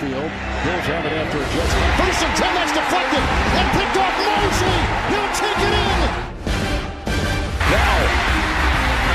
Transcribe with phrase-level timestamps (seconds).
[0.00, 0.32] backfield.
[0.64, 1.74] Bills have it after a Jets.
[2.00, 3.20] First and 10, that's deflected.
[3.20, 4.80] And picked off Mosley.
[5.12, 6.00] He'll take it in.
[7.68, 8.00] Now,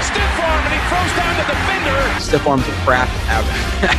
[0.06, 1.98] stiff arm, and he throws down the defender.
[2.22, 3.46] Stiff arms of crap out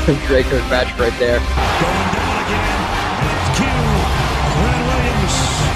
[0.09, 1.39] of Drake Kirkpatrick right there.
[1.39, 2.71] Going down again.
[3.59, 3.67] Q.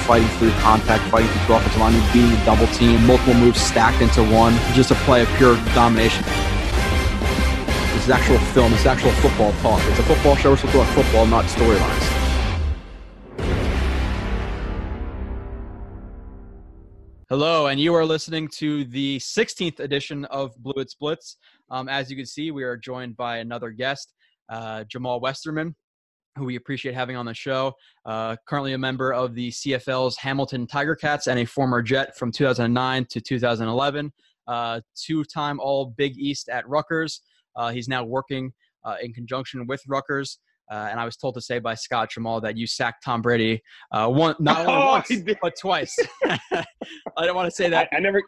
[0.07, 4.25] Fighting through contact, fighting through offensive line, beating a double team, multiple moves stacked into
[4.25, 4.55] one.
[4.75, 6.25] Just a play of pure domination.
[8.01, 8.71] This is actual film.
[8.73, 9.79] This is actual football talk.
[9.89, 10.53] It's a football show.
[10.53, 12.31] We're supposed to talk football, not storylines.
[17.29, 21.37] Hello, and you are listening to the 16th edition of Blue It Splits.
[21.69, 24.15] Um, as you can see, we are joined by another guest,
[24.49, 25.77] uh, Jamal Westerman,
[26.39, 27.75] who we appreciate having on the show.
[28.07, 32.33] Uh, currently a member of the CFL's Hamilton Tiger Cats and a former Jet from
[32.33, 34.11] 2009 to 2011.
[34.47, 37.21] Uh, two-time All Big East at Rutgers.
[37.57, 38.53] Uh, he's now working
[38.85, 40.39] uh, in conjunction with Rutgers.
[40.71, 43.61] Uh, and I was told to say by Scott Jamal that you sacked Tom Brady
[43.91, 45.13] uh, one, not only Oh, once,
[45.43, 45.97] but twice.
[46.25, 46.65] I
[47.19, 47.89] don't want to say that.
[47.93, 48.23] I, I never,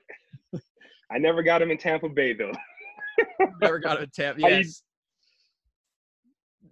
[1.11, 2.53] I never got him in Tampa Bay though.
[3.61, 4.37] Never got a tap.
[4.41, 4.83] How you- Yes.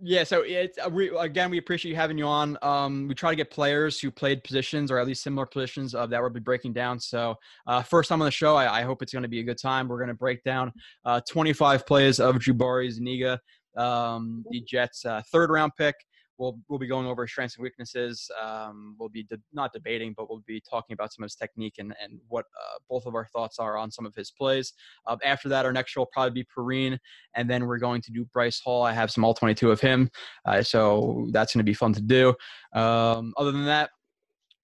[0.03, 2.57] Yeah, so it's uh, we, again, we appreciate you having you on.
[2.63, 6.07] Um, we try to get players who played positions or at least similar positions uh,
[6.07, 6.99] that we'll be breaking down.
[6.99, 7.35] So,
[7.67, 9.59] uh, first time on the show, I, I hope it's going to be a good
[9.61, 9.89] time.
[9.89, 10.73] We're going to break down
[11.05, 13.39] uh, 25 plays of Jabari Zuniga,
[13.77, 15.97] um, the Jets' uh, third round pick.
[16.41, 18.31] We'll, we'll be going over strengths and weaknesses.
[18.43, 21.75] Um, we'll be de- not debating, but we'll be talking about some of his technique
[21.79, 24.73] and, and what uh, both of our thoughts are on some of his plays.
[25.07, 26.99] Uh, after that, our next show will probably be Perine,
[27.35, 28.83] and then we're going to do Bryce Hall.
[28.83, 30.11] I have some all 22 of him,
[30.47, 32.31] uh, so that's going to be fun to do.
[32.73, 33.91] Um, other than that,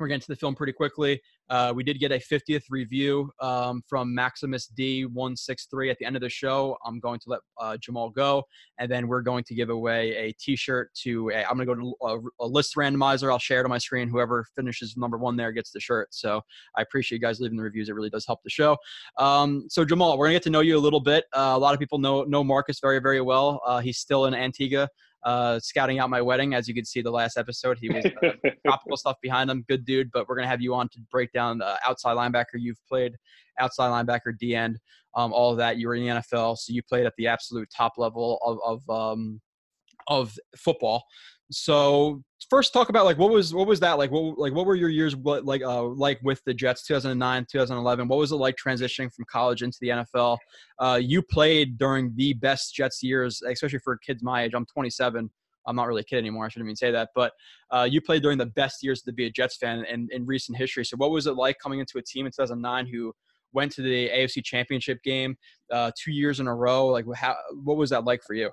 [0.01, 1.21] we're getting to the film pretty quickly.
[1.49, 6.23] Uh, we did get a 50th review um, from Maximus D163 at the end of
[6.23, 6.77] the show.
[6.85, 8.43] I'm going to let uh, Jamal go,
[8.79, 11.31] and then we're going to give away a T-shirt to.
[11.31, 11.95] A, I'm going to go to
[12.41, 13.31] a, a list randomizer.
[13.31, 14.09] I'll share it on my screen.
[14.09, 16.09] Whoever finishes number one there gets the shirt.
[16.13, 16.41] So
[16.77, 17.89] I appreciate you guys leaving the reviews.
[17.89, 18.77] It really does help the show.
[19.19, 21.25] Um, so Jamal, we're gonna get to know you a little bit.
[21.33, 23.61] Uh, a lot of people know know Marcus very very well.
[23.67, 24.89] Uh, he's still in Antigua,
[25.27, 26.55] uh, scouting out my wedding.
[26.55, 28.31] As you can see, the last episode, he was uh,
[28.67, 29.65] tropical stuff behind him.
[29.69, 30.11] Good dude.
[30.13, 33.13] But we're gonna have you on to break down the outside linebacker you've played,
[33.59, 34.79] outside linebacker, D end,
[35.17, 35.79] um, all of that.
[35.79, 38.89] You were in the NFL, so you played at the absolute top level of of
[38.89, 39.41] um,
[40.09, 41.05] of football.
[41.51, 44.11] So first, talk about like what was what was that like?
[44.11, 48.09] What like what were your years like uh, like with the Jets, 2009, 2011?
[48.09, 50.39] What was it like transitioning from college into the NFL?
[50.79, 54.55] Uh, you played during the best Jets years, especially for kids my age.
[54.55, 55.31] I'm 27.
[55.69, 56.47] I'm not really a kid anymore.
[56.47, 57.33] I shouldn't even say that, but
[57.73, 60.57] uh, you played during the best years to be a Jets fan in, in recent
[60.57, 60.85] history.
[60.85, 63.13] So what was it like coming into a team in 2009 who
[63.53, 65.37] went to the AFC Championship game
[65.73, 66.87] uh, two years in a row?
[66.87, 68.51] Like how what was that like for you?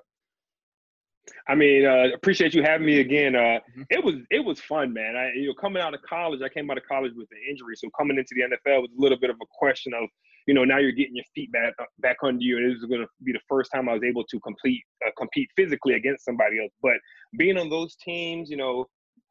[1.48, 3.34] I mean, uh, appreciate you having me again.
[3.34, 3.86] Uh, Mhm.
[3.90, 5.16] it was it was fun, man.
[5.16, 7.76] I you know coming out of college, I came out of college with an injury,
[7.76, 10.08] so coming into the NFL was a little bit of a question of
[10.46, 12.84] you know now you're getting your feet back uh, back under you, and this is
[12.84, 16.24] going to be the first time I was able to complete uh, compete physically against
[16.24, 16.72] somebody else.
[16.82, 16.96] But
[17.38, 18.86] being on those teams, you know.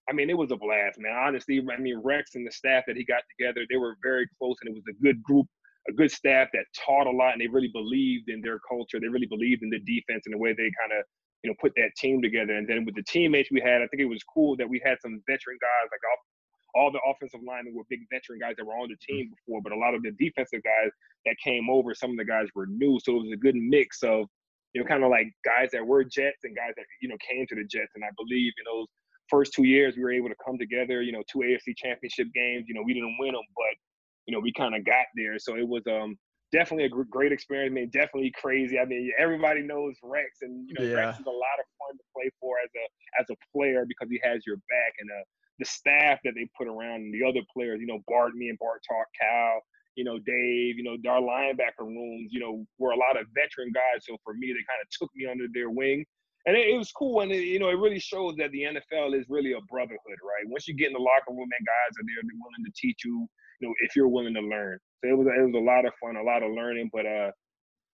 [0.09, 1.13] I mean, it was a blast, man.
[1.13, 4.57] Honestly, I mean, Rex and the staff that he got together, they were very close,
[4.61, 5.47] and it was a good group,
[5.87, 8.99] a good staff that taught a lot, and they really believed in their culture.
[8.99, 11.05] They really believed in the defense and the way they kind of
[11.43, 12.53] you know, put that team together.
[12.53, 14.97] And then with the teammates we had, I think it was cool that we had
[15.01, 16.17] some veteran guys, like all,
[16.75, 19.73] all the offensive linemen were big veteran guys that were on the team before, but
[19.73, 20.91] a lot of the defensive guys
[21.25, 22.97] that came over, some of the guys were new.
[23.03, 24.25] So it was a good mix of,
[24.73, 27.45] you know, kind of like guys that were Jets and guys that, you know, came
[27.47, 27.91] to the Jets.
[27.95, 28.87] And I believe in those
[29.29, 32.65] first two years, we were able to come together, you know, two AFC championship games.
[32.67, 33.75] You know, we didn't win them, but,
[34.25, 35.37] you know, we kind of got there.
[35.37, 36.17] So it was, um,
[36.53, 37.71] definitely a gr- great experience.
[37.71, 38.79] I mean, definitely crazy.
[38.79, 41.07] I mean, everybody knows Rex, and you know, Yeah.
[41.07, 42.85] Rex is a lot of fun to play for as a
[43.19, 45.23] as a player because he has your back, and uh,
[45.59, 47.81] the staff that they put around and the other players.
[47.81, 49.59] You know, Bart, me and Bart talk, Cal,
[49.95, 50.77] you know, Dave.
[50.77, 52.29] You know, our linebacker rooms.
[52.31, 54.05] You know, were a lot of veteran guys.
[54.05, 56.05] So for me, they kind of took me under their wing.
[56.45, 59.17] And it, it was cool, and it, you know, it really shows that the NFL
[59.17, 60.43] is really a brotherhood, right?
[60.47, 62.99] Once you get in the locker room, and guys are there, they're willing to teach
[63.05, 63.25] you,
[63.61, 64.77] you know, if you're willing to learn.
[65.03, 66.89] So it was it was a lot of fun, a lot of learning.
[66.93, 67.31] But uh,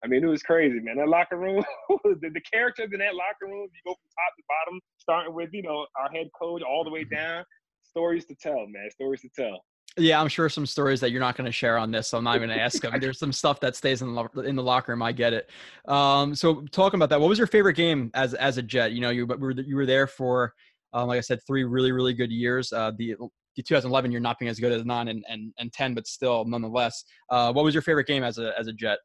[0.03, 0.97] I mean, it was crazy, man.
[0.97, 1.63] That locker room,
[2.03, 5.49] the, the characters in that locker room, you go from top to bottom, starting with
[5.53, 7.43] you know our head coach all the way down.
[7.83, 8.89] Stories to tell, man.
[8.91, 9.61] Stories to tell.
[9.99, 12.09] Yeah, I'm sure some stories that you're not going to share on this.
[12.09, 12.99] So I'm not even going to ask them.
[12.99, 15.01] There's some stuff that stays in the in the locker room.
[15.01, 15.49] I get it.
[15.87, 18.91] Um, so talking about that, what was your favorite game as as a Jet?
[18.91, 20.53] You know, you were you were there for,
[20.93, 22.71] um, like I said, three really really good years.
[22.71, 25.93] Uh, the the 2011 year not being as good as nine and, and, and ten,
[25.93, 27.03] but still nonetheless.
[27.29, 28.99] Uh, what was your favorite game as a as a Jet?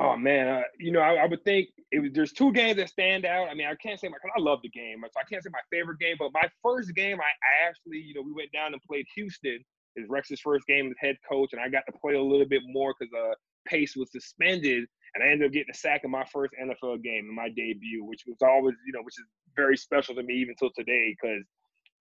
[0.00, 2.10] Oh man, uh, you know, I, I, would think was.
[2.12, 3.48] There's two games that stand out.
[3.48, 4.16] I mean, I can't say my.
[4.36, 6.16] I love the game, so I can't say my favorite game.
[6.18, 9.58] But my first game, I, I actually, you know, we went down and played Houston.
[9.96, 12.62] Is Rex's first game as head coach, and I got to play a little bit
[12.66, 13.34] more because uh,
[13.66, 17.26] Pace was suspended, and I ended up getting a sack in my first NFL game
[17.28, 19.24] in my debut, which was always, you know, which is
[19.56, 21.42] very special to me even till today because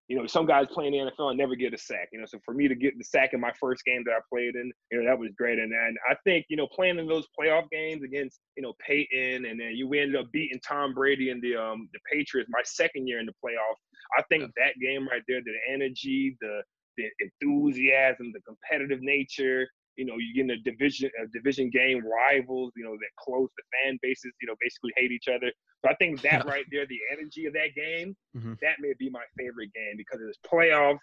[0.07, 2.09] you know, some guys playing the NFL and never get a sack.
[2.13, 4.19] You know, so for me to get the sack in my first game that I
[4.31, 5.59] played in, you know, that was great.
[5.59, 9.45] And and I think you know playing in those playoff games against you know Peyton,
[9.45, 13.07] and then you ended up beating Tom Brady and the um the Patriots my second
[13.07, 13.81] year in the playoffs.
[14.17, 16.61] I think that game right there, the energy, the
[16.97, 22.03] the enthusiasm, the competitive nature, you know, you get in a division a division game
[22.05, 25.51] rivals, you know, that close the fan bases, you know, basically hate each other.
[25.83, 28.53] So I think that right there, the energy of that game, mm-hmm.
[28.61, 30.97] that may be my favorite game because it's playoff.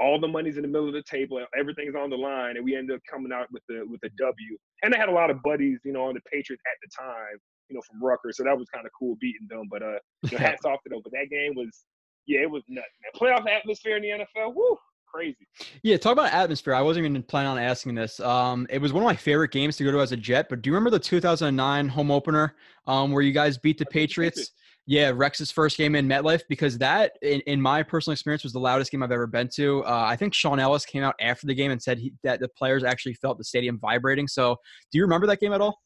[0.00, 2.76] All the money's in the middle of the table, everything's on the line, and we
[2.76, 4.58] end up coming out with the with a W.
[4.84, 7.36] And I had a lot of buddies, you know, on the Patriots at the time,
[7.68, 9.64] you know, from Rutgers, so that was kind of cool beating them.
[9.68, 11.00] But uh, you know, hats off to them.
[11.02, 11.84] But that game was,
[12.28, 13.10] yeah, it was nuts, man.
[13.18, 14.78] Playoff atmosphere in the NFL, woo,
[15.12, 15.46] crazy.
[15.82, 16.74] Yeah, talk about atmosphere.
[16.74, 18.20] I wasn't even planning on asking this.
[18.20, 20.48] Um, it was one of my favorite games to go to as a Jet.
[20.48, 22.54] But do you remember the 2009 home opener
[22.86, 24.52] um, where you guys beat the Patriots?
[24.86, 28.60] Yeah, Rex's first game in MetLife because that, in, in my personal experience, was the
[28.60, 29.84] loudest game I've ever been to.
[29.84, 32.48] Uh, I think Shaun Ellis came out after the game and said he, that the
[32.48, 34.26] players actually felt the stadium vibrating.
[34.26, 34.56] So,
[34.90, 35.78] do you remember that game at all?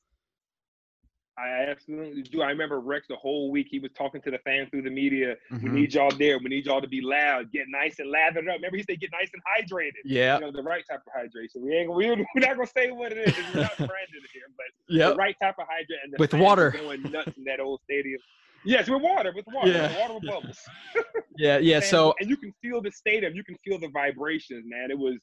[1.38, 2.42] I absolutely do.
[2.42, 3.68] I remember Rex the whole week.
[3.70, 5.36] He was talking to the fans through the media.
[5.50, 5.72] Mm-hmm.
[5.72, 6.38] We need y'all there.
[6.38, 8.56] We need y'all to be loud, get nice and lathered up.
[8.56, 11.62] Remember, he said, "Get nice and hydrated." Yeah, you know the right type of hydration.
[11.62, 13.34] We ain't we're, we're not gonna say what it is.
[13.54, 15.10] We're not branded here, but yep.
[15.12, 16.18] the right type of hydration.
[16.18, 18.20] with water going nuts in that old stadium.
[18.64, 19.88] Yes, with water, with water, yeah.
[19.88, 20.58] with water with bubbles.
[21.38, 21.76] yeah, yeah.
[21.76, 23.34] and, so and you can feel the stadium.
[23.34, 24.90] You can feel the vibrations, man.
[24.90, 25.16] It was,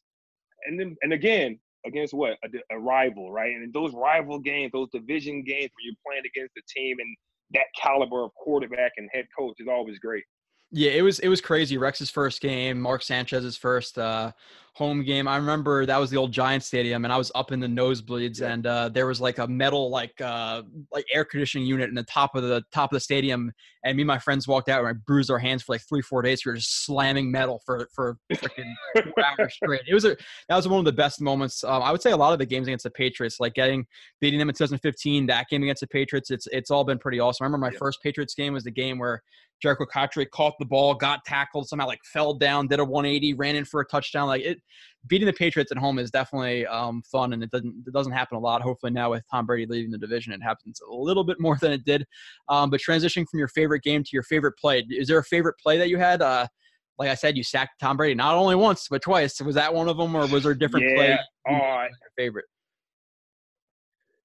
[0.68, 3.56] and then and again, against what a, a, rival, right?
[3.56, 7.16] And those rival games, those division games where you're playing against a team and
[7.52, 10.24] that caliber of quarterback and head coach is always great.
[10.72, 11.78] Yeah, it was it was crazy.
[11.78, 14.32] Rex's first game, Mark Sanchez's first uh,
[14.74, 15.28] home game.
[15.28, 18.40] I remember that was the old Giant Stadium, and I was up in the nosebleeds,
[18.40, 18.54] yeah.
[18.54, 20.62] and uh, there was like a metal like uh,
[20.92, 23.52] like air conditioning unit in the top of the top of the stadium.
[23.84, 26.04] And me and my friends walked out, and I bruised our hands for like three
[26.04, 26.46] four days.
[26.46, 29.82] We were just slamming metal for for freaking hours straight.
[29.88, 30.16] It was a
[30.50, 31.64] that was one of the best moments.
[31.64, 33.88] Um, I would say a lot of the games against the Patriots, like getting
[34.22, 37.44] beating them in 2015, that game against the Patriots, it's it's all been pretty awesome.
[37.44, 37.80] I remember my yeah.
[37.80, 39.24] first Patriots game was the game where
[39.64, 43.56] Jerricho Cotchery caught the ball, got tackled, somehow like fell down, did a 180, ran
[43.56, 44.28] in for a touchdown.
[44.28, 44.60] Like it,
[45.08, 48.38] beating the Patriots at home is definitely um, fun, and it doesn't it doesn't happen
[48.38, 48.62] a lot.
[48.62, 51.72] Hopefully now with Tom Brady leaving the division, it happens a little bit more than
[51.72, 52.06] it did.
[52.48, 55.56] Um, but transitioning from your favorite game to your favorite play, is there a favorite
[55.62, 56.22] play that you had?
[56.22, 56.48] Uh,
[56.98, 59.40] like I said, you sacked Tom Brady not only once but twice.
[59.42, 61.20] Was that one of them, or was there a different yeah, play?
[61.50, 61.86] Oh,
[62.18, 62.46] favorite.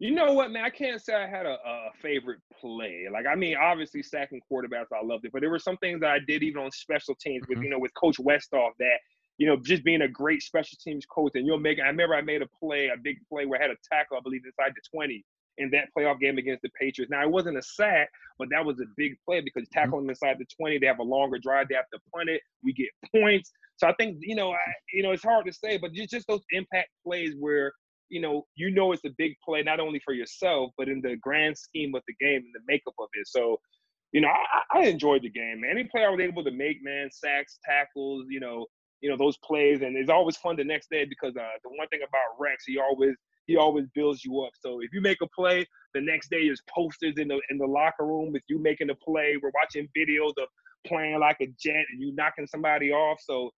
[0.00, 0.64] You know what, man?
[0.64, 3.06] I can't say I had a, a, favorite play.
[3.12, 6.11] Like, I mean, obviously sacking quarterbacks, I loved it, but there were some things that
[6.11, 7.64] I did even on special teams with, mm-hmm.
[7.64, 8.99] you know, with Coach Westhoff that,
[9.38, 11.32] you know, just being a great special teams coach.
[11.35, 11.79] And you'll make.
[11.81, 14.20] I remember I made a play, a big play where I had a tackle, I
[14.20, 15.25] believe, inside the twenty
[15.58, 17.11] in that playoff game against the Patriots.
[17.11, 18.08] Now it wasn't a sack,
[18.38, 19.79] but that was a big play because mm-hmm.
[19.79, 20.11] tackling mm-hmm.
[20.11, 22.88] inside the 20, they have a longer drive, they have to punt it, we get
[23.14, 23.52] points.
[23.76, 24.58] So I think, you know, I,
[24.93, 27.73] you know, it's hard to say, but just, just those impact plays where
[28.09, 31.17] you know, you know it's a big play not only for yourself, but in the
[31.17, 33.26] grand scheme of the game and the makeup of it.
[33.26, 33.59] So,
[34.12, 35.61] you know, I, I enjoyed the game.
[35.61, 35.71] Man.
[35.71, 38.67] Any play I was able to make, man, sacks, tackles, you know,
[39.00, 41.87] you know those plays, and it's always fun the next day because uh, the one
[41.88, 43.14] thing about Rex, he always
[43.47, 44.52] he always builds you up.
[44.59, 47.67] So if you make a play, the next day is posters in the in the
[47.67, 49.37] locker room with you making a play.
[49.43, 50.49] We're watching videos of
[50.87, 53.19] playing like a jet and you knocking somebody off.
[53.21, 53.50] So,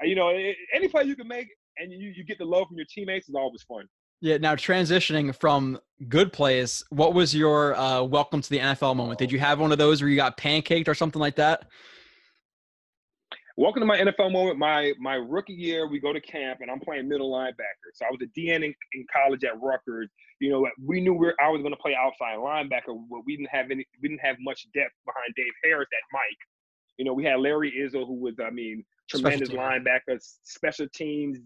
[0.00, 0.28] uh, you know,
[0.72, 3.34] any play you can make, and you, you get the love from your teammates is
[3.34, 3.86] always fun.
[4.20, 4.38] Yeah.
[4.38, 5.78] Now transitioning from
[6.08, 9.18] good plays, what was your uh, welcome to the NFL moment?
[9.18, 11.66] Did you have one of those where you got pancaked or something like that?
[13.56, 14.58] Welcome to my NFL moment.
[14.58, 17.92] My my rookie year, we go to camp and I'm playing middle linebacker.
[17.94, 20.10] So I was a DN in, in college at Rutgers.
[20.40, 23.50] You know, we knew we I was going to play outside linebacker, but we didn't
[23.50, 23.86] have any.
[24.02, 26.38] We didn't have much depth behind Dave Harris at Mike.
[26.96, 31.38] You know, we had Larry Izzo, who was, I mean, tremendous linebacker, special teams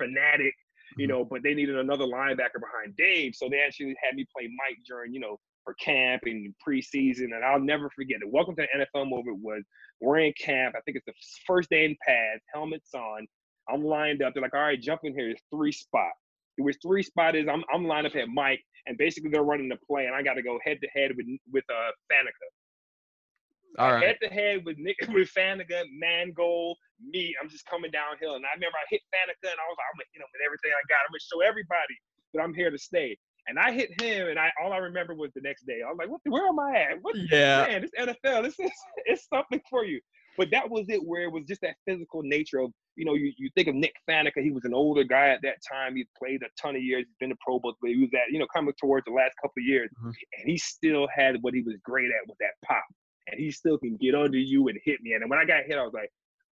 [0.00, 0.54] fanatic,
[0.96, 1.18] you mm-hmm.
[1.18, 3.34] know, but they needed another linebacker behind Dave.
[3.34, 7.34] So they actually had me play Mike during, you know, for camp and preseason.
[7.34, 8.30] And I'll never forget it.
[8.30, 9.62] Welcome to the NFL moment was
[10.00, 10.74] we're in camp.
[10.76, 11.12] I think it's the
[11.46, 13.26] first day in pads, helmets on.
[13.68, 14.34] I'm lined up.
[14.34, 15.26] They're like, all right, jump in here.
[15.26, 16.18] There's three spots.
[16.58, 17.36] It was three spots.
[17.36, 20.22] Is I'm I'm lined up at Mike, and basically they're running the play, and I
[20.22, 23.78] got to go head to head with with uh Faneca.
[23.78, 24.04] All right.
[24.04, 27.34] Head to head with Nick with Faneca, Mangold, me.
[27.40, 28.36] I'm just coming downhill.
[28.36, 30.44] And I remember I hit Faneca and I was like, I'm gonna hit him with
[30.44, 31.04] everything I got.
[31.06, 31.96] I'm gonna show everybody
[32.34, 33.16] that I'm here to stay.
[33.48, 35.80] And I hit him, and I all I remember was the next day.
[35.84, 36.20] I was like, "What?
[36.24, 37.02] Where am I at?
[37.02, 37.16] What?
[37.16, 37.66] Yeah.
[37.66, 38.70] Man, this NFL, this is
[39.06, 40.00] it's something for you."
[40.36, 43.32] But that was it, where it was just that physical nature of, you know, you,
[43.36, 45.96] you think of Nick Faneca, he was an older guy at that time.
[45.96, 48.32] He played a ton of years, he's been to Pro Bowl, but he was at,
[48.32, 49.90] you know, coming towards the last couple years.
[50.02, 50.12] Mhm.
[50.38, 52.84] And he still had what he was great at with that pop.
[53.26, 55.12] And he still can get under you and hit me.
[55.12, 56.10] And when I got hit, I was like,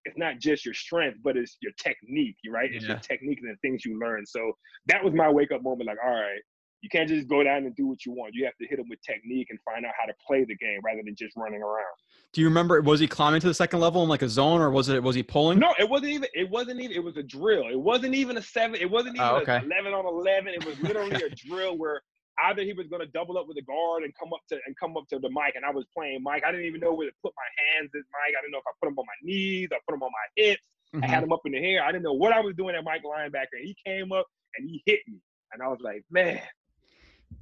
[0.09, 2.73] it's not just your strength, but it's your technique, right?
[2.73, 2.93] It's Yeah.
[2.93, 4.27] your technique and the things you learn.
[4.27, 4.53] So
[4.87, 5.87] that was my wake up moment.
[5.87, 6.41] Like, all right,
[6.81, 8.35] you can't just go down and do what you want.
[8.35, 10.81] You have to hit them with technique and find out how to play the game
[10.85, 11.95] rather than just running around.
[12.33, 12.81] Do you remember?
[12.81, 15.15] Was he climbing to the second level in like a zone, or was it was
[15.15, 15.59] he pulling?
[15.59, 16.29] No, it wasn't even.
[16.35, 16.95] It wasn't even.
[16.95, 17.69] It was a drill.
[17.69, 18.81] It wasn't even a seven.
[18.81, 19.67] It wasn't oh, even Oh, a okay.
[19.67, 20.49] eleven on eleven.
[20.55, 22.03] It was literally a drill where
[22.45, 24.77] either he was going to double up with the guard and come up to and
[24.79, 26.45] come up to the mic, and I was playing mic.
[26.47, 28.37] I didn't even know where to put my hands at mic.
[28.37, 29.69] I didn't know if I put them on my knees.
[29.73, 30.63] I put them on my hips.
[30.95, 31.05] I Mhm.
[31.05, 31.85] had him up in the air.
[31.85, 33.59] I didn't know what I was doing at Mike linebacker.
[33.59, 34.27] And he came up
[34.57, 35.19] and he hit me,
[35.53, 36.41] and I was like, man,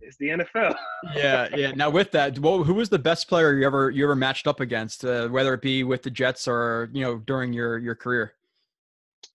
[0.01, 0.77] it's the NFL.
[1.17, 1.71] yeah, yeah.
[1.73, 4.61] Now with that, well, who was the best player you ever you ever matched up
[4.61, 8.35] against, uh, whether it be with the Jets or you know during your your career?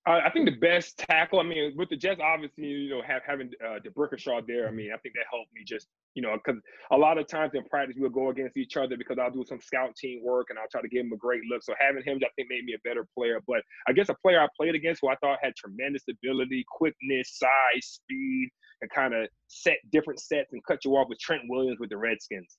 [0.10, 1.40] Uh, I think the best tackle.
[1.40, 4.68] I mean, with the Jets, obviously, you know, have, having uh, DeBrickashaw there.
[4.68, 6.60] I mean, I think that helped me just, you know, because
[6.92, 9.62] a lot of times in practice we'll go against each other because I'll do some
[9.62, 11.62] scout team work and I'll try to give him a great look.
[11.62, 13.42] So having him, I think, made me a better player.
[13.48, 17.38] But I guess a player I played against who I thought had tremendous ability, quickness,
[17.38, 18.50] size, speed,
[18.82, 21.98] and kind of set different sets and cut you off with Trent Williams with the
[21.98, 22.58] Redskins.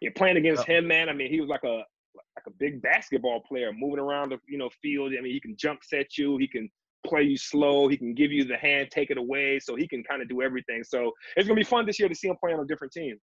[0.00, 1.08] Yeah, playing against him, man.
[1.08, 4.58] I mean, he was like a like a big basketball player, moving around the you
[4.58, 5.12] know field.
[5.18, 6.70] I mean, he can jump set you, he can
[7.06, 10.02] play you slow, he can give you the hand, take it away, so he can
[10.04, 10.82] kind of do everything.
[10.84, 13.18] So it's gonna be fun this year to see him play on a different team.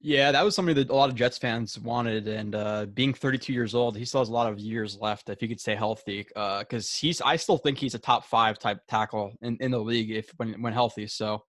[0.00, 3.52] Yeah, that was something that a lot of Jets fans wanted, and uh, being 32
[3.52, 6.26] years old, he still has a lot of years left if he could stay healthy.
[6.34, 10.10] Because he's, I still think he's a top five type tackle in, in the league
[10.10, 11.06] if when when healthy.
[11.06, 11.42] So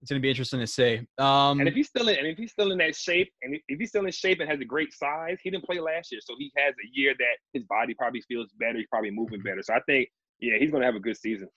[0.00, 1.00] it's going to be interesting to see.
[1.18, 3.78] Um, And if he's still in, and if he's still in that shape, and if
[3.78, 6.34] he's still in shape and has a great size, he didn't play last year, so
[6.38, 8.78] he has a year that his body probably feels better.
[8.78, 9.62] He's probably moving better.
[9.62, 10.08] So I think,
[10.40, 11.48] yeah, he's gonna have a good season.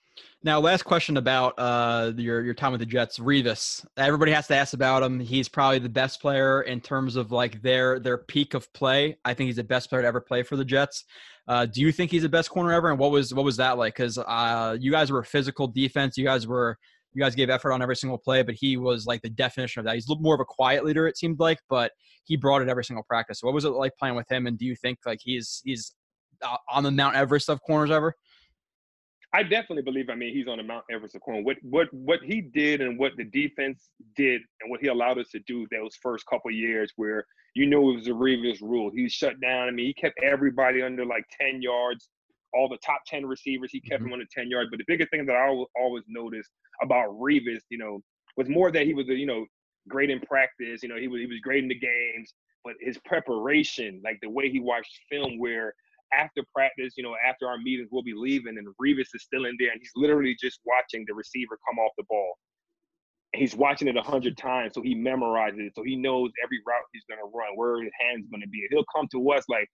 [0.42, 3.86] Now, last question about uh, your your time with the Jets, Revis.
[3.96, 5.20] Everybody has to ask about him.
[5.20, 9.16] He's probably the best player in terms of like their their peak of play.
[9.24, 11.04] I think he's the best player to ever play for the Jets.
[11.46, 12.90] Uh, do you think he's the best corner ever?
[12.90, 13.94] And what was what was that like?
[13.94, 16.18] Because uh, you guys were a physical defense.
[16.18, 16.76] You guys were
[17.14, 19.86] you guys gave effort on every single play, but he was like the definition of
[19.86, 19.94] that.
[19.94, 21.92] He's more of a quiet leader, it seemed like, but
[22.24, 23.40] he brought it every single practice.
[23.40, 24.46] So what was it like playing with him?
[24.46, 25.94] And do you think like he's he's
[26.42, 28.14] uh, on the Mount Everest of corners ever?
[29.34, 30.10] I definitely believe.
[30.10, 31.42] I mean, he's on the Mount Everest of corner.
[31.42, 35.30] What what what he did and what the defense did and what he allowed us
[35.30, 38.90] to do those first couple years, where you know it was a Revis rule.
[38.94, 39.68] He shut down.
[39.68, 42.10] I mean, he kept everybody under like ten yards.
[42.54, 44.06] All the top ten receivers, he kept Mhm.
[44.06, 44.70] them under ten yards.
[44.70, 46.50] But the biggest thing that I always noticed
[46.82, 48.02] about Revis, you know,
[48.36, 49.46] was more that he was, a, you know,
[49.88, 50.82] great in practice.
[50.82, 54.30] You know, he was he was great in the games, but his preparation, like the
[54.30, 55.74] way he watched film, where
[56.12, 59.56] after practice, you know, after our meetings, we'll be leaving, and Revis is still in
[59.58, 62.38] there, and he's literally just watching the receiver come off the ball.
[63.34, 66.84] He's watching it a hundred times, so he memorizes it, so he knows every route
[66.92, 68.66] he's gonna run, where his hand's gonna be.
[68.70, 69.70] He'll come to us like,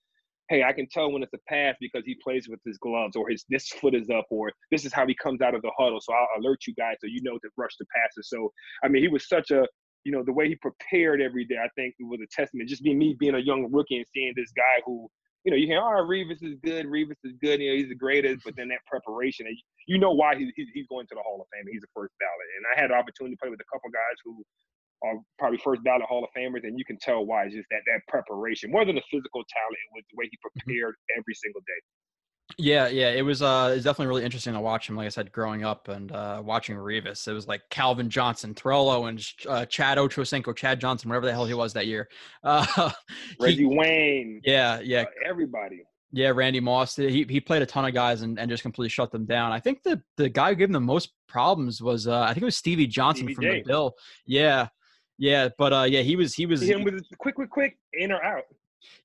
[0.48, 3.28] "Hey, I can tell when it's a pass because he plays with his gloves, or
[3.28, 6.00] his this foot is up, or this is how he comes out of the huddle.
[6.00, 8.52] So I'll alert you guys so you know to rush the passes." So
[8.82, 9.66] I mean, he was such a
[10.04, 12.68] you know, the way he prepared every day, I think it was a testament.
[12.68, 15.08] Just being me being a young rookie and seeing this guy who,
[15.44, 17.94] you know, you hear, oh, Revis is good, Revis is good, you know, he's the
[17.94, 19.46] greatest, but then that preparation,
[19.86, 21.68] you know why he's, he's going to the Hall of Fame.
[21.70, 22.48] He's a first ballot.
[22.56, 24.42] And I had the opportunity to play with a couple guys who
[25.02, 27.44] are probably first ballot Hall of Famers, and you can tell why.
[27.44, 30.38] It's just that that preparation, more than the physical talent, it was the way he
[30.42, 31.80] prepared every single day.
[32.56, 34.96] Yeah, yeah, it was uh it's definitely really interesting to watch him.
[34.96, 39.08] Like I said, growing up and uh watching Revis, it was like Calvin Johnson, Thrello,
[39.08, 42.08] and uh, Chad Ochocinco, Chad Johnson, whatever the hell he was that year.
[42.42, 42.92] Uh, he-
[43.38, 45.82] Reggie Wayne, yeah, yeah, uh, everybody.
[46.10, 46.30] yeah.
[46.30, 49.26] Randy Moss, he he played a ton of guys and, and just completely shut them
[49.26, 49.52] down.
[49.52, 52.42] I think the the guy who gave him the most problems was uh I think
[52.42, 53.62] it was Stevie Johnson Stevie from J.
[53.62, 53.94] the Bill.
[54.26, 54.68] Yeah,
[55.18, 58.22] yeah, but uh yeah, he was he was him with quick, quick, quick, in or
[58.22, 58.44] out.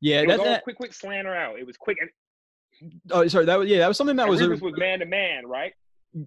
[0.02, 1.60] yeah It was that, all that quick, quick slant or out.
[1.60, 1.98] It was quick.
[2.00, 2.10] And,
[3.12, 5.48] oh sorry that was yeah that was something that was a, was man to man,
[5.48, 5.74] right?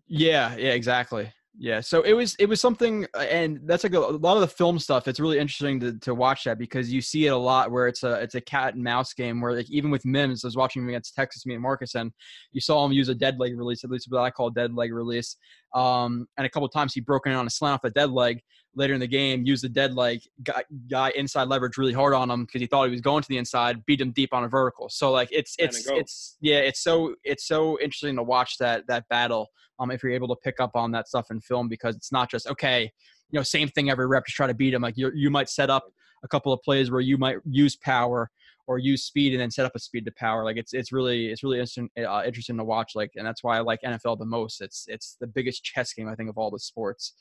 [0.09, 1.33] Yeah, yeah, exactly.
[1.59, 4.43] Yeah, so it was it was something, uh, and that's like a, a lot of
[4.43, 5.09] the film stuff.
[5.09, 8.03] It's really interesting to, to watch that because you see it a lot where it's
[8.03, 10.83] a it's a cat and mouse game where like even with Mims, I was watching
[10.83, 12.13] him against Texas, me and Marcus, and
[12.53, 14.75] you saw him use a dead leg release, at least what I call a dead
[14.75, 15.37] leg release.
[15.75, 18.43] Um, and a couple times he broke in on a slant off the dead leg
[18.77, 22.31] later in the game, used the dead leg guy, guy inside leverage really hard on
[22.31, 24.49] him because he thought he was going to the inside, beat him deep on a
[24.49, 24.89] vertical.
[24.89, 29.09] So like it's it's it's yeah, it's so it's so interesting to watch that that
[29.09, 32.13] battle um, if you're able to pick up on that stuff in film because it's
[32.13, 32.91] not just okay
[33.31, 34.83] you know same thing every rep to try to beat him.
[34.83, 35.85] Like you you might set up
[36.23, 38.31] a couple of plays where you might use power
[38.69, 40.45] or use speed and then set up a speed to power.
[40.45, 42.93] Like it's it's really it's really interesting uh, interesting to watch.
[42.95, 44.61] Like and that's why I like NFL the most.
[44.61, 47.15] It's it's the biggest chess game I think of all the sports.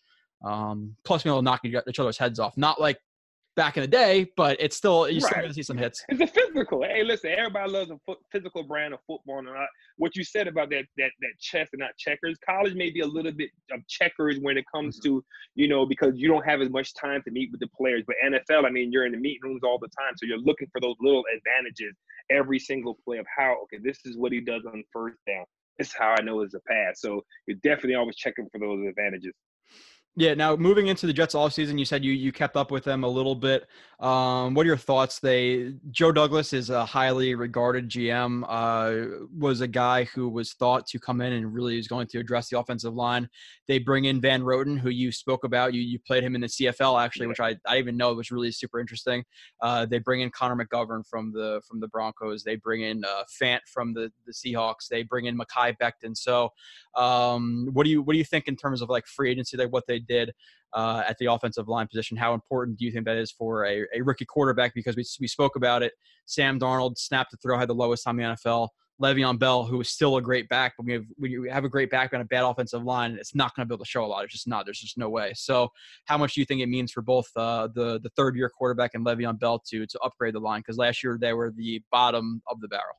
[0.44, 2.58] Um, plus, being able to knock each other's heads off.
[2.58, 2.98] Not like
[3.56, 5.32] back in the day, but it's still you right.
[5.32, 6.04] still to see some hits.
[6.10, 6.84] It's a physical.
[6.84, 9.66] Hey, listen, everybody loves a physical brand of football, and I,
[9.98, 12.38] what you said about that that that chess and not checkers.
[12.48, 15.18] College may be a little bit of checkers when it comes mm-hmm.
[15.18, 15.26] to
[15.56, 18.04] you know because you don't have as much time to meet with the players.
[18.06, 20.68] But NFL, I mean, you're in the meeting rooms all the time, so you're looking
[20.72, 21.96] for those little advantages
[22.32, 25.46] every single play of how okay, this is what he does on first down.
[25.78, 27.02] This is how I know it's a pass.
[27.02, 29.34] So you're definitely always checking for those advantages.
[30.18, 30.34] Yeah.
[30.34, 33.04] Now, moving into the Jets all season, you said you you kept up with them
[33.04, 33.68] a little bit.
[34.00, 35.20] Um, what are your thoughts?
[35.20, 38.44] They Joe Douglas is a highly regarded GM.
[38.48, 42.20] Uh, was a guy who was thought to come in and really is going to
[42.20, 43.30] address the offensive line.
[43.68, 45.74] They bring in Van Roten, who you spoke about.
[45.74, 48.52] You you played him in the CFL actually, which I I even know was really
[48.52, 49.24] super interesting.
[49.62, 52.44] Uh, they bring in Connor McGovern from the from the Broncos.
[52.44, 54.88] They bring in uh, Fant from the the Seahawks.
[54.90, 56.18] They bring in Mekhi Becton.
[56.18, 56.50] So,
[56.96, 59.72] um, what do you what do you think in terms of like free agency, like
[59.72, 60.32] what they did
[60.74, 62.18] uh, at the offensive line position.
[62.18, 64.74] How important do you think that is for a, a rookie quarterback?
[64.76, 65.94] Because we, we spoke about it.
[66.26, 68.70] Sam Darnold snapped the throw, had the lowest time in the NFL.
[69.02, 71.90] Le'Veon Bell, who is still a great back, but we have we have a great
[71.90, 73.18] back and a bad offensive line.
[73.20, 74.24] It's not going to be able to show a lot.
[74.24, 74.66] It's just not.
[74.66, 75.34] There's just no way.
[75.36, 75.68] So,
[76.06, 78.92] how much do you think it means for both uh, the the third year quarterback
[78.94, 80.62] and Le'Veon Bell to to upgrade the line?
[80.62, 82.96] Because last year they were the bottom of the barrel.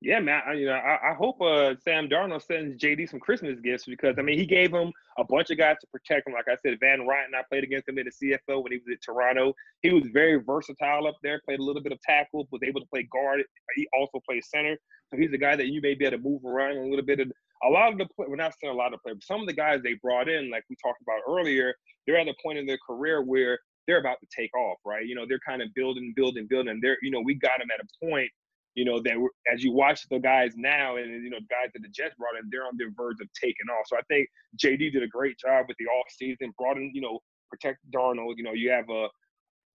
[0.00, 0.42] Yeah, man.
[0.46, 4.14] I, you know, I, I hope uh, Sam Darnold sends JD some Christmas gifts because
[4.16, 6.34] I mean he gave him a bunch of guys to protect him.
[6.34, 8.12] Like I said, Van Ryan, I played against him in the
[8.48, 9.54] CFL when he was at Toronto.
[9.82, 11.40] He was very versatile up there.
[11.44, 13.42] Played a little bit of tackle, was able to play guard.
[13.74, 14.76] He also played center.
[15.08, 17.18] So he's a guy that you may be able to move around a little bit.
[17.64, 19.52] A lot of the we're not saying a lot of players, but some of the
[19.52, 21.74] guys they brought in, like we talked about earlier,
[22.06, 25.04] they're at a point in their career where they're about to take off, right?
[25.06, 26.78] You know, they're kind of building, building, building.
[26.80, 28.30] They're, you know, we got them at a point
[28.78, 29.16] you know, that
[29.52, 32.48] as you watch the guys now and, you know, guys that the Jets brought in,
[32.48, 33.86] they're on their verge of taking off.
[33.88, 37.00] So I think JD did a great job with the off season, brought in, you
[37.00, 37.18] know,
[37.50, 38.34] protect Darnold.
[38.36, 39.08] You know, you have a,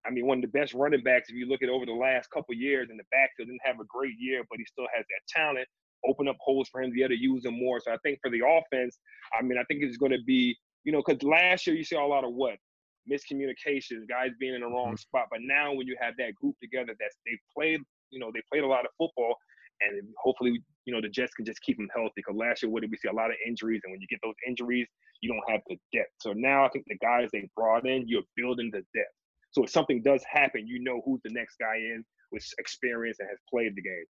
[0.06, 2.30] I mean, one of the best running backs, if you look at over the last
[2.30, 5.22] couple years in the backfield, didn't have a great year, but he still has that
[5.28, 5.68] talent.
[6.08, 7.80] Open up holes for him to be able to use him more.
[7.80, 8.98] So I think for the offense,
[9.38, 12.06] I mean, I think it's going to be, you know, because last year you saw
[12.06, 12.56] a lot of what
[13.04, 14.96] miscommunications, guys being in the wrong mm-hmm.
[14.96, 15.26] spot.
[15.30, 17.80] But now when you have that group together, that's they played
[18.14, 19.36] you know, they played a lot of football,
[19.82, 22.12] and hopefully, you know, the Jets can just keep them healthy.
[22.16, 23.08] Because last year, what did we see?
[23.08, 24.86] A lot of injuries, and when you get those injuries,
[25.20, 26.12] you don't have the depth.
[26.20, 29.14] So now I think the guys they brought in, you're building the depth.
[29.50, 33.28] So if something does happen, you know who's the next guy is with experience and
[33.28, 34.04] has played the game.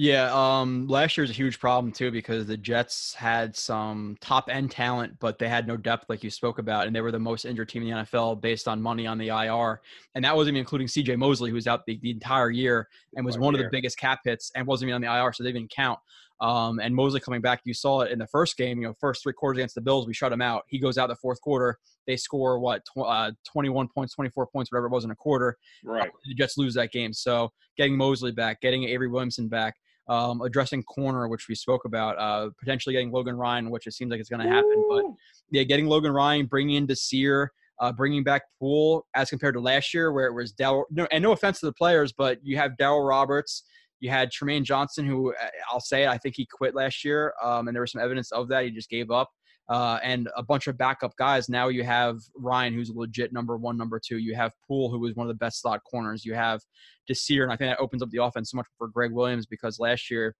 [0.00, 4.48] Yeah, um, last year was a huge problem too because the Jets had some top
[4.48, 7.18] end talent, but they had no depth, like you spoke about, and they were the
[7.18, 9.82] most injured team in the NFL based on money on the IR,
[10.14, 11.16] and that wasn't even including C.J.
[11.16, 14.20] Mosley, who was out the, the entire year and was one of the biggest cap
[14.24, 15.98] hits and wasn't even on the IR, so they didn't count.
[16.40, 18.80] Um, and Mosley coming back, you saw it in the first game.
[18.80, 20.62] You know, first three quarters against the Bills, we shut him out.
[20.68, 21.78] He goes out the fourth quarter.
[22.06, 25.58] They score what, tw- uh, 21 points, 24 points, whatever it was in a quarter.
[25.84, 26.08] Right.
[26.08, 27.12] Uh, the Jets lose that game.
[27.12, 29.74] So getting Mosley back, getting Avery Williamson back,
[30.10, 34.10] um, addressing corner, which we spoke about, uh, potentially getting Logan Ryan, which it seems
[34.10, 34.84] like it's going to happen.
[34.88, 35.04] But
[35.52, 39.94] yeah, getting Logan Ryan, bringing in Desir, uh, bringing back Poole as compared to last
[39.94, 40.84] year, where it was Dell.
[40.90, 43.62] No, and no offense to the players, but you have Darryl Roberts.
[44.00, 47.32] You had Trumaine Johnson, who uh, I'll say it, I think he quit last year,
[47.42, 48.64] um, and there was some evidence of that.
[48.64, 49.30] He just gave up
[49.68, 51.48] uh, and a bunch of backup guys.
[51.48, 54.18] Now you have Ryan, who's a legit number one, number two.
[54.18, 56.24] You have Poole, who was one of the best slot corners.
[56.24, 56.60] You have
[57.06, 59.78] Desir, and I think that opens up the offense so much for Gregg Williams because
[59.78, 60.34] last year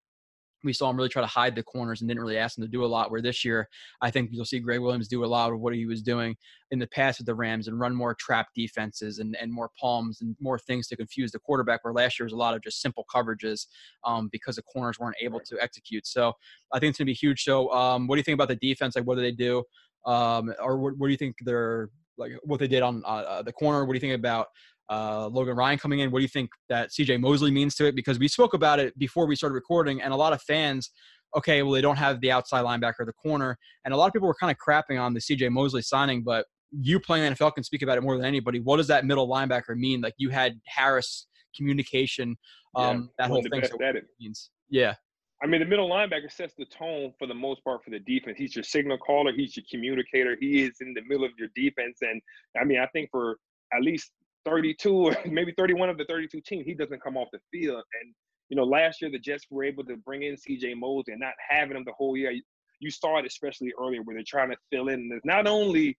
[0.63, 2.69] we saw him really try to hide the corners and didn't really ask him to
[2.69, 3.11] do a lot.
[3.11, 3.67] Where this year,
[4.01, 6.35] I think you'll see Gregg Williams do a lot of what he was doing
[6.71, 10.21] in the past with the Rams and run more trap defenses and, and more palms
[10.21, 11.83] and more things to confuse the quarterback.
[11.83, 13.67] Where last year was a lot of just simple coverages
[14.05, 16.05] um, because the corners weren't able to execute.
[16.07, 16.33] So
[16.71, 17.43] I think it's going to be huge.
[17.43, 18.95] So um, what do you think about the defense?
[18.95, 19.63] Like, what do they do?
[20.05, 23.51] Um, or what, what, do you think they're like what they did on uh, the
[23.51, 23.85] corner?
[23.85, 24.47] What do you think about
[24.91, 26.11] uh, Logan Ryan coming in.
[26.11, 27.95] What do you think that CJ Mosley means to it?
[27.95, 30.91] Because we spoke about it before we started recording, and a lot of fans,
[31.35, 34.27] okay, well, they don't have the outside linebacker, the corner, and a lot of people
[34.27, 37.81] were kind of crapping on the CJ Mosley signing, but you playing NFL can speak
[37.81, 38.59] about it more than anybody.
[38.59, 40.01] What does that middle linebacker mean?
[40.01, 42.37] Like you had Harris communication,
[42.75, 43.63] um, yeah, that whole thing.
[43.63, 43.77] So
[44.19, 44.51] means.
[44.69, 44.95] Yeah.
[45.43, 48.37] I mean, the middle linebacker sets the tone for the most part for the defense.
[48.37, 49.31] He's your signal caller.
[49.35, 50.37] He's your communicator.
[50.39, 51.97] He is in the middle of your defense.
[52.01, 52.21] And
[52.59, 53.37] I mean, I think for
[53.73, 54.11] at least
[54.45, 57.83] 32 or maybe 31 of the 32 teams, he doesn't come off the field.
[58.01, 58.13] And,
[58.49, 61.33] you know, last year the Jets were able to bring in CJ Mosley and not
[61.49, 62.33] having him the whole year.
[62.79, 65.09] You saw it especially earlier where they're trying to fill in.
[65.09, 65.97] There's not only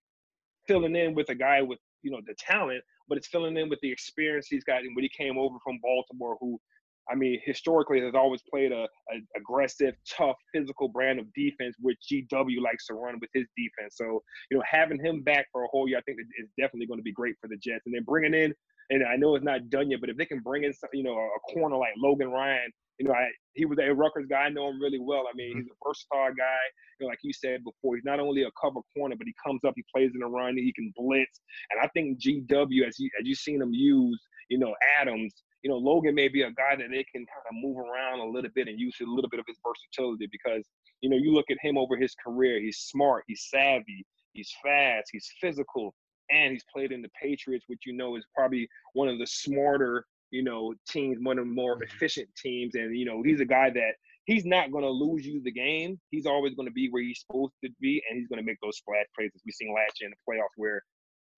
[0.66, 3.80] filling in with a guy with you know the talent, but it's filling in with
[3.80, 6.60] the experience he's got and when he came over from Baltimore, who
[7.10, 11.98] I mean, historically has always played a, a, aggressive, tough, physical brand of defense, which
[12.10, 13.96] GW likes to run with his defense.
[13.96, 17.00] So, you know, having him back for a whole year, I think is definitely going
[17.00, 17.82] to be great for the Jets.
[17.86, 18.54] And then bringing in,
[18.90, 21.02] and I know it's not done yet, but if they can bring in, some, you
[21.02, 24.42] know, a corner like Logan Ryan, you know, I, he was a Rutgers guy.
[24.42, 25.24] I know him really well.
[25.28, 25.60] I mean, mm-hmm.
[25.60, 26.62] he's a versatile guy.
[27.00, 29.60] You know, like you said before, he's not only a cover corner, but he comes
[29.66, 31.40] up, he plays in the run, he can blitz.
[31.70, 35.70] And I think GW, as you as you've seen him use, you know, Adams, you
[35.70, 38.50] know, Logan may be a guy that they can kind of move around a little
[38.54, 40.64] bit and use a little bit of his versatility because,
[41.00, 45.08] you know, you look at him over his career, he's smart, he's savvy, he's fast,
[45.12, 45.94] he's physical,
[46.30, 50.04] and he's played in the Patriots, which you know is probably one of the smarter,
[50.30, 51.84] you know, teams, one of the more mm-hmm.
[51.84, 52.74] efficient teams.
[52.74, 53.92] And, you know, he's a guy that
[54.24, 56.00] he's not going to lose you the game.
[56.10, 58.58] He's always going to be where he's supposed to be, and he's going to make
[58.62, 60.82] those splash plays as we seen last year in the playoffs where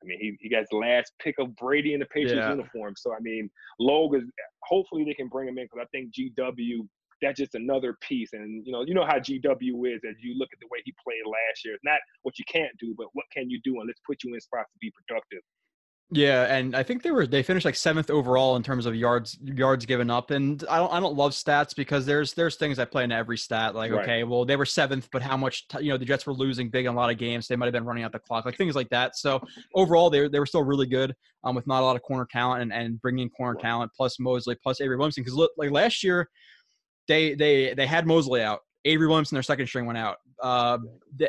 [0.05, 2.51] I mean, he, he got the last pick of Brady in the Patriots yeah.
[2.51, 2.95] uniform.
[2.97, 4.31] So I mean, Logan.
[4.63, 6.89] Hopefully they can bring him in because I think GW
[7.23, 8.33] that's just another piece.
[8.33, 10.95] And you know, you know how GW is as you look at the way he
[11.03, 11.75] played last year.
[11.75, 14.35] It's not what you can't do, but what can you do, and let's put you
[14.35, 15.41] in spots to be productive.
[16.11, 19.39] Yeah, and I think they were they finished like seventh overall in terms of yards
[19.43, 20.31] yards given up.
[20.31, 23.39] And I don't I don't love stats because there's there's things I play in every
[23.39, 23.75] stat.
[23.75, 24.03] Like right.
[24.03, 26.69] okay, well they were seventh, but how much t- you know the Jets were losing
[26.69, 27.49] big in a lot of games.
[27.49, 29.17] They might have been running out the clock, like things like that.
[29.17, 29.43] So
[29.75, 32.63] overall, they they were still really good um, with not a lot of corner talent
[32.63, 36.29] and, and bringing corner talent plus Mosley plus Avery Williamson because like last year
[37.09, 40.19] they they they had Mosley out Avery Williamson, their second string, went out.
[40.43, 40.79] Uh,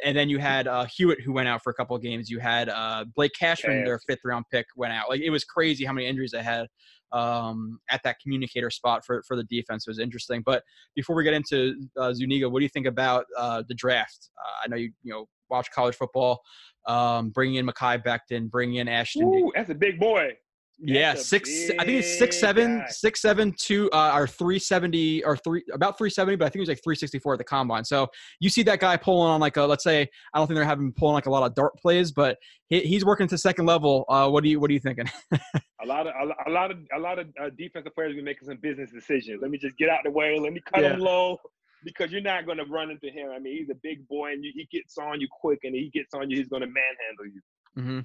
[0.04, 2.30] and then you had uh, Hewitt, who went out for a couple of games.
[2.30, 5.10] You had uh, Blake Cashman, their fifth round pick, went out.
[5.10, 6.68] Like it was crazy how many injuries they had
[7.12, 9.88] um, at that communicator spot for, for the defense.
[9.88, 10.44] It was interesting.
[10.46, 10.63] But
[10.96, 14.30] before we get into uh, Zuniga, what do you think about uh, the draft?
[14.38, 16.41] Uh, I know you you know watch college football.
[16.88, 19.24] Um, bringing in Mekhi Becton, bringing in Ashtyn.
[19.24, 20.34] Ooh, that's a big boy.
[20.78, 21.50] Yeah, six.
[21.80, 22.88] I think it's six seven, guy.
[22.90, 26.58] six seven two, uh, or three seventy, or three about three seventy, but I think
[26.58, 27.86] it was like three sixty four at the combine.
[27.86, 28.08] So
[28.42, 30.92] you see that guy pulling on like a, let's say, I don't think they're having
[30.92, 34.04] pulling like a lot of dart plays, but he, he's working to second level.
[34.10, 35.10] Uh, what do you what are you thinking?
[35.32, 36.14] a lot of
[36.46, 39.40] a, lot of a lot of uh, defensive players be making some business decisions.
[39.42, 40.38] Let me just get out the way.
[40.40, 40.94] Let me cut yeah.
[40.94, 41.38] him low
[41.86, 43.30] because you're not going to run into him.
[43.34, 45.90] I mean, he's a big boy and you, he gets on you quick, and he
[45.94, 47.40] gets on you, he's going to manhandle you.
[47.78, 48.00] Mm-hmm.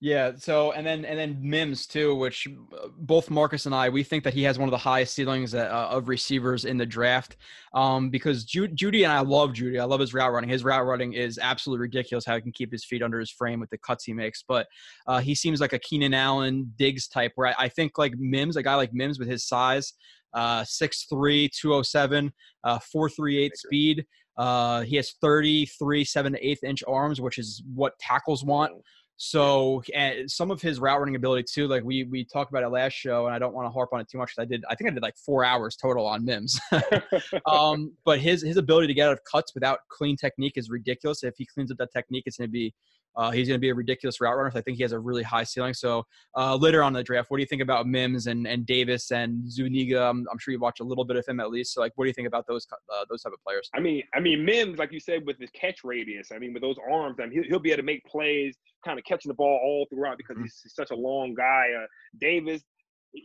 [0.00, 0.32] Yeah.
[0.36, 4.24] So and then and then Mims too, which uh, both Marcus and I we think
[4.24, 7.36] that he has one of the highest ceilings uh, of receivers in the draft.
[7.72, 9.80] Um, because Ju- Jeudy and I love Jeudy.
[9.80, 10.50] I love his route running.
[10.50, 12.26] His route running is absolutely ridiculous.
[12.26, 14.42] How he can keep his feet under his frame with the cuts he makes.
[14.46, 14.66] But
[15.06, 17.30] uh, he seems like a Keenan Allen Diggs type.
[17.36, 19.92] Where I, I think like Mims, a guy like Mims with his size,
[20.34, 22.32] uh, 6'3", 207,
[22.64, 24.06] uh, 438 speed.
[24.36, 28.72] Uh, he has 33 7 to 8 inch arms, which is what tackles want.
[29.16, 32.68] So and some of his route running ability too, like we we talked about it
[32.68, 34.74] last show, and I don't want to harp on it too much I did I
[34.74, 36.58] think I did like four hours total on Mims.
[37.46, 41.22] um, but his his ability to get out of cuts without clean technique is ridiculous.
[41.22, 42.74] If he cleans up that technique, it's going to be
[43.16, 44.52] uh, he's going to be a ridiculous route runner.
[44.54, 45.74] I think he has a really high ceiling.
[45.74, 46.04] So
[46.36, 49.50] uh, later on the draft, what do you think about Mims and, and Davis and
[49.50, 50.02] Zuniga?
[50.02, 51.74] I'm, I'm, sure you watch a little bit of him at least.
[51.74, 53.68] So like, what do you think about those uh, those type of players?
[53.74, 56.32] I mean, I mean Mims, like you said, with his catch radius.
[56.32, 58.98] I mean, with those arms, I mean, he'll, he'll be able to make plays, kind
[58.98, 60.44] of catching the ball all throughout because mm-hmm.
[60.44, 61.68] he's, such a long guy.
[61.76, 61.86] Uh,
[62.18, 62.62] Davis,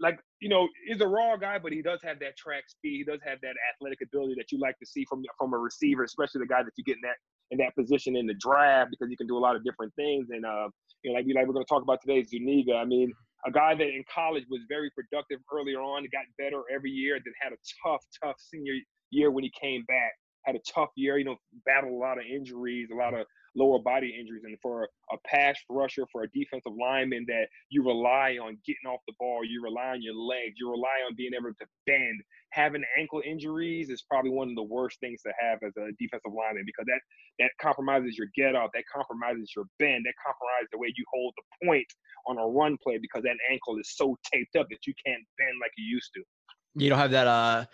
[0.01, 2.97] like you know, is a raw guy, but he does have that track speed.
[2.97, 6.03] He does have that athletic ability that you like to see from from a receiver,
[6.03, 7.15] especially the guy that you get in that
[7.51, 10.27] in that position in the draft because he can do a lot of different things.
[10.29, 10.67] And uh,
[11.03, 12.75] you know, like we like we're going to talk about today, Zuniga.
[12.75, 13.11] I mean,
[13.45, 17.33] a guy that in college was very productive earlier on, got better every year, then
[17.41, 18.73] had a tough, tough senior
[19.11, 20.13] year when he came back.
[20.45, 23.25] Had a tough year, you know, battled a lot of injuries, a lot of
[23.57, 24.43] lower body injuries.
[24.45, 29.01] And for a pass rusher, for a defensive lineman that you rely on getting off
[29.07, 32.21] the ball, you rely on your legs, you rely on being able to bend.
[32.51, 36.31] Having ankle injuries is probably one of the worst things to have as a defensive
[36.31, 37.01] lineman because that
[37.39, 41.33] that compromises your get off, that compromises your bend, that compromises the way you hold
[41.35, 41.87] the point
[42.27, 45.57] on a run play because that ankle is so taped up that you can't bend
[45.61, 46.21] like you used to.
[46.75, 47.65] You don't have that uh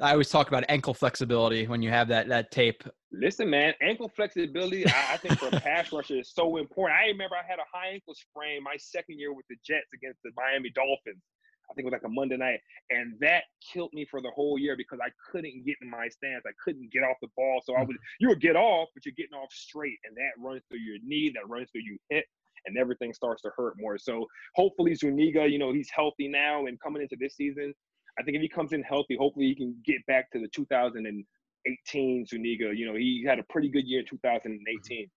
[0.00, 2.82] I always talk about ankle flexibility when you have that that tape.
[3.12, 6.98] Listen, man, ankle flexibility, I, I think for a pass rusher is so important.
[6.98, 10.20] I remember I had a high ankle sprain my second year with the Jets against
[10.22, 11.22] the Miami Dolphins.
[11.70, 12.60] I think it was like a Monday night,
[12.90, 16.42] and that killed me for the whole year because I couldn't get in my stance.
[16.44, 17.60] I couldn't get off the ball.
[17.64, 17.88] So I mm.
[17.88, 20.98] would, you would get off, but you're getting off straight, and that runs through your
[21.04, 22.24] knee, that runs through your hip,
[22.66, 23.98] and everything starts to hurt more.
[23.98, 27.72] So hopefully Zuniga, you know, he's healthy now and coming into this season,
[28.20, 32.26] I think if he comes in healthy, hopefully he can get back to the 2018
[32.26, 32.70] Zuniga.
[32.74, 35.10] You know, he had a pretty good year in 2018.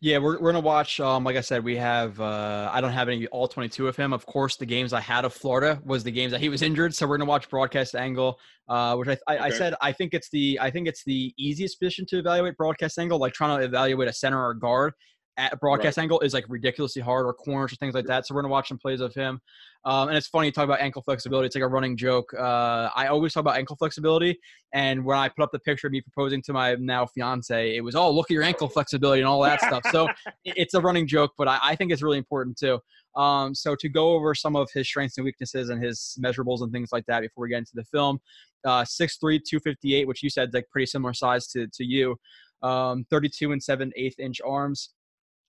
[0.00, 1.00] Yeah, we're, we're gonna watch.
[1.00, 2.18] Um, like I said, we have.
[2.18, 4.14] Uh, I don't have any all 22 of him.
[4.14, 6.94] Of course, the games I had of Florida was the games that he was injured.
[6.94, 8.38] So we're gonna watch broadcast angle,
[8.68, 11.78] uh, which I, I, I said I think it's the I think it's the easiest
[11.78, 13.18] position to evaluate broadcast angle.
[13.18, 14.94] Like trying to evaluate a center or guard
[15.38, 18.26] at broadcast angle is like ridiculously hard, or corners or things like that.
[18.26, 19.40] So we're gonna watch some plays of him.
[19.86, 21.46] Um, and it's funny you talk about ankle flexibility.
[21.46, 22.34] It's like a running joke.
[22.36, 24.36] Uh, I always talk about ankle flexibility,
[24.74, 27.80] and when I put up the picture of me proposing to my now fiance, it
[27.80, 29.84] was oh look at your ankle flexibility and all that stuff.
[29.92, 30.08] So
[30.44, 32.80] it's a running joke, but I, I think it's really important too.
[33.14, 36.72] Um, so to go over some of his strengths and weaknesses and his measurables and
[36.72, 38.18] things like that before we get into the film,
[38.66, 42.16] uh, 6'3", 258, which you said is like pretty similar size to to you.
[42.62, 44.90] Um, 32 and 7 eighth inch arms.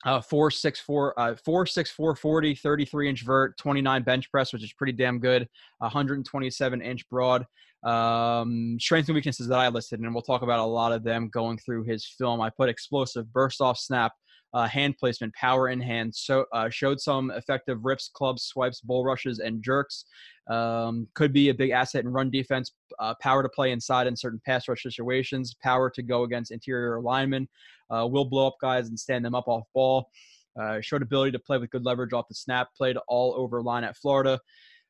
[0.05, 4.53] Uh, four six four uh four six four forty 33 inch vert 29 bench press
[4.53, 5.47] which is pretty damn good
[5.79, 7.43] 127 inch broad
[7.83, 11.29] um strengths and weaknesses that i listed and we'll talk about a lot of them
[11.29, 12.41] going through his film.
[12.41, 14.13] I put explosive burst off snap
[14.57, 19.03] uh, hand placement power in hand so uh, showed some effective rips clubs swipes bull
[19.03, 20.05] rushes and jerks
[20.49, 24.15] um, could be a big asset in run defense uh, power to play inside in
[24.15, 27.47] certain pass rush situations power to go against interior linemen
[27.89, 30.09] uh, will blow up guys and stand them up off ball.
[30.59, 32.69] Uh, showed ability to play with good leverage off the snap.
[32.75, 34.39] Played all over line at Florida.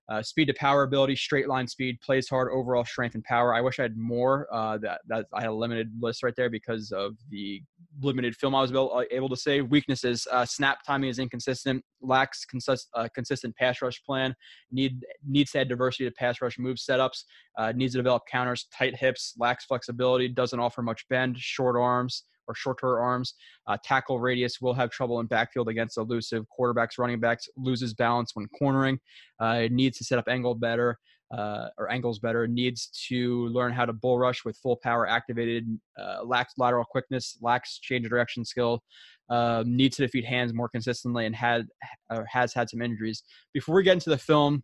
[0.10, 3.54] Uh, speed to power ability, straight line speed, plays hard, overall strength and power.
[3.54, 4.48] I wish I had more.
[4.52, 7.62] Uh, that that I had a limited list right there because of the
[8.02, 9.62] limited film I was able, uh, able to say.
[9.62, 14.34] Weaknesses: uh, snap timing is inconsistent, lacks consist, uh, consistent pass rush plan,
[14.72, 17.24] need needs to add diversity to pass rush move setups,
[17.58, 22.24] uh, needs to develop counters, tight hips, lacks flexibility, doesn't offer much bend, short arms
[22.48, 23.34] or shorter arms.
[23.68, 28.32] Uh, tackle radius will have trouble in backfield against elusive quarterbacks, running backs, loses balance
[28.34, 29.00] when cornering.
[29.40, 30.98] Uh, needs to set up angle better
[31.32, 32.48] uh, or angles better.
[32.48, 35.68] Needs to learn how to bull rush with full power activated.
[36.00, 37.38] Uh, lacks lateral quickness.
[37.42, 38.82] Lacks change of direction skill.
[39.30, 41.66] Uh, needs to defeat hands more consistently and had
[42.10, 43.24] uh, has had some injuries.
[43.54, 44.64] Before we get into the film,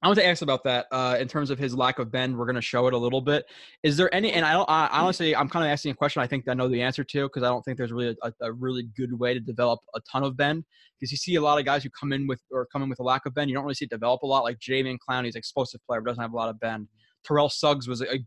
[0.00, 2.36] I want to ask about that uh, in terms of his lack of bend.
[2.36, 3.44] We're going to show it a little bit.
[3.82, 4.32] Is there any?
[4.32, 4.68] And I don't.
[4.70, 6.22] I, I honestly, I'm kind of asking a question.
[6.22, 8.52] I think I know the answer to because I don't think there's really a, a
[8.52, 10.64] really good way to develop a ton of bend.
[11.00, 13.00] Because you see a lot of guys who come in with or come in with
[13.00, 13.50] a lack of bend.
[13.50, 14.44] You don't really see it develop a lot.
[14.44, 16.86] Like Jadeveon Clowney, he's an explosive player, but doesn't have a lot of bend.
[17.24, 18.18] Terrell Suggs was a, a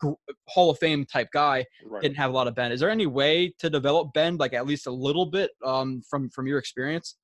[0.49, 2.01] Hall of Fame type guy, Right.
[2.01, 2.73] didn't have a lot of bend.
[2.73, 6.29] Is there any way to develop bend, like at least a little bit, um, from
[6.29, 7.15] from your experience?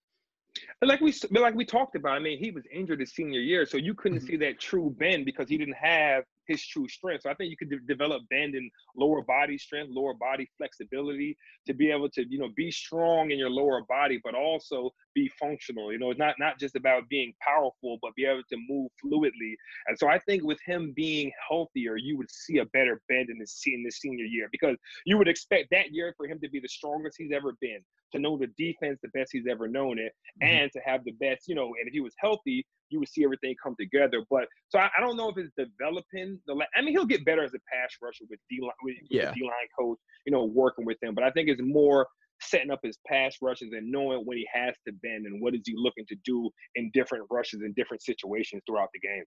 [0.81, 3.77] Like we like we talked about, I mean, he was injured his senior year, so
[3.77, 4.27] you couldn't Mhm.
[4.27, 7.23] see that true bend because he didn't have his true strength.
[7.23, 11.37] So I think you could de- develop bend in lower body strength, lower body flexibility
[11.65, 15.29] to be able to, you know, be strong in your lower body, but also be
[15.39, 15.91] functional.
[15.91, 19.55] You know, it's not not just about being powerful, but be able to move fluidly.
[19.87, 23.37] And so I think with him being healthier, you would see a better bend in
[23.39, 26.49] the se- in the senior year because you would expect that year for him to
[26.49, 27.79] be the strongest he's ever been,
[28.11, 30.47] to know the defense the best he's ever known it, Mhm.
[30.47, 33.23] and to have the best, you know, and if he was healthy, you would see
[33.23, 34.23] everything come together.
[34.29, 36.65] But so I, I don't know if it's developing the.
[36.75, 39.29] I mean, he'll get better as a pass rusher with D line, with, Yeah.
[39.29, 41.15] the D line coach, you know, working with him.
[41.15, 42.07] But I think it's more
[42.41, 45.61] setting up his pass rushes and knowing when he has to bend and what is
[45.65, 49.23] he looking to do in different rushes and different situations throughout the game.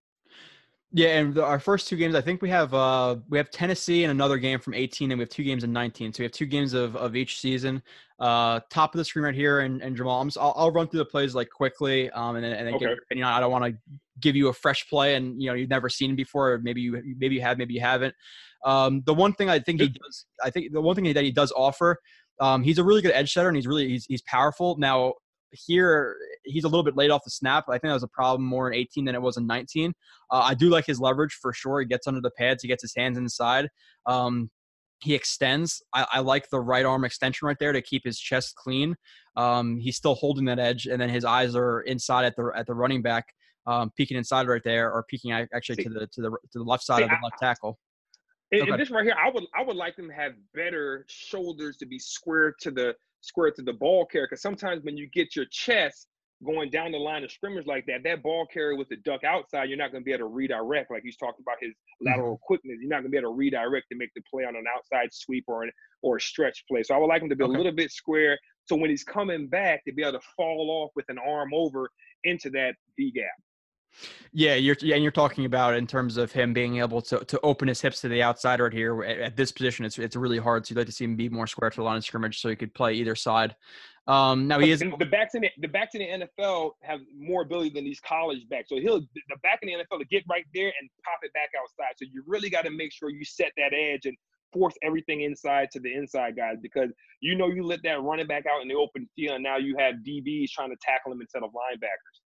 [0.92, 4.03] Yeah, and the, our first two games, I think we have uh we have Tennessee
[4.03, 6.12] and another game from 18, and we have two games in 19.
[6.12, 7.81] So we have two games of, of each season.
[8.18, 10.88] Uh, top of the screen right here, and, and Jamal, I'm just, I'll, I'll run
[10.88, 12.85] through the plays like quickly, um, and then, and then get Okay.
[12.87, 13.26] your opinion.
[13.29, 13.79] I don't want to
[14.20, 17.00] give you a fresh play, and you know you've never seen before, or maybe you
[17.18, 18.14] maybe you have, maybe you haven't.
[18.64, 21.31] Um, the one thing I think he does, I think the one thing that he
[21.31, 21.98] does offer,
[22.40, 24.76] um, he's a really good edge setter, and he's really he's he's powerful.
[24.76, 25.14] Now
[25.53, 27.65] here he's a little bit late off the snap.
[27.69, 29.93] I think that was a problem more in 18 than it was in 19.
[30.31, 31.81] Uh, I do like his leverage for sure.
[31.81, 33.69] He gets under the pads, he gets his hands inside.
[34.07, 34.51] Um,
[35.03, 35.83] he extends.
[35.95, 38.95] I, I like the right arm extension right there to keep his chest clean.
[39.37, 42.67] Um, he's still holding that edge, and then his eyes are inside at the at
[42.67, 43.27] the running back,
[43.67, 46.65] um, peeking inside right there, or peeking actually See- to the to the to the
[46.65, 47.79] left side see, of the I- left tackle.
[48.53, 48.77] In, Okay.
[48.77, 51.99] this right here, I would I would like them to have better shoulders to be
[51.99, 54.27] square to the square to the ball carrier.
[54.29, 56.09] Because sometimes when you get your chest
[56.45, 59.69] going down the line of scrimmage like that, that ball carrier with the duck outside,
[59.69, 60.91] you're not going to be able to redirect.
[60.91, 62.09] Like he's talking about his mm-hmm.
[62.09, 64.57] lateral quickness, you're not going to be able to redirect to make the play on
[64.57, 65.71] an outside sweep or an
[66.03, 66.83] or a stretch play.
[66.83, 67.53] So I would like him to be Okay.
[67.53, 68.39] a little bit square.
[68.65, 71.91] So when he's coming back, to be able to fall off with an arm over
[72.25, 73.27] into that V gap.
[74.33, 77.40] Yeah, you're yeah, and you're talking about in terms of him being able to to
[77.42, 79.85] open his hips to the outside right here at, at this position.
[79.85, 80.66] It's it's really hard.
[80.66, 82.48] So you'd like to see him be more square to the line of scrimmage so
[82.48, 83.55] he could play either side.
[84.07, 87.42] Um, now he is the backs in the, the backs in the NFL have more
[87.42, 88.68] ability than these college backs.
[88.68, 91.50] So he'll the back in the NFL to get right there and pop it back
[91.61, 91.94] outside.
[91.96, 94.16] So you really got to make sure you set that edge and
[94.53, 98.44] force everything inside to the inside guys because you know you let that running back
[98.46, 101.42] out in the open field, and now you have DBs trying to tackle him instead
[101.42, 102.18] of linebackers.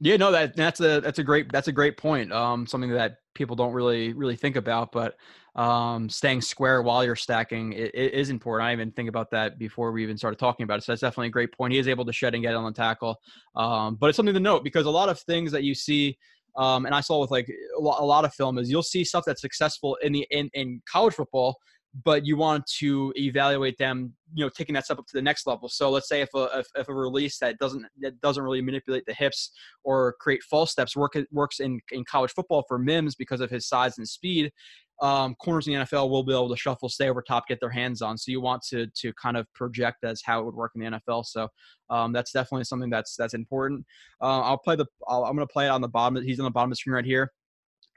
[0.00, 2.30] Yeah, no, that that's a that's a great that's a great point.
[2.32, 5.16] Um, something that people don't really really think about, but
[5.54, 8.68] um, staying square while you're stacking it, it is important.
[8.68, 10.82] I even think about that before we even started talking about it.
[10.84, 11.72] So that's definitely a great point.
[11.72, 13.16] He is able to shed and get on the tackle,
[13.54, 16.18] um, but it's something to note because a lot of things that you see
[16.56, 19.40] um, and I saw with like a lot of film is you'll see stuff that's
[19.42, 21.56] successful in the in, in college football,
[22.04, 25.46] but you want to evaluate them, you know, taking that step up to the next
[25.46, 25.68] level.
[25.68, 29.04] So let's say if a if, if a release that doesn't that doesn't really manipulate
[29.06, 29.52] the hips
[29.84, 33.66] or create false steps work works in in college football for Mims because of his
[33.66, 34.52] size and speed,
[35.00, 37.70] um, corners in the NFL will be able to shuffle, stay over top, get their
[37.70, 38.18] hands on.
[38.18, 40.98] So you want to to kind of project as how it would work in the
[40.98, 41.24] NFL.
[41.24, 41.48] So
[41.88, 43.86] um, that's definitely something that's that's important.
[44.20, 44.86] Uh, I'll play the.
[45.08, 46.22] i am going to play it on the bottom.
[46.22, 47.32] He's on the bottom of the screen right here.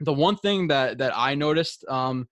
[0.00, 2.26] The one thing that that I noticed um,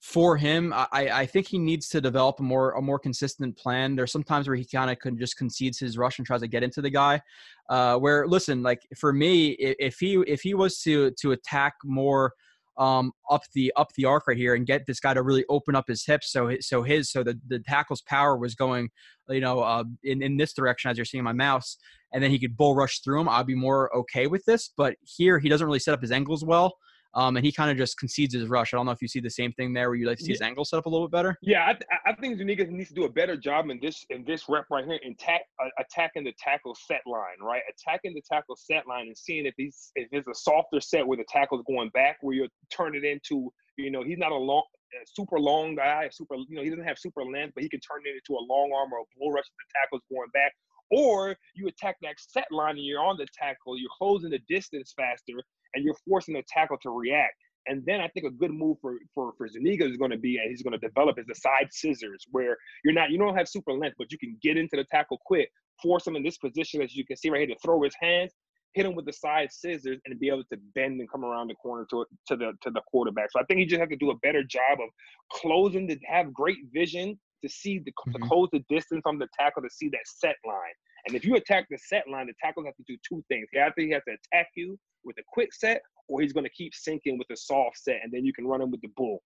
[0.00, 3.96] for him, I, I think he needs to develop a more a more consistent plan.
[3.96, 6.80] There's sometimes where he kind of just concedes his rush and tries to get into
[6.80, 7.20] the guy.
[7.68, 12.32] Uh, where listen, like for me, if he if he was to to attack more
[12.78, 15.74] um, up the up the arc right here and get this guy to really open
[15.74, 18.88] up his hips so his, so his so the, the tackle's power was going
[19.28, 21.76] you know uh, in in this direction as you're seeing my mouse
[22.12, 24.94] and then he could bull rush through him I'd be more okay with this but
[25.02, 26.76] here he doesn't really set up his angles well
[27.14, 28.74] um, and he kind of just concedes his rush.
[28.74, 30.32] I don't know if you see the same thing there, where you like to see
[30.32, 31.38] his angle set up a little bit better.
[31.42, 34.44] Yeah, I, I think Zuniga needs to do a better job in this in this
[34.48, 37.62] rep right here, in tack, uh, attacking the tackle set line, right?
[37.70, 41.16] Attacking the tackle set line and seeing if he's if it's a softer set where
[41.16, 44.64] the tackle's going back, where you turn it into, you know, he's not a long,
[44.94, 47.80] a super long guy, super, you know, he doesn't have super length, but he can
[47.80, 50.52] turn it into a long arm or a bull rush if the tackle's going back.
[50.90, 54.94] Or you attack that set line and you're on the tackle, you're closing the distance
[54.96, 55.34] faster,
[55.74, 57.34] and you're forcing the tackle to react.
[57.66, 60.38] And then I think a good move for for for Zuniga is going to be,
[60.38, 63.48] and he's going to develop, is the side scissors, where you're not, you don't have
[63.48, 65.50] super length, but you can get into the tackle quick,
[65.82, 68.32] force him in this position, as you can see right here, to throw his hands,
[68.72, 71.54] hit him with the side scissors, and be able to bend and come around the
[71.56, 73.30] corner to to the to the quarterback.
[73.32, 74.88] So I think he just has to do a better job of
[75.32, 78.12] closing to have great vision to see the mm-hmm.
[78.12, 80.76] to close the distance on the tackle to see that set line.
[81.08, 83.48] And if you attack the set line, the tackle has to do two things.
[83.52, 86.50] He to, he has to attack you with a quick set, or he's going to
[86.50, 89.22] keep sinking with a soft set, and then you can run him with the bull.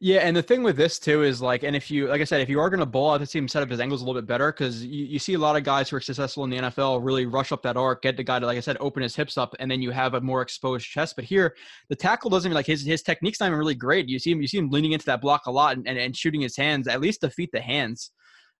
[0.00, 2.40] Yeah, and the thing with this too is like, and if you, like I said,
[2.40, 4.00] if you are going to bowl, I have to see him set up his angles
[4.00, 6.44] a little bit better because you, you see a lot of guys who are successful
[6.44, 8.78] in the NFL really rush up that arc, get the guy to, like I said,
[8.80, 11.14] open his hips up, and then you have a more exposed chest.
[11.16, 11.54] But here,
[11.88, 14.08] the tackle doesn't even like his his technique's not even really great.
[14.08, 16.16] You see him, you see him leaning into that block a lot and, and, and
[16.16, 18.10] shooting his hands, at least defeat the hands,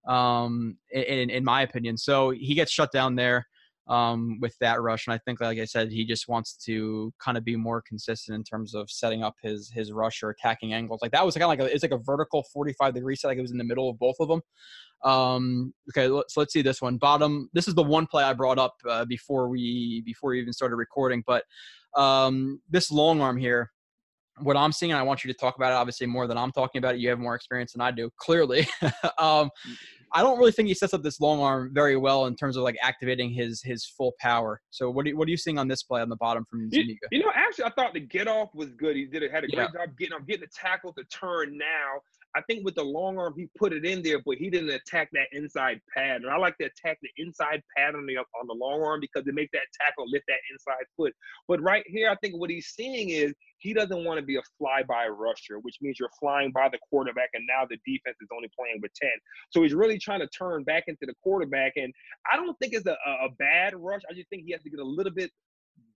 [0.07, 1.97] um, in in my opinion.
[1.97, 3.47] So he gets shut down there
[3.91, 5.07] um, with that rush.
[5.07, 8.37] And I think, like I said, he just wants to kind of be more consistent
[8.37, 11.01] in terms of setting up his his rush or attacking angles.
[11.03, 13.29] Like that was kind of like a, it's like a vertical 45 degree set.
[13.29, 14.41] Like it was in the middle of both of them.
[15.03, 16.99] Um, okay, so let's see this one.
[16.99, 17.51] Bottom.
[17.53, 20.77] This is the one play I brought up uh, before we before we even started
[20.77, 21.25] recording.
[21.27, 21.45] But
[21.97, 23.71] um, this long arm here.
[24.43, 26.53] What I'm seeing, and I want you to talk about it obviously more than I'm
[26.53, 27.01] talking about it.
[27.01, 28.67] You have more experience than I do, clearly.
[29.19, 29.51] um,
[30.13, 32.65] I don't really think he sets up this long arm very well in terms of
[32.65, 34.61] like activating his his full power.
[34.71, 36.69] So what are you, what are you seeing on this play on the bottom from
[36.71, 36.99] Zuniga?
[37.13, 38.97] You, you know, actually, I thought the get off was good.
[38.97, 39.85] He did it had a great yeah.
[39.87, 42.01] job getting getting the tackle to turn now.
[42.37, 45.09] I think with the long arm, he put it in there, but he didn't attack
[45.13, 46.23] that inside pad.
[46.23, 49.27] And I like to attack the inside pad on the on the long arm because
[49.27, 51.13] it makes that tackle lift that inside foot.
[51.49, 54.43] But right here, I think what he's seeing is he doesn't want to be a
[54.59, 58.49] fly-by rusher, which means you're flying by the quarterback, and now the defense is only
[58.59, 59.11] playing with 10.
[59.51, 61.73] So he's really trying to turn back into the quarterback.
[61.77, 61.93] And
[62.33, 64.03] I don't think it's a, a bad rush.
[64.09, 65.31] I just think he has to get a little bit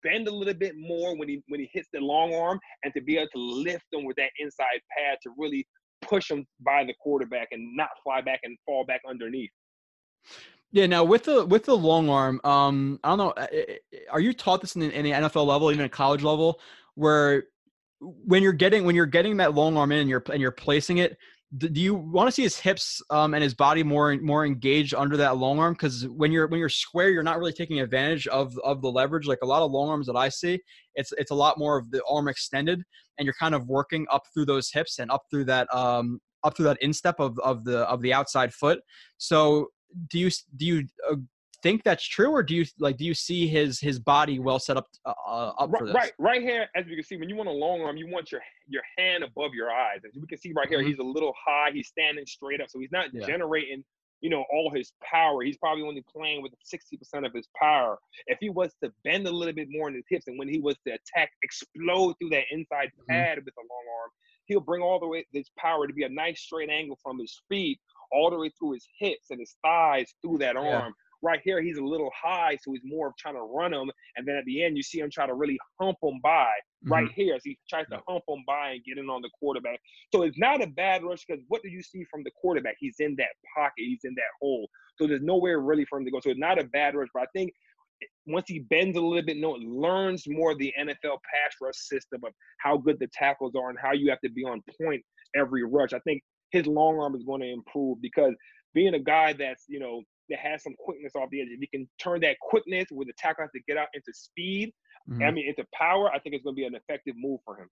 [0.02, 3.00] bend a little bit more when he when he hits the long arm and to
[3.00, 5.66] be able to lift them with that inside pad to really
[6.08, 9.50] push them by the quarterback and not fly back and fall back underneath.
[10.72, 10.86] Yeah.
[10.86, 13.30] Now with the with the long arm, um, I don't know.
[13.30, 13.46] Uh,
[14.10, 16.60] are you taught this in the, NFL level, even at college level,
[16.94, 17.44] where
[18.00, 20.98] when you're getting when you're getting that long arm in and you're and you're placing
[20.98, 21.16] it,
[21.56, 25.16] do you want to see his hips um, and his body more more engaged under
[25.18, 25.74] that long arm?
[25.74, 29.26] Because when you're when you're square, you're not really taking advantage of of the leverage.
[29.26, 30.60] Like a lot of long arms that I see,
[30.94, 32.82] it's it's a lot more of the arm extended,
[33.18, 36.56] and you're kind of working up through those hips and up through that um, up
[36.56, 38.80] through that instep of of the of the outside foot.
[39.18, 39.68] So
[40.10, 41.16] do you do you uh,
[41.64, 44.76] think that's true, or do you like do you see his his body well set
[44.76, 45.94] up uh, uh up right, for this?
[45.94, 48.30] Right, right here, as you can see, when you want a long arm, you want
[48.30, 50.00] your your hand above your eyes.
[50.06, 50.88] As we can see right here, mm-hmm.
[50.88, 51.70] he's a little high.
[51.72, 53.26] He's standing straight up, so he's not yeah.
[53.26, 53.82] generating
[54.20, 55.42] you know all his power.
[55.42, 57.98] He's probably only playing with 60% of his power.
[58.26, 60.60] If he was to bend a little bit more in his hips, and when he
[60.60, 63.10] was to attack, explode through that inside mm-hmm.
[63.10, 64.10] pad with a long arm,
[64.44, 67.40] he'll bring all the way this power to be a nice straight angle from his
[67.48, 67.80] feet
[68.12, 70.94] all the way through his hips and his thighs through that arm.
[71.22, 73.90] Right here, he's a little high, so he's more of trying to run him.
[74.16, 76.92] And then at the end, you see him try to really hump him by mm-hmm.
[76.92, 79.78] right here as he tries to hump him by and get in on the quarterback.
[80.12, 82.76] So it's not a bad rush because what do you see from the quarterback?
[82.78, 84.68] He's in that pocket, he's in that hole.
[84.98, 86.20] So there's nowhere really for him to go.
[86.20, 87.52] So it's not a bad rush, but I think
[88.26, 92.20] once he bends a little bit, no, learns more of the NFL pass rush system
[92.24, 95.02] of how good the tackles are and how you have to be on point
[95.36, 95.92] every rush.
[95.92, 98.34] I think his long arm is going to improve because
[98.74, 101.66] being a guy that's you know that has some quickness off the edge, if he
[101.66, 104.72] can turn that quickness with the tackle has to get out into speed,
[105.08, 105.26] Mhm.
[105.26, 107.68] I mean into power, I think it's going to be an effective move for him.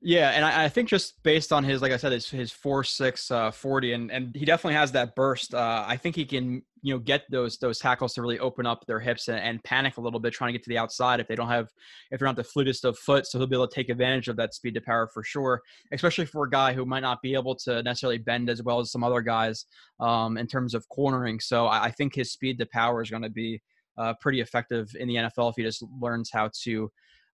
[0.00, 2.84] Yeah, and I, I think just based on his, like I said, his his four
[2.84, 5.54] six uh, forty, and and he definitely has that burst.
[5.54, 8.86] Uh, I think he can, you know, get those those tackles to really open up
[8.86, 11.26] their hips and, and panic a little bit, trying to get to the outside if
[11.26, 11.70] they don't have,
[12.12, 13.26] if they're not the fleetest of foot.
[13.26, 16.26] So he'll be able to take advantage of that speed to power for sure, especially
[16.26, 19.02] for a guy who might not be able to necessarily bend as well as some
[19.02, 19.64] other guys
[19.98, 21.40] um, in terms of cornering.
[21.40, 23.60] So I, I think his speed to power is going to be
[23.96, 26.88] uh, pretty effective in the NFL if he just learns how to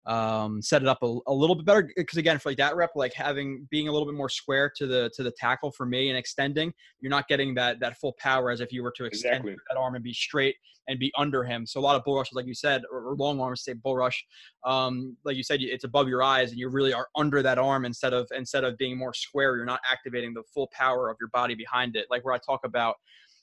[0.06, 1.88] um, set it up a, a little bit better.
[1.96, 4.86] Because again, for like that rep, like having being a little bit more square to
[4.86, 8.50] the to the tackle for me and extending, you're not getting that that full power
[8.50, 9.56] as if you were to extend Exactly.
[9.70, 10.56] that arm and be straight
[10.88, 11.66] and be under him.
[11.66, 13.96] So a lot of bull rushes, like you said, or, or long arms, say bull
[13.96, 14.22] rush,
[14.66, 17.84] um, like you said, it's above your eyes and you really are under that arm
[17.84, 19.56] instead of instead of being more square.
[19.56, 22.06] You're not activating the full power of your body behind it.
[22.10, 22.96] Like where I talk about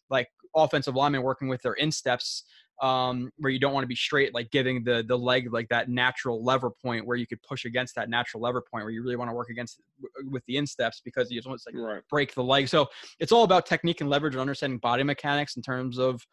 [0.10, 2.44] like offensive linemen working with their insteps
[2.82, 5.90] um, where you don't want to be straight, like giving the the leg like that
[5.90, 9.16] natural lever point where you could push against that natural lever point where you really
[9.16, 9.80] want to work against
[10.26, 12.02] with the insteps because you just want to like Right.
[12.10, 12.68] break the leg.
[12.68, 12.88] So
[13.20, 16.26] it's all about technique and leverage and understanding body mechanics in terms of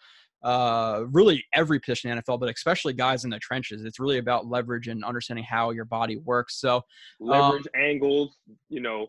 [0.43, 3.85] uh, really every position in the NFL, but especially guys in the trenches.
[3.85, 6.61] It's really about leverage and understanding how your body works.
[6.61, 6.83] So
[7.21, 8.37] Leverage angles,
[8.69, 9.09] you know,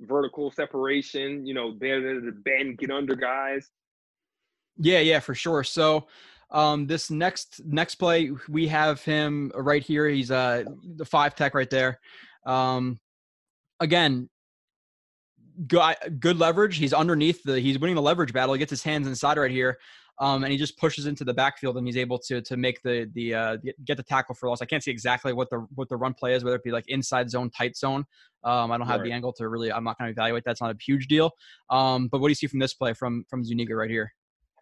[0.00, 3.70] vertical separation, you know, to bend, get under guys.
[4.76, 5.62] Yeah, yeah, for sure.
[5.62, 6.08] So
[6.50, 10.08] um this next next play we have him right here.
[10.08, 10.64] He's uh
[10.96, 12.00] the five tech right there.
[12.46, 12.98] Um
[13.80, 14.28] again,
[15.66, 16.76] good good leverage.
[16.76, 18.54] He's underneath the he's winning the leverage battle.
[18.54, 19.78] He gets his hands inside right here.
[20.20, 23.10] Um, and he just pushes into the backfield and he's able to to make the
[23.14, 24.62] the uh, get- get the tackle for loss.
[24.62, 26.84] I can't see exactly what the what the run play is, whether it be like
[26.86, 28.04] inside zone, tight zone.
[28.44, 29.72] Um, I don't have the angle to really.
[29.72, 30.44] I'm not going to evaluate.
[30.44, 31.32] That's not a huge deal.
[31.70, 34.12] Um, but what do you see from this play from from Zuniga right here?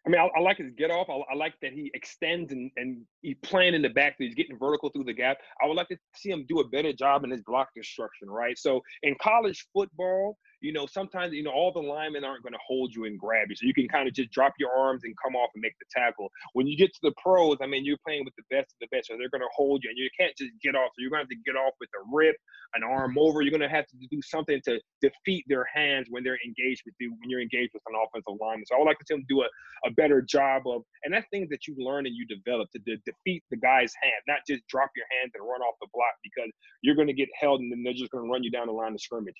[0.06, 1.08] I mean, I, I like his get off.
[1.08, 4.16] I, I like that he extends and, and he's playing in the back.
[4.18, 5.38] He's getting vertical through the gap.
[5.62, 8.58] I would like to see him do a better job in his block construction, right?
[8.58, 12.64] So in college football, you know, sometimes, you know, all the linemen aren't going to
[12.64, 13.56] hold you and grab you.
[13.56, 15.86] So you can kind of just drop your arms and come off and make the
[15.90, 16.30] tackle.
[16.54, 18.86] When you get to the pros, I mean, you're playing with the best of the
[18.96, 19.08] best.
[19.08, 20.94] So they're going to hold you and you can't just get off.
[20.94, 22.36] So you're going to have to get off with a rip,
[22.74, 23.42] an arm over.
[23.42, 26.94] You're going to have to do something to defeat their hands when they're engaged with
[27.00, 28.64] you, when you're engaged with an offensive lineman.
[28.66, 29.48] So I would like to see them do a,
[29.84, 33.02] a better job of, and that's things that you learn and you develop to de-
[33.02, 36.50] defeat the guy's hand, not just drop your hands and run off the block because
[36.82, 38.72] you're going to get held and then they're just going to run you down the
[38.72, 39.34] line of scrimmage.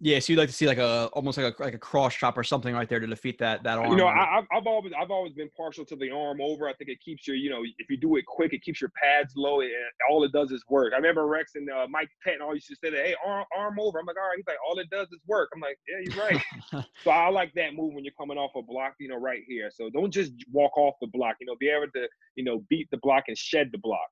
[0.00, 2.38] Yeah, so you'd like to see like a almost like a like a cross chop
[2.38, 3.90] or something right there to defeat that that arm.
[3.90, 6.68] You know, I, I've, I've always I've always been partial to the arm over.
[6.68, 8.90] I think it keeps your, you know, if you do it quick, it keeps your
[8.90, 9.60] pads low.
[9.60, 9.72] And
[10.08, 10.92] all it does is work.
[10.92, 13.80] I remember Rex and uh, Mike Patton all used to say that, hey, arm, arm
[13.80, 13.98] over.
[13.98, 14.36] I'm like, all right.
[14.36, 15.48] He's like, all it does is work.
[15.52, 16.86] I'm like, yeah, you're right.
[17.02, 19.68] so I like that move when you're coming off a block, you know, right here.
[19.74, 21.36] So don't just walk off the block.
[21.40, 24.06] You know, be able to, you know, beat the block and shed the block.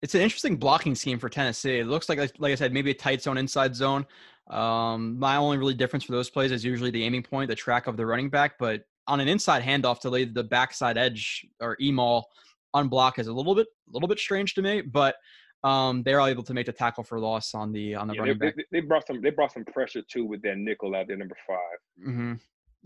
[0.00, 1.80] it's an interesting blocking scheme for Tennessee.
[1.80, 4.06] It looks like, like I said, maybe a tight zone, inside zone.
[4.50, 7.86] Um, my only really difference for those plays is usually the aiming point, the track
[7.86, 8.58] of the running back.
[8.58, 12.26] But on an inside handoff to lay the backside edge or email
[12.74, 14.80] on block is a little bit, a little bit strange to me.
[14.80, 15.16] But
[15.64, 18.38] um, they're able to make the tackle for loss on the on the Yeah, running
[18.38, 18.56] they, back.
[18.56, 21.36] they, they brought some they brought some pressure too with their nickel out there, number
[21.46, 22.06] five.
[22.08, 22.34] Mm-hmm.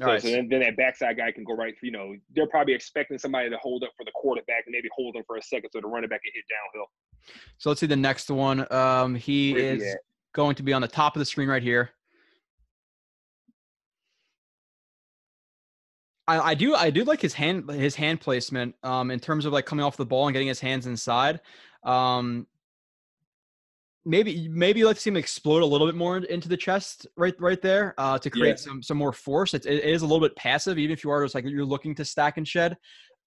[0.00, 1.74] So, so then, then that backside guy can go right.
[1.82, 5.14] You know, they're probably expecting somebody to hold up for the quarterback and maybe hold
[5.14, 6.86] him for a second so the running back can hit downhill.
[7.58, 8.66] So let's see the next one.
[8.72, 9.96] Um, he Where's is?
[10.32, 11.90] Going to be on the top of the screen right here.
[16.28, 19.52] I, I do I do like his hand his hand placement um, in terms of
[19.52, 21.40] like coming off the ball and getting his hands inside.
[21.84, 22.46] Um,
[24.04, 27.06] maybe maybe you like to see him explode a little bit more into the chest
[27.16, 28.56] right right there uh, to create Yeah.
[28.56, 29.52] some some more force.
[29.52, 31.94] It's, it is a little bit passive, even if you are just like you're looking
[31.96, 32.76] to stack and shed.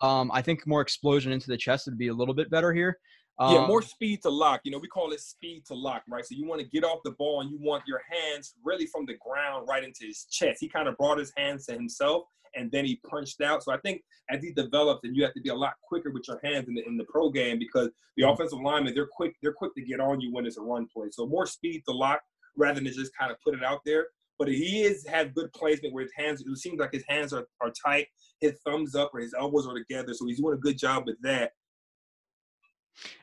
[0.01, 2.99] Um, I think more explosion into the chest would be a little bit better here.
[3.39, 4.61] Yeah, Um, more speed to lock.
[4.63, 6.25] You know, we call it speed to lock, right?
[6.25, 9.05] So you want to get off the ball and you want your hands really from
[9.05, 10.59] the ground right into his chest.
[10.61, 12.23] He kind of brought his hands to himself
[12.55, 13.63] and then he punched out.
[13.63, 16.23] So I think as he develops, and you have to be a lot quicker with
[16.27, 19.53] your hands in the in the pro game because the offensive linemen they're quick they're
[19.53, 21.07] quick to get on you when it's a run play.
[21.11, 22.21] So more speed to lock
[22.57, 24.07] rather than just kind of put it out there.
[24.39, 26.41] But he is had good placement where his hands.
[26.41, 28.07] It seems like his hands are, are tight.
[28.41, 31.15] His thumbs up or his elbows are together, so he's doing a good job with
[31.21, 31.51] that.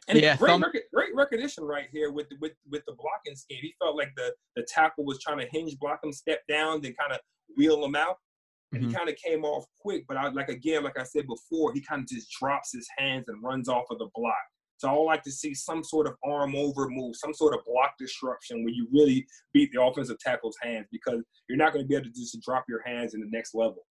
[0.09, 3.37] And Yeah, great, thumb- rec- great recognition right here with the, with with the blocking
[3.37, 3.59] scheme.
[3.63, 6.95] He felt like the the tackle was trying to hinge block him, step down, then
[6.95, 7.21] kind of
[7.57, 8.17] wheel him out.
[8.73, 8.89] And Mhm.
[8.89, 11.81] he kind of came off quick, but I like again, like I said before, he
[11.83, 14.35] kind of just drops his hands and runs off of the block.
[14.79, 17.61] So I would like to see some sort of arm over move, some sort of
[17.65, 21.89] block disruption where you really beat the offensive tackle's hands because you're not going to
[21.89, 23.87] be able to just drop your hands in the next level.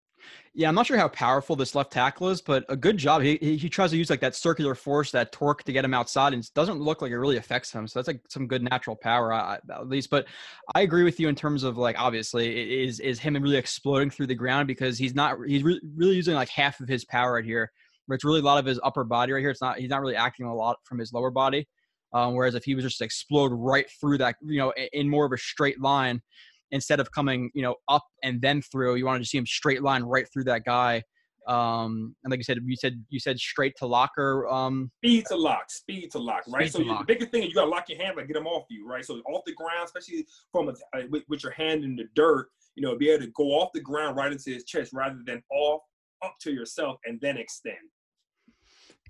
[0.55, 3.23] Yeah, I'm not sure how powerful this left tackle is, but a good job.
[3.23, 5.95] He, he he tries to use like that circular force, that torque to get him
[5.95, 7.87] outside, and it doesn't look like it really affects him.
[7.87, 10.11] So that's like some good natural power, I- at least.
[10.11, 10.27] But
[10.75, 14.27] I agree with you in terms of like obviously is is him really exploding through
[14.29, 17.45] the ground because he's not he's re- really using like half of his power right
[17.45, 17.71] here,
[18.07, 19.51] where it's really a lot of his upper body right here.
[19.51, 21.69] It's not he's not really acting a lot from his lower body.
[22.13, 25.33] Um, whereas if he was just explode right through that, you know, in more of
[25.33, 26.23] a straight line,
[26.71, 29.83] instead of coming, you know, up and then through, you wanted to see him straight
[29.83, 31.03] line right through that guy.
[31.47, 34.47] Um, and like you said, you said you said straight to locker.
[34.49, 36.71] Um, Speed to lock, speed to lock, right?
[36.71, 37.07] So lock.
[37.07, 38.87] the biggest thing is you got to lock your hand, like get them off you,
[38.87, 39.03] right?
[39.05, 42.83] So off the ground, especially from a, with, with your hand in the dirt, you
[42.83, 45.81] know, be able to go off the ground right into his chest rather than off
[46.23, 47.77] up to yourself and then extend.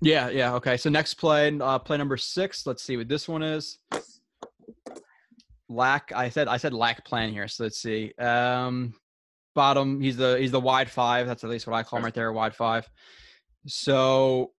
[0.01, 0.53] yeah, yeah.
[0.55, 0.77] Okay.
[0.77, 2.65] So next play, uh, play number six.
[2.65, 3.79] Let's see what this one is.
[5.69, 6.11] Lack.
[6.13, 7.47] I said I said lack plan here.
[7.47, 8.13] So let's see.
[8.17, 8.93] Um,
[9.55, 10.01] bottom.
[10.01, 11.27] He's the he's the wide five.
[11.27, 12.31] That's at least what I call him right there.
[12.33, 12.89] Wide five.
[13.67, 14.51] So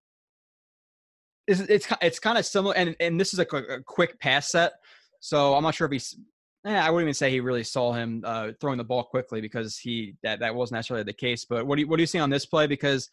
[1.47, 4.51] it's it's it's kind of similar, and and this is a, quick- a quick pass
[4.51, 4.73] set.
[5.21, 6.17] So I'm not sure if he's.
[6.67, 9.79] Eh, I wouldn't even say he really saw him uh, throwing the ball quickly because
[9.79, 11.45] he that that wasn't necessarily the case.
[11.45, 12.67] But what do you what do you see on this play?
[12.67, 13.09] Because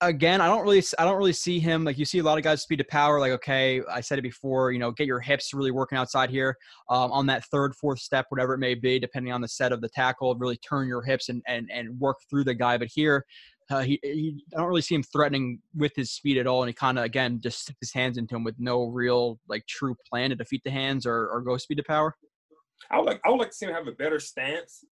[0.00, 2.44] again, I don't really I don't really see him like you see a lot of
[2.44, 3.20] guys speed to power.
[3.20, 4.72] Like okay, I said it before.
[4.72, 6.56] You know, get your hips really working outside here
[6.88, 9.80] um, on that third, fourth step, whatever it may be, depending on the set of
[9.80, 10.34] the tackle.
[10.36, 12.78] Really turn your hips and and and work through the guy.
[12.78, 13.24] But here.
[13.70, 16.68] Uh, he, he, I don't really see him threatening with his speed at all, and
[16.68, 19.94] he kind of again just sticks his hands into him with no real like true
[20.08, 22.16] plan to defeat the hands or, or go speed to power.
[22.90, 24.84] I would like I would like to see him have a better stance,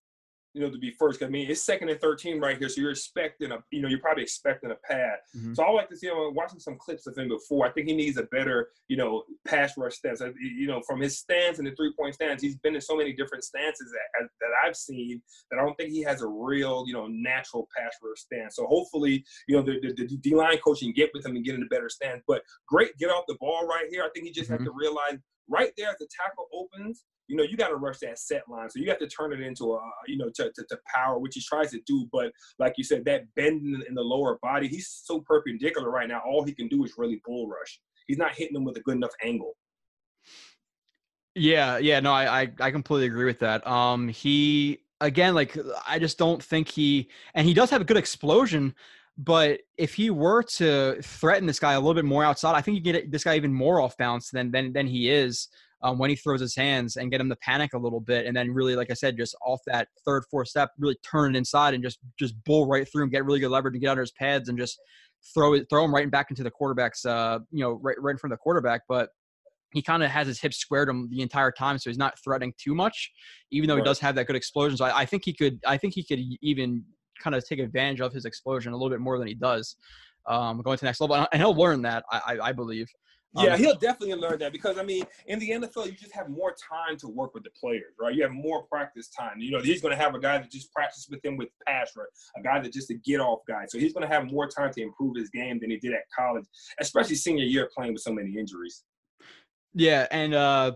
[0.53, 1.21] you know, to be first.
[1.21, 3.99] I mean, it's second and thirteen right here, so you're expecting a, you know, you're
[3.99, 5.17] probably expecting a pad.
[5.37, 5.55] Mhm.
[5.55, 7.67] So I like to see him watching some clips of him before.
[7.67, 10.21] I think he needs a better, you know, pass rush stance.
[10.39, 13.13] You know, from his stance and the three point stance, he's been in so many
[13.13, 15.21] different stances that that I've seen
[15.51, 18.55] that I don't think he has a real, you know, natural pass rush stance.
[18.55, 21.45] So hopefully, you know, the, the, the D line coach can get with him and
[21.45, 22.23] get in a better stance.
[22.27, 24.03] But great, get off the ball right here.
[24.03, 27.43] I think he just had to realize right there as the tackle opens, you know,
[27.43, 28.69] you got to rush that set line.
[28.71, 31.35] So you have to turn it into a, you know, to, to, to power, which
[31.35, 32.07] he tries to do.
[32.11, 36.07] But like you said, that bend in, in the lower body, he's so perpendicular right
[36.07, 36.21] now.
[36.25, 37.79] All he can do is really bull rush.
[38.07, 39.55] He's not hitting them with a good enough angle.
[41.35, 43.65] Yeah, yeah, no, I, I I completely agree with that.
[43.65, 45.55] Um, he again, like
[45.87, 48.73] I just don't think he and he does have a good explosion,
[49.15, 52.75] but if he were to threaten this guy a little bit more outside, I think
[52.75, 55.47] you get this guy even more off balance than than than he is
[55.81, 58.35] um, when he throws his hands and get him to panic a little bit, and
[58.35, 61.73] then really, like I said, just off that third, fourth step, really turn it inside
[61.73, 64.11] and just just bull right through and get really good leverage and get under his
[64.11, 64.79] pads and just
[65.33, 68.17] throw it throw him right back into the quarterback's uh you know right right in
[68.17, 69.09] front of the quarterback, but
[69.71, 72.53] he kind of has his hips squared him the entire time, so he's not threatening
[72.57, 73.11] too much,
[73.51, 74.77] even though he does have that good explosion.
[74.77, 76.83] So I, I think he could, I think he could even
[77.21, 79.75] kind of take advantage of his explosion a little bit more than he does,
[80.27, 82.87] um, going to the next level, and he'll learn that, I, I, believe.
[83.35, 86.29] Um, Yeah, he'll definitely learn that because I mean, in the NFL, you just have
[86.29, 88.13] more time to work with the players, right?
[88.13, 89.39] You have more practice time.
[89.39, 91.91] You know, he's going to have a guy that just practice with him with pass
[91.95, 92.07] rush,
[92.37, 93.65] a guy that just a get off guy.
[93.67, 96.01] So he's going to have more time to improve his game than he did at
[96.17, 96.45] college,
[96.79, 98.83] especially senior year playing with so many injuries.
[99.73, 100.71] Yeah, and uh,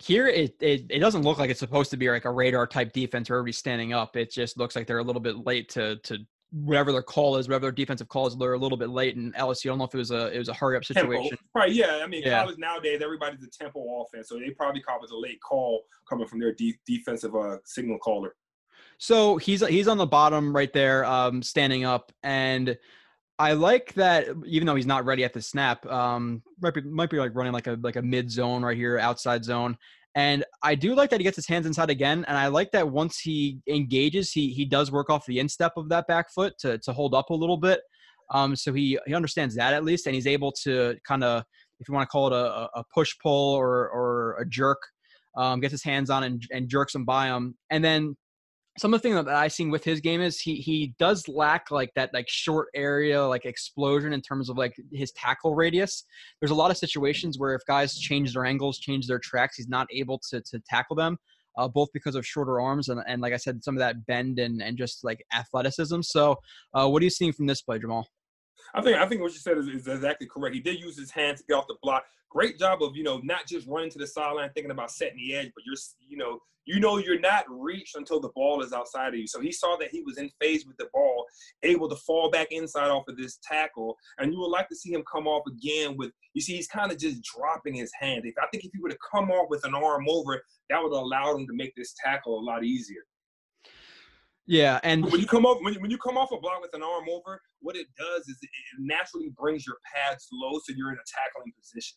[0.00, 2.92] here it, it it doesn't look like it's supposed to be like a radar type
[2.92, 4.16] defense where everybody's standing up.
[4.16, 6.18] It just looks like they're a little bit late to to
[6.64, 8.36] whatever their call is, whatever their defensive call is.
[8.36, 9.16] They're a little bit late.
[9.16, 11.12] And LSU, I don't know if it was a it was a hurry up Tempo,
[11.12, 11.38] situation.
[11.54, 11.70] right?
[11.72, 12.40] Yeah, I mean, Yeah.
[12.42, 16.26] college nowadays everybody's a tempo offense, so they probably call it a late call coming
[16.26, 18.34] from their de- defensive uh, signal caller.
[18.98, 22.78] So he's he's on the bottom right there, um, standing up, and
[23.38, 24.28] I like that.
[24.46, 27.52] Even though he's not ready at the snap, um, might be might be like running
[27.52, 29.76] like a like a mid zone right here, outside zone.
[30.16, 32.88] And I do like that he gets his hands inside again, and I like that
[32.88, 36.78] once he engages, he he does work off the instep of that back foot to
[36.78, 37.80] to hold up a little bit.
[38.30, 41.44] Um, so he he understands that at least, and he's able to kind of,
[41.80, 44.78] if you want to call it a, a push pull or or a jerk,
[45.36, 48.16] um, gets his hands on and, and jerks him by him, and then
[48.78, 51.70] some of the things that I seen with his game is he he does lack
[51.70, 56.04] like that like short area like explosion in terms of like his tackle radius.
[56.40, 59.68] There's a lot of situations where if guys change their angles, change their tracks, he's
[59.68, 61.18] not able to to tackle them.
[61.56, 64.38] uh, both because of shorter arms and, and like I said, some of that bend
[64.38, 66.02] and, and just like athleticism.
[66.02, 66.36] So,
[66.74, 68.06] uh, what are you seeing from this play, Jamal?
[68.74, 70.54] I think I think what you said is, is exactly correct.
[70.54, 72.04] He did use his hands to get off the block.
[72.36, 75.34] Great job of you know not just running to the sideline thinking about setting the
[75.34, 75.76] edge, but you're
[76.06, 79.26] you know you know you're not reached until the ball is outside of you.
[79.26, 81.24] So he saw that he was in phase with the ball,
[81.62, 84.92] able to fall back inside off of this tackle, and you would like to see
[84.92, 86.10] him come off again with.
[86.34, 88.26] You see, he's kind of just dropping his hand.
[88.26, 90.92] If I think if he would have come off with an arm over, that would
[90.92, 93.00] have allowed him to make this tackle a lot easier.
[94.46, 96.74] Yeah, and when you come off when you, when you come off a block with
[96.74, 100.92] an arm over, what it does is it naturally brings your pads low, so you're
[100.92, 101.96] in a tackling position.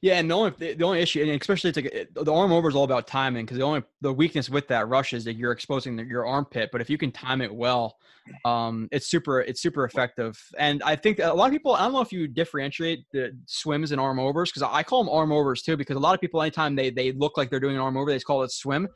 [0.00, 2.74] Yeah, and the only the only issue, and especially it's like the arm over is
[2.74, 5.96] all about timing because the only the weakness with that rush is that you're exposing
[5.96, 6.70] the, your armpit.
[6.72, 7.96] But if you can time it well,
[8.44, 10.40] um, it's super it's super effective.
[10.58, 13.92] And I think a lot of people I don't know if you differentiate the swims
[13.92, 16.40] and arm overs because I call them arm overs too because a lot of people
[16.42, 18.88] anytime they they look like they're doing an arm over they just call it swim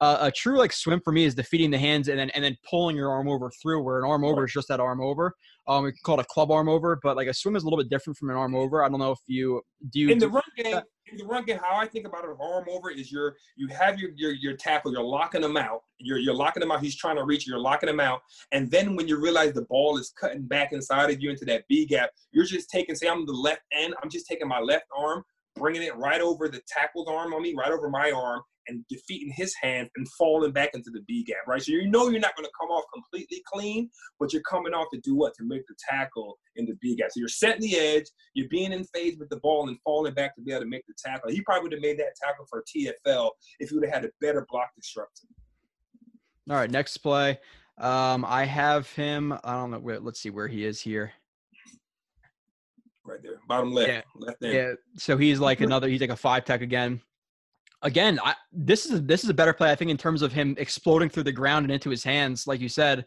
[0.00, 2.56] uh, a true like swim for me is defeating the hands and then and then
[2.68, 3.82] pulling your arm over through.
[3.82, 5.34] Where an arm over is just that arm over.
[5.66, 7.78] Um, we call it a club arm over, but like a swim is a little
[7.78, 8.82] bit different from an arm over.
[8.82, 10.00] I don't know if you do.
[10.00, 10.80] You in the run game,
[11.10, 13.98] in the run game, how I think about an arm over is you're you have
[13.98, 15.82] your your your tackle, you're locking them out.
[15.98, 16.80] You're you're locking him out.
[16.80, 17.46] He's trying to reach.
[17.46, 18.20] You're locking him out,
[18.52, 21.64] and then when you realize the ball is cutting back inside of you into that
[21.68, 22.94] B gap, you're just taking.
[22.94, 23.94] Say I'm the left end.
[24.02, 25.24] I'm just taking my left arm
[25.56, 29.32] bringing it right over the tackle's arm on me, right over my arm, and defeating
[29.34, 31.62] his hand and falling back into the B gap, right?
[31.62, 34.86] So you know you're not going to come off completely clean, but you're coming off
[34.92, 35.34] to do what?
[35.34, 37.10] To make the tackle in the B gap.
[37.10, 38.04] So you're setting the edge,
[38.34, 40.84] you're being in phase with the ball and falling back to be able to make
[40.86, 41.30] the tackle.
[41.30, 44.10] He probably would have made that tackle for TFL if he would have had a
[44.20, 45.26] better block disruptor.
[46.48, 47.38] All right, next play.
[47.78, 49.32] Um, I have him.
[49.44, 49.78] I don't know.
[49.78, 51.12] Where, let's see where he is here
[53.10, 54.02] right there, bottom left, yeah.
[54.14, 54.54] left end.
[54.54, 54.72] Yeah.
[54.96, 55.88] So he's like another.
[55.88, 57.00] He's like a five tech again.
[57.82, 60.54] Again, I, this is this is a better play, I think, in terms of him
[60.58, 63.06] exploding through the ground and into his hands, like you said,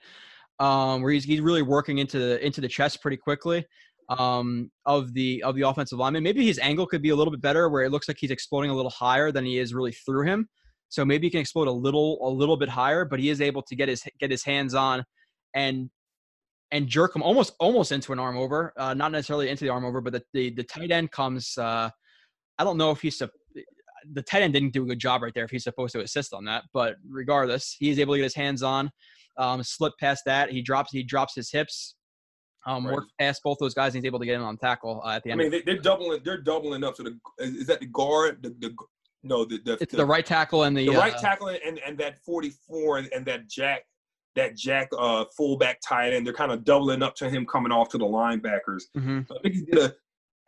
[0.60, 3.66] um, where he's he's really working into the into the chest pretty quickly
[4.10, 6.24] um, of the of the offensive lineman.
[6.24, 8.72] Maybe his angle could be a little bit better, where it looks like he's exploding
[8.72, 10.48] a little higher than he is really through him.
[10.90, 13.62] So maybe he can explode a little a little bit higher, but he is able
[13.64, 15.04] to get his get his hands on
[15.54, 15.90] and
[16.72, 19.86] and jerk him almost almost into an arm over, uh, not necessarily into the arm
[19.86, 21.58] over, but the the, the tight end comes.
[21.58, 21.90] Uh,
[22.60, 23.18] I don't know if he's
[24.12, 26.34] the tight end didn't do a good job right there if he's supposed to assist
[26.34, 28.92] on that, but regardless, he's able to get his hands on,
[29.38, 30.52] um, slip past that.
[30.52, 31.96] He drops he drops his hips,
[32.66, 32.96] um, right.
[32.96, 35.24] work past both those guys, and he's able to get in on tackle uh, at
[35.24, 35.42] the end.
[35.42, 36.98] I mean, they, are doubling they're doubling up.
[36.98, 38.76] So the is that the guard the, the
[39.24, 41.80] no the, the it's the, the, right tackle and the, the right uh, tackle and
[41.80, 43.84] and that 44 and, and that jack
[44.36, 46.26] that Jack uh, fullback tight end.
[46.26, 48.84] They're kind of doubling up to him coming off to the linebackers.
[48.98, 49.22] Mm-hmm.
[49.28, 49.94] So I think he did a.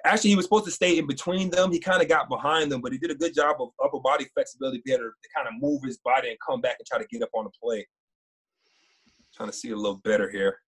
[0.05, 1.71] Actually, he was supposed to stay in between them.
[1.71, 4.27] He kind of got behind them, but he did a good job of upper body
[4.33, 7.05] flexibility, be able to kind of move his body and come back and try to
[7.11, 7.85] get up on the play.
[9.35, 10.59] Trying to see a little better here.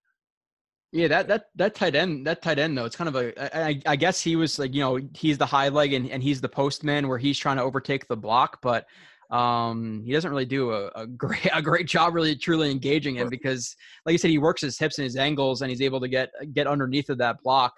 [0.92, 3.58] Yeah, that that that tight end, that tight end though, it's kind of a.
[3.58, 6.42] I, I guess he was like, you know, he's the high leg and, and he's
[6.42, 8.86] the postman where he's trying to overtake the block, but
[9.30, 13.30] um, he doesn't really do a, a, great a great job really truly engaging him
[13.30, 13.76] because
[14.06, 16.30] like you said he works his hips and his angles and he's able to get
[16.54, 17.74] get underneath of that block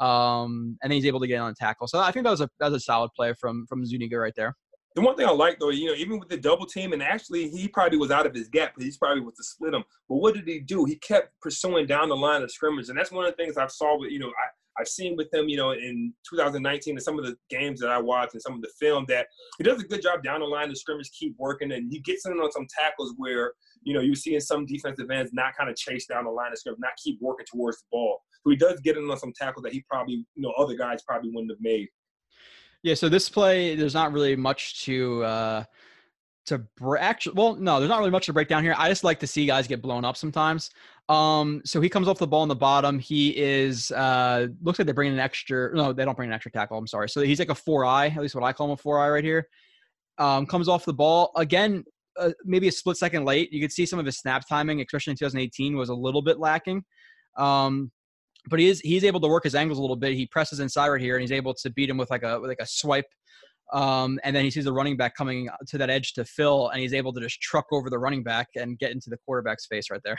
[0.00, 2.48] um, and he's able to get on a tackle so i think that was a
[2.60, 4.54] that was a solid play from from zuniga right there
[4.94, 7.48] the one thing I like though, you know, even with the double team, and actually
[7.48, 9.82] he probably was out of his gap, but he's probably was to split him.
[10.08, 10.84] But what did he do?
[10.84, 13.72] He kept pursuing down the line of scrimmage, and that's one of the things I've
[13.72, 17.18] saw with you know I, I've seen with him, you know, in 2019 and some
[17.18, 19.26] of the games that I watched and some of the film that
[19.58, 20.70] he does a good job down the line.
[20.70, 23.52] of scrimmage keep working, and he gets in on some tackles where
[23.84, 26.52] you know you see in some defensive ends not kind of chase down the line
[26.52, 28.20] of scrimmage, not keep working towards the ball.
[28.42, 31.02] So he does get in on some tackles that he probably, you know, other guys
[31.02, 31.88] probably wouldn't have made.
[32.82, 32.94] Yeah.
[32.94, 35.22] So this play, there's not really much to.
[35.24, 35.64] uh
[36.46, 39.04] to break actually well no there's not really much to break down here i just
[39.04, 40.70] like to see guys get blown up sometimes
[41.08, 44.84] um so he comes off the ball in the bottom he is uh looks like
[44.86, 47.38] they're bringing an extra no they don't bring an extra tackle i'm sorry so he's
[47.38, 49.48] like a four eye at least what i call him a four eye right here
[50.18, 51.82] um comes off the ball again
[52.18, 55.10] uh, maybe a split second late you could see some of his snap timing especially
[55.12, 56.82] in 2018 was a little bit lacking
[57.36, 57.90] um
[58.48, 60.88] but he is he's able to work his angles a little bit he presses inside
[60.88, 63.06] right here and he's able to beat him with like a with like a swipe
[63.72, 66.80] um, and then he sees the running back coming to that edge to fill, and
[66.80, 69.90] he's able to just truck over the running back and get into the quarterback's face
[69.90, 70.18] right there.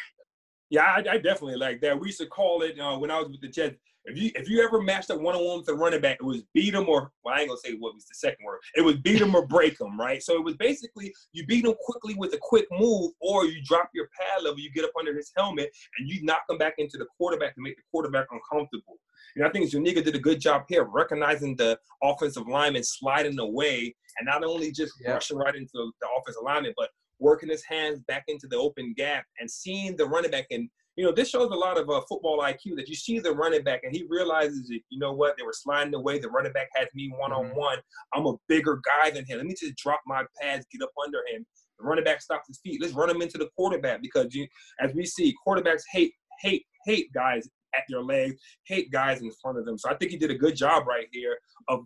[0.70, 2.00] Yeah, I, I definitely like that.
[2.00, 3.76] We used to call it uh, when I was with the Jets.
[4.08, 6.24] If you if you ever matched up one on one with a running back, it
[6.26, 8.60] was beat him or well, I ain't gonna say what was the second word.
[8.76, 10.22] It was beat him or break him, right?
[10.22, 13.90] So it was basically you beat him quickly with a quick move, or you drop
[13.94, 16.98] your pad level, you get up under his helmet, and you knock him back into
[16.98, 19.00] the quarterback to make the quarterback uncomfortable.
[19.36, 23.96] And I think Zuniga did a good job here, recognizing the offensive lineman sliding away,
[24.20, 25.14] and not only just Yeah.
[25.14, 29.26] rushing right into the offensive lineman, but working his hands back into the open gap
[29.40, 32.40] and seeing the running back and you know, this shows a lot of uh, football
[32.40, 35.44] IQ that you see the running back and he realizes that, you know what, they
[35.44, 36.20] were sliding away.
[36.20, 37.80] The running back has me one on one.
[38.14, 39.38] I'm a bigger guy than him.
[39.38, 41.46] Let me just drop my pads, get up under him.
[41.80, 42.82] The running back stops his feet.
[42.82, 44.48] Let's run him into the quarterback because, you,
[44.80, 48.36] as we see, quarterbacks hate, hate, hate guys at their legs,
[48.66, 49.78] hate guys in front of them.
[49.78, 51.38] So I think he did a good job right here
[51.68, 51.82] of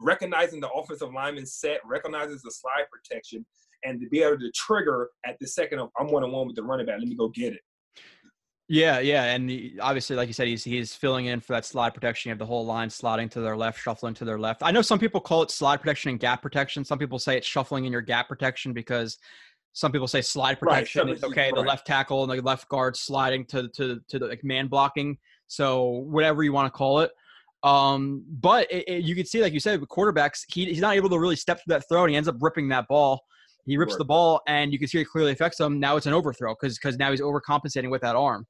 [0.00, 3.44] recognizing the offensive lineman set, recognizes the slide protection,
[3.84, 6.56] and to be able to trigger at the second of I'm one on one with
[6.56, 6.98] the running back.
[6.98, 7.60] Let me go get it.
[8.68, 11.92] Yeah, yeah, and he, obviously, like you said, he's he's filling in for that slide
[11.92, 12.30] protection.
[12.30, 14.62] You have the whole line sliding to their left, shuffling to their left.
[14.62, 16.82] I know some people call it slide protection and gap protection.
[16.82, 19.18] Some people say it's shuffling in your gap protection because
[19.74, 21.08] some people say slide Right, protection.
[21.10, 21.50] It's shuffling- okay.
[21.54, 25.18] The left tackle and the left guard sliding to to to the like man blocking.
[25.46, 27.10] So whatever you want to call it.
[27.64, 30.96] Um, but it, it- you can see, like you said, with quarterbacks, he, he's not
[30.96, 33.20] able to really step through that throw, and he ends up ripping that ball.
[33.66, 33.98] He rips Right.
[33.98, 35.80] the ball, and you can see it clearly affects him.
[35.80, 38.46] Now it's an overthrow because because now he's overcompensating with that arm.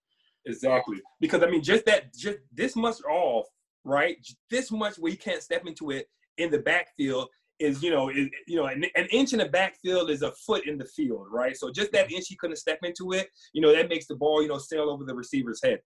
[0.46, 1.00] Exactly.
[1.20, 3.46] Because I mean, just that, just this much off,
[3.84, 4.16] right?
[4.50, 6.06] This much where he can't step into it
[6.38, 7.28] in the backfield
[7.58, 10.66] is, you know, is, you know, an, an inch in the backfield is a foot
[10.66, 11.56] in the field, right?
[11.56, 14.42] So just that inch he couldn't step into it, you know, that makes the ball,
[14.42, 15.80] you know, sail over the receiver's head.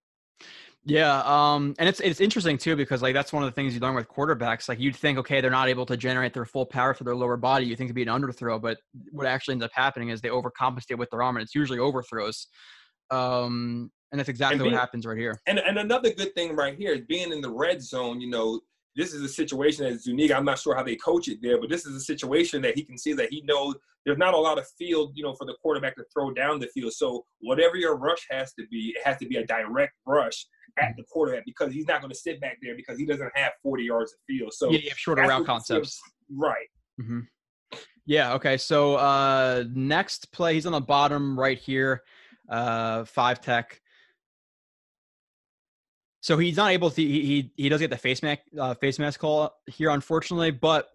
[0.85, 3.81] Yeah, um, and it's it's interesting too because like that's one of the things you
[3.81, 4.69] learn with quarterbacks.
[4.69, 7.37] Like you'd think, okay, they're not able to generate their full power for their lower
[7.37, 7.67] body.
[7.67, 8.79] You think it'd be an underthrow, but
[9.11, 12.47] what actually ends up happening is they overcompensate with their arm, and it's usually overthrows.
[13.11, 15.41] Um, and that's exactly And what happens right here.
[15.47, 18.21] And and another good thing right here is being in the red zone.
[18.21, 18.61] You know,
[18.97, 20.33] this is a situation that's unique.
[20.33, 22.85] I'm not sure how they coach it there, but this is a situation that he
[22.85, 23.75] can see that he knows
[24.07, 26.69] there's not a lot of field, you know, for the quarterback to throw down the
[26.69, 26.93] field.
[26.95, 30.47] So whatever your rush has to be, it has to be a direct rush
[30.81, 33.53] at the quarterback because he's not going to sit back there because he doesn't have
[33.63, 34.53] 40 yards of field.
[34.55, 36.01] So Yeah, you have shorter route what you see him- concepts.
[36.35, 36.67] right?
[36.99, 37.21] hmm
[38.07, 38.33] Yeah.
[38.35, 38.57] Okay.
[38.57, 42.03] So uh, next play, he's on the bottom right here,
[42.49, 43.81] uh, five tech.
[46.29, 47.01] So he's not able to.
[47.01, 50.51] He he, he does get the face mask uh, face mask call here, unfortunately.
[50.51, 50.91] But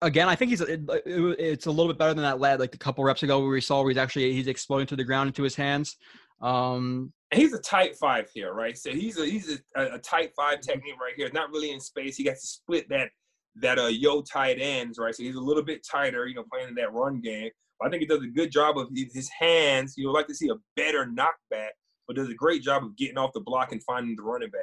[0.00, 2.74] again, I think he's it, it- it's a little bit better than that lad like
[2.74, 5.26] a couple reps ago where we saw where he's actually he's exploding to the ground
[5.26, 5.98] into his hands.
[6.40, 8.78] Um, he's a tight five here, right?
[8.78, 11.28] So he's a he's a, a tight five technique right here.
[11.34, 12.16] Not really in space.
[12.16, 13.10] He got to split that
[13.56, 15.14] that uh yo tight ends, right?
[15.14, 17.50] So he's a little bit tighter, you know, playing in that run game.
[17.78, 19.92] But I think he does a good job of his his hands.
[19.98, 21.72] You would like to see a better knockback,
[22.10, 24.62] but does a great job of getting off the block and finding the running back.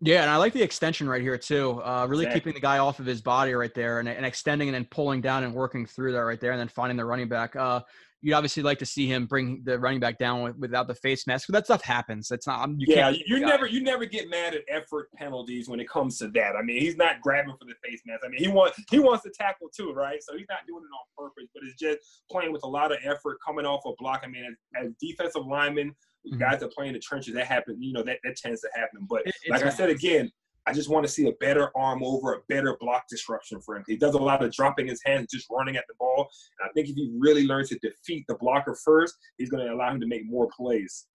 [0.00, 1.82] Yeah, and I like the extension right here too.
[1.84, 2.40] Uh, really Exactly.
[2.40, 5.20] keeping the guy off of his body right there, and, and extending and then pulling
[5.20, 7.56] down and working through that right there, and then finding the running back.
[7.56, 7.80] Uh,
[8.24, 11.26] you'd obviously like to see him bring the running back down with, without the face
[11.26, 12.30] mask, but that stuff happens.
[12.30, 12.70] It's not.
[12.78, 16.18] You yeah, can't, you never you never get mad at effort penalties when it comes
[16.18, 16.56] to that.
[16.56, 18.22] I mean, he's not grabbing for the face mask.
[18.24, 20.22] I mean, he wants he wants to tackle too, right?
[20.22, 22.98] So he's not doing it on purpose, but it's just playing with a lot of
[23.04, 24.22] effort, coming off a block.
[24.24, 25.94] I mean, as, as defensive linemen,
[26.26, 26.38] Mhm.
[26.38, 27.76] guys that play in the trenches, that happens.
[27.80, 29.06] You know, that that tends to happen.
[29.08, 30.32] But It- like I said again,
[30.66, 33.84] I just want to see a better arm over, a better block disruption for him.
[33.86, 36.28] He does a lot of dropping his hands, just running at the ball.
[36.58, 39.72] And I think if he really learns to defeat the blocker first, he's going to
[39.74, 41.06] allow him to make more plays.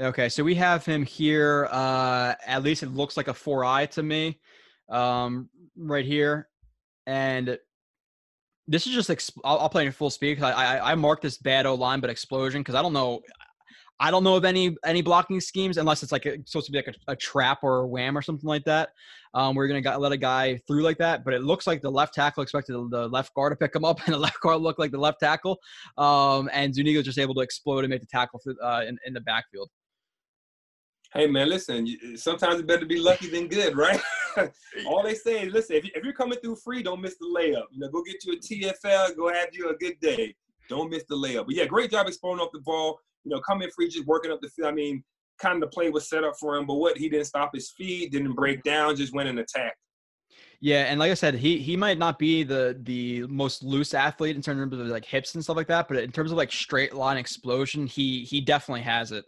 [0.00, 1.66] Okay, so we have him here.
[1.70, 4.38] Uh, at least it looks like a four eye to me,
[4.88, 6.48] um, right here,
[7.06, 7.58] and
[8.68, 9.08] this is just.
[9.10, 10.38] Exp- I'll, I'll play in full speed.
[10.38, 13.20] 'cause I, I I marked this bad O line, but explosion because I don't know.
[14.00, 16.78] I don't know of any any blocking schemes unless it's like a, supposed to be
[16.78, 18.90] like a, a trap or a wham or something like that.
[19.34, 22.14] Um, we're gonna let a guy through like that, but it looks like the left
[22.14, 24.78] tackle expected the, the left guard to pick him up, and the left guard looked
[24.78, 25.58] like the left tackle.
[25.98, 29.20] Um, and Zuniga just able to explode and make the tackle uh, in, in the
[29.20, 29.68] backfield.
[31.12, 31.86] Hey man, listen.
[32.16, 34.00] Sometimes it's better to be lucky than good, right?
[34.86, 35.76] All they say is, listen.
[35.76, 37.64] If, you, if you're coming through free, don't miss the layup.
[37.72, 39.16] You know, go get you a TFL.
[39.16, 40.34] Go have you a good day.
[40.70, 41.44] Don't miss the layup.
[41.46, 42.98] But yeah, great job exploding off the ball.
[43.24, 44.68] You know, coming free, just working up the field.
[44.68, 45.04] I mean,
[45.38, 47.70] kind of the play was set up for him, but what he didn't stop his
[47.76, 49.76] feet, didn't break down, just went and attacked.
[50.60, 54.36] Yeah, and like I said, he he might not be the the most loose athlete
[54.36, 56.94] in terms of like hips and stuff like that, but in terms of like straight
[56.94, 59.24] line explosion, he he definitely has it.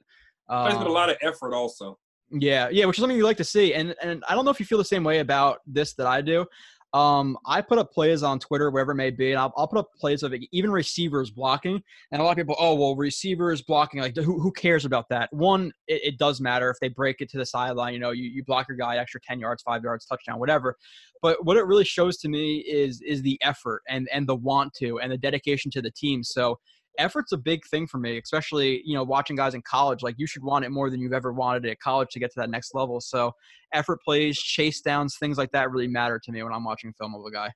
[0.48, 1.98] There's been a Um, lot of effort also.
[2.30, 3.74] Yeah, yeah, which is something you like to see.
[3.74, 6.20] And and I don't know if you feel the same way about this that I
[6.20, 6.46] do.
[6.94, 9.78] Um, I put up plays on Twitter, wherever it may be, and I'll, I'll put
[9.78, 11.82] up plays of even receivers blocking.
[12.10, 15.32] And a lot of people, oh well, receivers blocking, like who, who cares about that?
[15.32, 17.94] One, it, it does matter if they break it to the sideline.
[17.94, 20.76] You know, you, you block your guy extra ten yards, five yards, touchdown, whatever.
[21.22, 24.74] But what it really shows to me is is the effort and and the want
[24.74, 26.22] to and the dedication to the team.
[26.22, 26.58] So
[26.98, 30.02] effort's a big thing for me, especially, you know, watching guys in college.
[30.02, 32.32] Like you should want it more than you've ever wanted it at college to get
[32.32, 33.00] to that next level.
[33.00, 33.32] So
[33.72, 37.14] effort plays, chase downs, things like that really matter to me when I'm watching film
[37.14, 37.50] of a guy.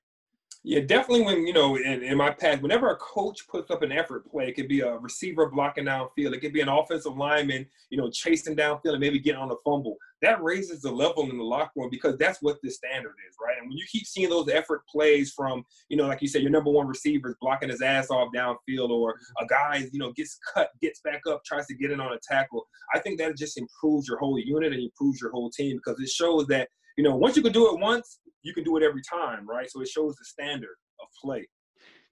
[0.69, 1.23] Yeah, definitely.
[1.23, 4.49] When you know, in, in my past, whenever a coach puts up an effort play,
[4.49, 8.09] it could be a receiver blocking downfield, it could be an offensive lineman, you know,
[8.09, 9.95] chasing downfield and maybe getting on a fumble.
[10.21, 13.55] That raises the level in the locker room because that's what the standard is, right?
[13.57, 16.51] And when you keep seeing those effort plays from, you know, like you said, your
[16.51, 20.37] number one receiver is blocking his ass off downfield, or a guy, you know, gets
[20.53, 22.67] cut, gets back up, tries to get in on a tackle.
[22.93, 26.09] I think that just improves your whole unit and improves your whole team because it
[26.09, 29.01] shows that you know, once you can do it once, you can do it every
[29.01, 29.69] time, right?
[29.69, 31.47] So it shows the standard of play.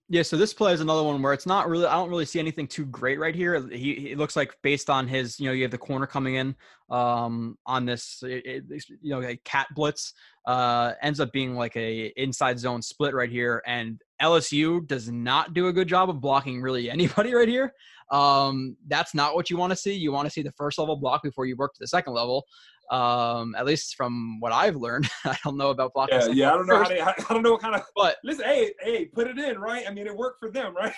[0.08, 1.88] Yeah, so this play is another one where it's not really.
[1.88, 3.68] I don't really see anything too great right here.
[3.70, 6.56] He, looks like based on his, you know, you have the corner coming in
[6.92, 10.14] um, on this, it, it, you know, a cat blitz
[10.46, 15.56] uh, ends up being like a inside zone split right here, and LSU does not
[15.56, 17.74] do a good job of blocking really anybody right here.
[18.12, 19.96] Um, that's not what you want to see.
[19.96, 22.46] You want to see the first level block before you work to the second level
[22.92, 26.56] um at least from what i've learned i don't know about blocking yeah, yeah i
[26.56, 29.28] don't know how they, i don't know what kind of but listen hey hey put
[29.28, 29.86] it in right?
[29.88, 30.94] I mean it worked for them right?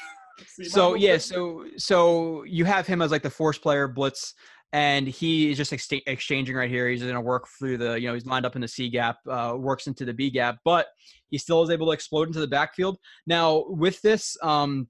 [0.63, 4.33] So yeah so so you have him as like the force player blitz
[4.73, 6.89] and he is just ex- exchanging right here.
[6.89, 9.17] He's going to work through the you know he's lined up in the c gap
[9.29, 10.87] uh, works into the b gap but
[11.29, 12.97] he still is able to explode into the backfield.
[13.25, 14.87] Now with this um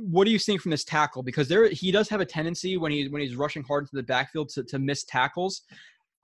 [0.00, 1.22] what are you seeing from this tackle?
[1.22, 4.02] Because there he does have a tendency when he's when he's rushing hard into the
[4.02, 5.62] backfield to, to miss tackles.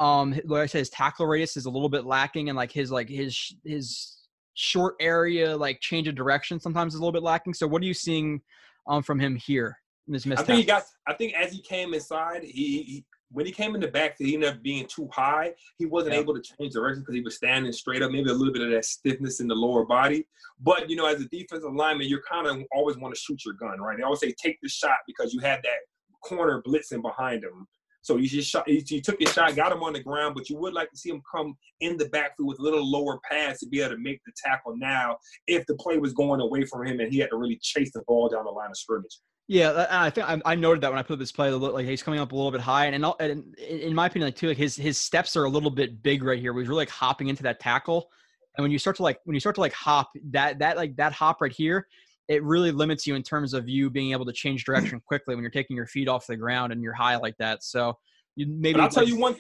[0.01, 2.91] Um, like I said, his tackle radius is a little bit lacking, and like his
[2.91, 4.17] like his his
[4.55, 7.55] short area like change of direction sometimes is a little bit lacking.
[7.55, 8.41] So what are you seeing
[8.87, 9.79] um from him here?
[10.07, 10.83] This I think he got.
[11.07, 13.05] I think as he came inside, he, he
[13.35, 15.53] when he came in the back, he ended up being too high.
[15.79, 16.21] He wasn't yeah.
[16.21, 18.13] able to change direction because he was standing straight up.
[18.13, 20.25] Maybe a little bit of that stiffness in the lower body.
[20.61, 23.55] But you know, as a defensive lineman, you're kind of always want to shoot your
[23.55, 23.97] gun, right?
[23.97, 25.79] They always say take the shot because you had that
[26.23, 27.67] corner blitzing behind him.
[28.03, 30.59] So you just shot, you took your shot, got him on the ground, but you
[30.59, 33.67] would like to see him come in the backfield with a little lower pass to
[33.67, 35.17] be able to make the tackle now
[35.47, 38.03] if the play was going away from him and he had to really chase the
[38.07, 39.19] ball down the line of scrimmage.
[39.47, 42.33] Yeah, I think I, noted that when I put this play, like he's coming up
[42.33, 45.37] a little bit high, and, and in my opinion, like too, like his his steps
[45.37, 46.59] are a little bit big right here.
[46.59, 48.09] He's really like hopping into that tackle,
[48.57, 50.97] and when you start to like when you start to like hop that that like
[50.97, 51.87] that hop right here,
[52.29, 55.43] it really limits you in terms of you being able to change direction quickly when
[55.43, 57.63] you're taking your feet off the ground and you're high like that.
[57.63, 57.99] So
[58.37, 58.79] you maybe.
[58.79, 59.37] But I'll tell you one.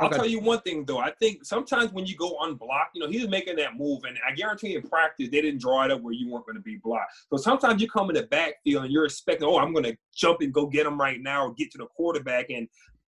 [0.00, 0.16] I'll okay.
[0.16, 0.98] tell you one thing though.
[0.98, 4.18] I think sometimes when you go unblocked, you know, he was making that move, and
[4.26, 6.76] I guarantee in practice they didn't draw it up where you weren't going to be
[6.82, 7.12] blocked.
[7.30, 10.40] So sometimes you come in the backfield and you're expecting, oh, I'm going to jump
[10.40, 12.48] and go get him right now or get to the quarterback.
[12.48, 12.66] And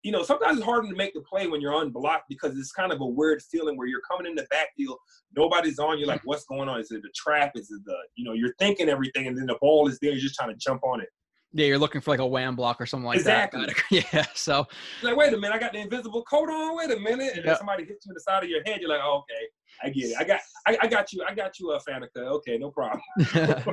[0.02, 2.92] you know, sometimes it's harder to make the play when you're unblocked because it's kind
[2.92, 4.96] of a weird feeling where you're coming in the backfield,
[5.36, 6.06] nobody's on you.
[6.06, 6.80] Like, what's going on?
[6.80, 7.52] Is it the trap?
[7.54, 10.12] Is it the you know, you're thinking everything, and then the ball is there.
[10.12, 11.08] You're just trying to jump on it.
[11.52, 13.66] Yeah, you're looking for like a wham block or something like exactly.
[13.66, 13.74] that.
[14.12, 14.24] Yeah.
[14.34, 14.66] So
[15.02, 16.76] like, wait a minute, I got the invisible coat on.
[16.76, 17.44] Wait a minute, and yep.
[17.44, 18.80] then somebody hits you in the side of your head.
[18.80, 19.46] You're like, oh, okay,
[19.82, 20.16] I get it.
[20.18, 21.24] I got, I, I got you.
[21.28, 22.18] I got you, uh, Faneca.
[22.18, 23.02] Okay, no problem.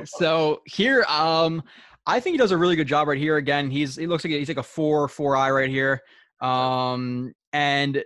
[0.06, 1.62] so here, um,
[2.06, 3.36] I think he does a really good job right here.
[3.36, 6.00] Again, he's he looks like he's like a four four eye right here,
[6.40, 8.02] um, and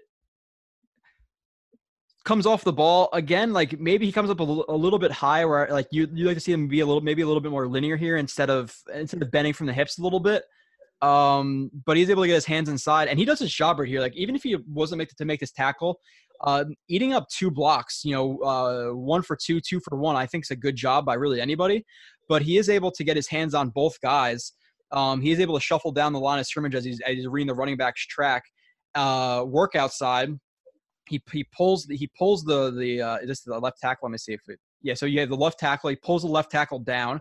[2.24, 5.10] comes off the ball again like maybe he comes up a, l- a little bit
[5.10, 7.40] high where like you you like to see him be a little maybe a little
[7.40, 10.44] bit more linear here instead of instead of bending from the hips a little bit.
[11.00, 13.88] Um but he's able to get his hands inside and he does his job right
[13.88, 14.00] here.
[14.00, 16.00] Like even if he wasn't make to make this tackle
[16.42, 20.26] uh, eating up two blocks you know uh, one for two two for one i
[20.26, 21.84] think is a good job by really anybody.
[22.28, 24.52] But he is able to get his hands on both guys.
[24.90, 27.26] Um, he is able to shuffle down the line of scrimmage as he's, as he's
[27.26, 28.44] reading the running back's track
[28.94, 30.30] uh, work outside
[31.08, 34.08] he he pulls the, he pulls the the uh, this is the left tackle.
[34.08, 34.94] Let me see if it yeah.
[34.94, 35.90] So you have the left tackle.
[35.90, 37.20] He pulls the left tackle down.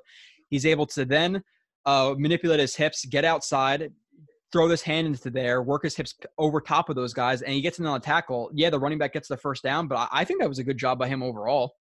[0.50, 1.44] He's able to then
[1.86, 3.92] uh, manipulate his hips, get outside,
[4.52, 7.62] throw this hand into there, work his hips over top of those guys, and he
[7.62, 8.52] gets in on the tackle.
[8.54, 10.64] Yeah, the running back gets the first down, but I, I think that was a
[10.64, 11.76] good job by him overall.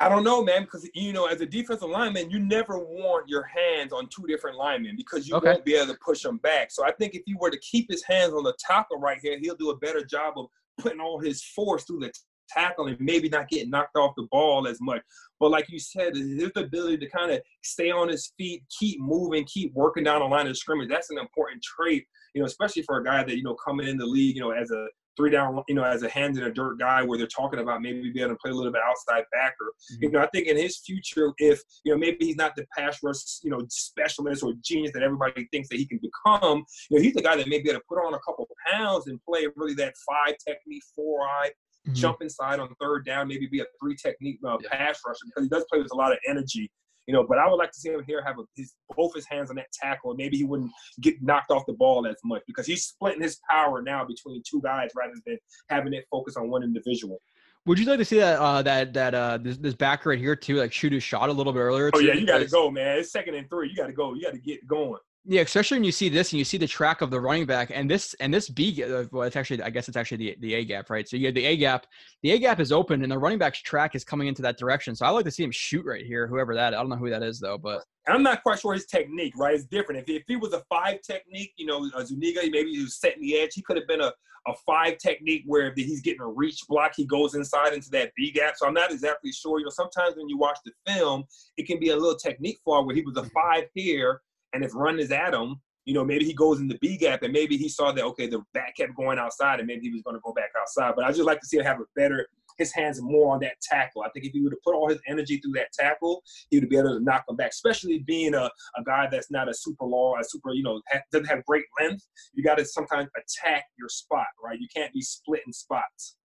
[0.00, 3.44] I don't know, man, because you know, as a defensive lineman, you never want your
[3.44, 5.52] hands on two different linemen because you okay.
[5.52, 6.72] won't be able to push them back.
[6.72, 9.38] So I think if you were to keep his hands on the tackle right here,
[9.40, 10.46] he'll do a better job of
[10.78, 12.12] putting all his force through the
[12.48, 15.02] tackle and maybe not getting knocked off the ball as much.
[15.40, 19.44] But like you said, his ability to kind of stay on his feet, keep moving,
[19.44, 22.04] keep working down the line of scrimmage, that's an important trait.
[22.34, 24.50] you know, especially for a guy that you know coming in the league, you know,
[24.50, 24.86] as a
[25.16, 27.82] three down, you know, as a hands in a dirt guy where they're talking about
[27.82, 29.72] maybe being able to play a little bit outside backer.
[29.92, 30.04] Mm-hmm.
[30.04, 32.98] You know, I think in his future, if, you know, maybe he's not the pass
[33.02, 37.02] rush, you know, specialist or genius that everybody thinks that he can become, you know,
[37.02, 39.46] he's the guy that may be able to put on a couple pounds and play
[39.56, 41.50] really that five technique, four eye,
[41.86, 41.94] mm-hmm.
[41.94, 44.68] jump inside on third down, maybe be a three technique uh, yeah.
[44.70, 46.70] pass rusher because he does play with a lot of energy
[47.06, 49.26] you know, but I would like to see him here have a, his both his
[49.26, 52.42] hands on that tackle, and maybe he wouldn't get knocked off the ball as much
[52.46, 55.38] because he's splitting his power now between two guys rather than
[55.68, 57.18] having it focus on one individual.
[57.66, 60.36] Would you like to see that uh, that that uh, this, this backer right here
[60.36, 61.90] too, like shoot his shot a little bit earlier?
[61.94, 62.98] Oh yeah, you got to go, man.
[62.98, 63.70] It's second and three.
[63.70, 64.14] You got to go.
[64.14, 65.00] You got to get going.
[65.26, 67.70] Yeah, especially when you see this and you see the track of the running back
[67.72, 70.54] and this and this B uh, well it's actually I guess it's actually the the
[70.54, 71.08] A gap, right?
[71.08, 71.86] So you have the A gap.
[72.22, 74.94] The A gap is open and the running back's track is coming into that direction.
[74.94, 76.74] So I like to see him shoot right here, whoever that.
[76.74, 79.54] I don't know who that is though, but I'm not quite sure his technique, right?
[79.54, 80.02] It's different.
[80.02, 83.22] If, if he was a five technique, you know, a Zuniga, maybe he was setting
[83.22, 83.54] the edge.
[83.54, 84.12] He could have been a,
[84.46, 88.12] a five technique where if he's getting a reach block, he goes inside into that
[88.14, 88.56] B gap.
[88.58, 89.58] So I'm not exactly sure.
[89.58, 91.24] You know, sometimes when you watch the film,
[91.56, 94.20] it can be a little technique flaw where he was a five here
[94.54, 97.22] and if run is at him, you know, maybe he goes in the B gap
[97.22, 100.02] and maybe he saw that, okay, the back kept going outside and maybe he was
[100.02, 100.94] going to go back outside.
[100.96, 102.26] But I just like to see him have a better,
[102.56, 104.02] his hands more on that tackle.
[104.02, 106.70] I think if he would have put all his energy through that tackle, he would
[106.70, 109.84] be able to knock him back, especially being a, a guy that's not a super
[109.84, 112.06] long, a super, you know, ha- doesn't have great length.
[112.32, 114.58] You got to sometimes attack your spot, right?
[114.58, 116.16] You can't be splitting spots.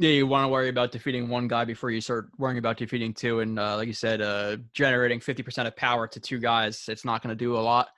[0.00, 3.12] Yeah, you want to worry about defeating one guy before you start worrying about defeating
[3.12, 3.40] two.
[3.40, 7.20] And uh, like you said, uh, generating 50% of power to two guys, it's not
[7.20, 7.88] going to do a lot.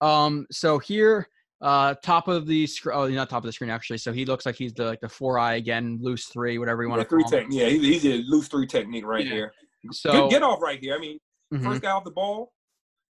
[0.00, 1.28] Um, so here,
[1.60, 2.96] uh, top of the screen.
[2.96, 3.98] Oh, not top of the screen actually.
[3.98, 6.88] So he looks like he's the like the four eye again, loose three, whatever you
[6.88, 7.44] want yeah, to three call.
[7.50, 9.32] Yeah, he's, a loose three technique right yeah.
[9.32, 9.52] here.
[9.92, 10.94] So Good get off right here.
[10.94, 11.18] I mean,
[11.52, 11.64] mm-hmm.
[11.64, 12.52] first guy off the ball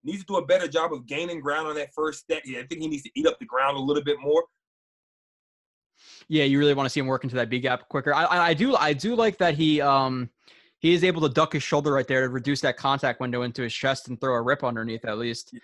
[0.03, 2.41] needs to do a better job of gaining ground on that first step.
[2.45, 4.43] Yeah, I think he needs to eat up the ground a little bit more.
[6.27, 8.13] Yeah, you really want to see him work into that B gap quicker.
[8.13, 10.29] I, I, I do I do like that he um
[10.79, 13.61] he is able to duck his shoulder right there to reduce that contact window into
[13.61, 15.55] his chest and throw a rip underneath at least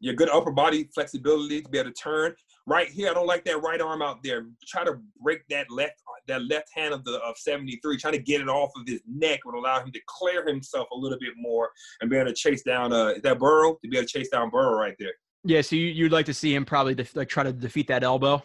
[0.00, 2.34] your good upper body flexibility to be able to turn.
[2.66, 4.46] Right here, I don't like that right arm out there.
[4.66, 5.94] Try to break that left
[6.26, 9.40] that left hand of the of 73, trying to get it off of his neck
[9.46, 11.70] would allow him to clear himself a little bit more
[12.00, 14.50] and be able to chase down uh that Burrow to be able to chase down
[14.50, 15.12] Burrow right there.
[15.44, 18.04] Yeah, so you, you'd like to see him probably def- like try to defeat that
[18.04, 18.42] elbow.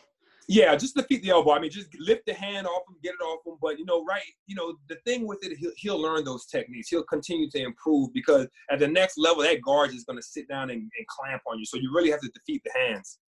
[0.47, 1.51] Yeah, just defeat the elbow.
[1.51, 3.55] I mean, just lift the hand off him, get it off him.
[3.61, 4.21] But you know, right?
[4.45, 6.89] You know, the thing with it, he'll, he'll learn those techniques.
[6.89, 10.47] He'll continue to improve because at the next level, that guard is going to sit
[10.49, 11.65] down and, and clamp on you.
[11.65, 13.19] So you really have to defeat the hands.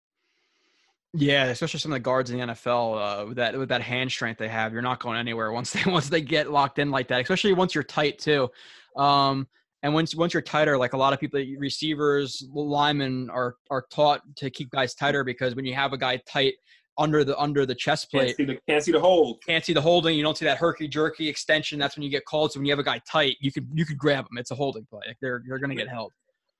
[1.17, 4.11] Yeah, especially some of the guards in the NFL uh, with that with that hand
[4.11, 7.09] strength they have, you're not going anywhere once they once they get locked in like
[7.09, 7.21] that.
[7.21, 8.51] Especially once you're tight too.
[8.97, 9.47] Um,
[9.85, 14.23] and once once you're tighter, like a lot of people, receivers, linemen are are taught
[14.37, 16.55] to keep guys tighter because when you have a guy tight,
[16.99, 18.27] under the under the chest plate.
[18.27, 19.43] Can't see the, can't see the hold.
[19.47, 20.17] Can't see the holding.
[20.17, 21.79] You don't see that herky jerky extension.
[21.79, 22.53] That's when you get called.
[22.53, 24.39] So when you have a guy tight, you could you could grab him.
[24.39, 25.03] It's a holding play.
[25.07, 26.13] Like they're they're going to get held.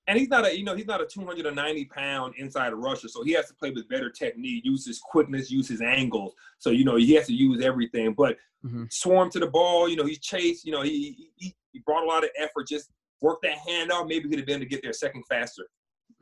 [0.07, 3.33] And he's not a you know he's not a 290 pound inside rusher, so he
[3.33, 6.35] has to play with better technique, use his quickness, use his angles.
[6.59, 8.13] So you know he has to use everything.
[8.13, 8.85] But mm-hmm.
[8.91, 9.89] swarm to the ball.
[9.89, 10.67] You know he's chased.
[10.67, 12.67] You know he, he he brought a lot of effort.
[12.69, 12.91] Just
[13.23, 14.07] work that hand out.
[14.09, 15.67] Maybe he could have been to get there second faster.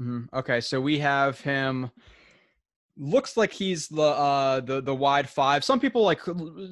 [0.01, 0.37] Mm-hmm.
[0.37, 1.91] Okay, so we have him
[2.99, 5.65] looks like he's the uh the the wide five.
[5.65, 6.21] Some people like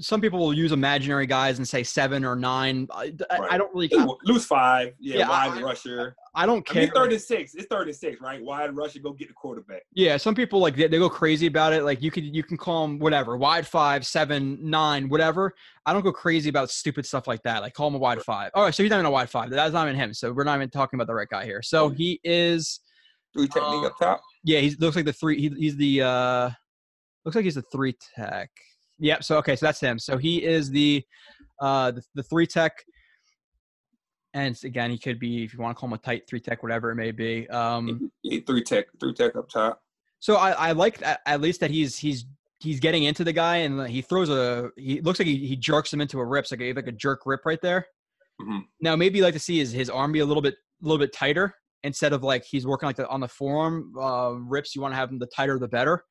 [0.00, 2.86] some people will use imaginary guys and say seven or nine.
[2.92, 3.52] I, right.
[3.52, 3.90] I don't really
[4.24, 4.92] lose five.
[4.98, 6.16] Yeah, yeah wide I, rusher.
[6.34, 7.54] I don't care I mean, third and six.
[7.54, 8.42] It's third and six right?
[8.42, 9.82] Wide rusher go get the quarterback.
[9.92, 11.84] Yeah some people like they, they go crazy about it.
[11.84, 15.54] Like you could you can call them whatever wide five seven nine whatever.
[15.86, 17.62] I don't go crazy about stupid stuff like that.
[17.62, 18.50] Like call him a wide five.
[18.54, 19.48] All right so he's not even a wide five.
[19.48, 20.12] That's not even him.
[20.12, 21.62] So we're not even talking about the right guy here.
[21.62, 22.80] So he is
[23.32, 25.40] three technique uh, up top yeah, he looks like the three.
[25.40, 26.50] He, he's the uh,
[27.24, 28.50] looks like he's the three tech.
[28.98, 29.24] Yep.
[29.24, 29.98] So okay, so that's him.
[29.98, 31.02] So he is the
[31.60, 32.72] uh the, the three tech.
[34.32, 36.62] And again, he could be if you want to call him a tight three tech,
[36.62, 37.48] whatever it may be.
[37.48, 38.12] Um,
[38.46, 39.82] three tech, three tech up top.
[40.20, 42.26] So I, I like that, at least that he's he's
[42.60, 45.92] he's getting into the guy and he throws a he looks like he, he jerks
[45.92, 47.86] him into a rip, so like a, like a jerk rip right there.
[48.40, 48.58] Mm-hmm.
[48.80, 50.98] Now maybe you like to see his his arm be a little bit a little
[50.98, 54.74] bit tighter instead of like he's working like the, on the forearm uh, rips.
[54.74, 56.04] You want to have him the tighter the better.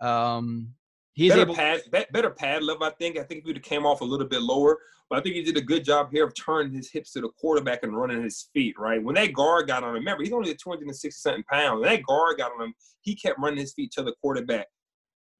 [0.00, 0.70] Um,
[1.14, 2.84] he's better able pad, better pad level.
[2.84, 3.18] I think.
[3.18, 5.56] I think if he came off a little bit lower, but I think he did
[5.56, 8.76] a good job here of turning his hips to the quarterback and running his feet.
[8.78, 11.80] Right when that guard got on him, remember he's only 260 something pounds.
[11.80, 14.66] When that guard got on him, he kept running his feet to the quarterback.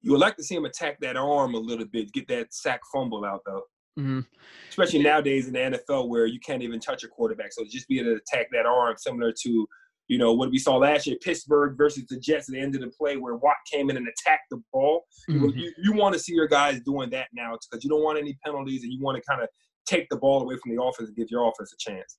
[0.01, 2.81] You would like to see him attack that arm a little bit, get that sack
[2.91, 3.63] fumble out though.
[3.99, 4.21] Mm-hmm.
[4.69, 7.51] Especially nowadays in the NFL where you can't even touch a quarterback.
[7.53, 9.67] So just be able to attack that arm similar to,
[10.07, 12.81] You know, what we saw last year, Pittsburgh versus the Jets at the end of
[12.81, 15.05] the play where Watt came in and attacked the ball.
[15.29, 15.55] Mhm.
[15.55, 18.37] You, you want to see your guys doing that now because you don't want any
[18.45, 19.49] penalties and you want to kind of
[19.85, 22.17] take the ball away from the offense and give your offense a chance.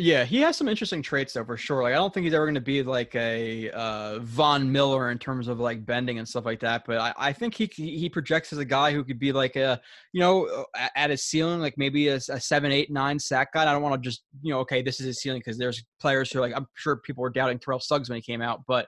[0.00, 1.82] Yeah, he has some interesting traits though, for sure.
[1.82, 5.18] Like I don't think he's ever going to be like a uh, Von Miller in
[5.18, 6.84] terms of like bending and stuff like that.
[6.86, 9.80] But I, I think he he projects as a guy who could be like a
[10.12, 13.62] you know at his ceiling, like maybe a, a seven, eight, nine sack guy.
[13.62, 16.30] I don't want to just you know okay, this is his ceiling because there's players
[16.30, 18.86] who are like I'm sure people were doubting Terrell Suggs when he came out, but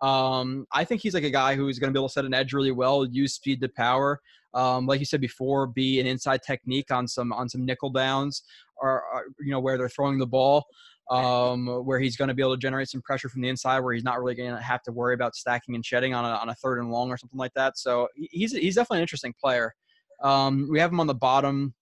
[0.00, 2.34] um, I think he's like a guy who's going to be able to set an
[2.34, 4.20] edge really well, use speed to power.
[4.54, 8.42] Um, like you said before, be an inside technique on some on some nickel downs
[8.76, 10.66] or, or you know where they're throwing the ball
[11.10, 13.92] um, where he's going to be able to generate some pressure from the inside, where
[13.92, 16.48] he's not really going to have to worry about stacking and shedding on a, on
[16.48, 17.76] a third and long or something like that.
[17.76, 19.74] So he's he's definitely an interesting player.
[20.22, 21.74] Um, we have him on the bottom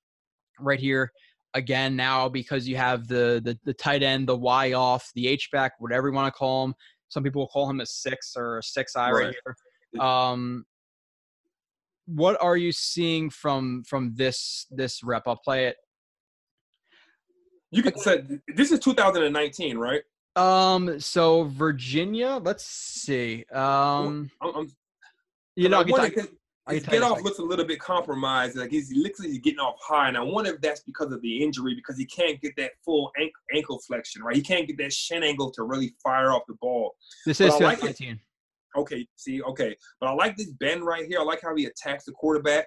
[0.59, 1.12] right here
[1.55, 5.51] again now because you have the the, the tight end, the Y off, the H
[5.53, 6.75] back, whatever you want to call him.
[7.09, 9.35] Some people will call him a six or a six I right, Right.
[9.45, 10.01] here.
[10.01, 10.64] Um,
[12.15, 15.23] what are you seeing from from this this rep?
[15.27, 15.77] I'll play it
[17.71, 20.03] You could say this is 2019, right?
[20.37, 20.99] Um.
[21.01, 22.41] So Virginia.
[22.43, 23.45] Let's see.
[23.53, 24.31] Um.
[24.41, 24.69] I'm, I'm,
[25.57, 26.27] You know, I I wonder tell-
[26.67, 28.57] I his can tell you get off looks a little bit compromised.
[28.57, 31.13] Like he's he looks like he's getting off high, and I wonder if that's because
[31.13, 34.37] of the injury, because he can't get that full ankle, ankle flexion, right?
[34.37, 36.95] He can't get that shin angle to really fire off the ball.
[37.27, 38.21] this but is I like 2019.
[38.77, 41.21] Okay, see, okay, but I like this bend right here.
[41.21, 42.66] I like how he attacks the quarterback.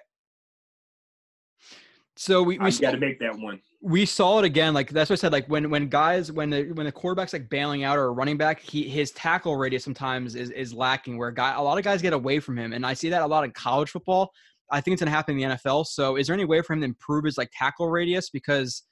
[2.16, 3.60] So we we got to make that one.
[3.82, 4.72] we saw it again.
[4.72, 5.32] Like that's what I said.
[5.32, 8.36] Like when when guys when the when the quarterback's like bailing out or a running
[8.36, 11.18] back, he his tackle radius sometimes is is lacking.
[11.18, 13.22] Where a guy a lot of guys get away from him, and I see that
[13.22, 14.30] a lot in college football.
[14.70, 15.86] I think it's gonna happen in the NFL.
[15.86, 18.30] So is there any way for him to improve his like tackle radius?
[18.30, 18.84] Because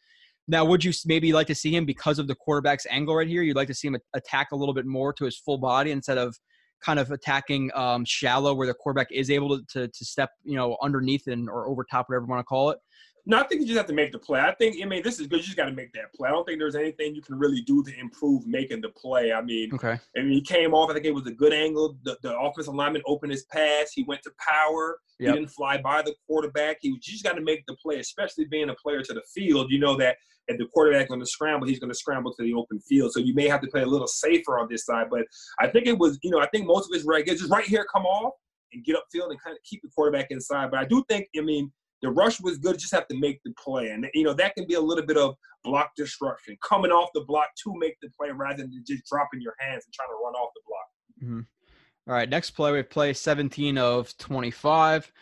[0.49, 3.43] now would you maybe like to see him because of the quarterback's angle right here?
[3.43, 6.19] You'd like to see him attack a little bit more to his full body instead
[6.19, 6.37] of
[6.85, 10.57] kind of attacking um, shallow where the quarterback is able to, to, to step you
[10.57, 12.79] know underneath and or over top whatever you want to call it.
[13.25, 14.41] No, I think you just have to make the play.
[14.41, 15.39] I think, I mean, this is good.
[15.39, 16.29] You just got to make that play.
[16.29, 19.33] I don't think there's anything you can really do to improve making the play.
[19.33, 19.97] I mean, Okay.
[20.17, 20.91] I mean, he came off.
[20.91, 21.97] I think it was a good angle.
[22.03, 23.93] The, the offensive lineman opened his pass.
[23.93, 24.99] He went to power.
[25.21, 25.35] Yep.
[25.35, 26.79] He didn't fly by the quarterback.
[26.81, 29.71] He you just got to make the play, especially being a player to the field.
[29.71, 30.17] You know that
[30.49, 33.13] if the quarterback going to scramble, he's going to scramble to the open field.
[33.13, 35.07] So you may have to play a little safer on this side.
[35.11, 35.25] But
[35.61, 37.87] I think it was, you know, I think most of his right just right here,
[37.93, 38.35] come off
[38.73, 40.71] and get upfield and kind of keep the quarterback inside.
[40.71, 41.71] But I do think, I mean,
[42.03, 42.79] the rush was good.
[42.79, 45.17] Just have to make the play, and you know that can be a little bit
[45.17, 49.41] of block disruption, coming off the block to make the play rather than just dropping
[49.41, 51.23] your hands and trying to run off the block.
[51.23, 52.11] Mm-hmm.
[52.11, 55.13] All right, next play we play 17 of 25.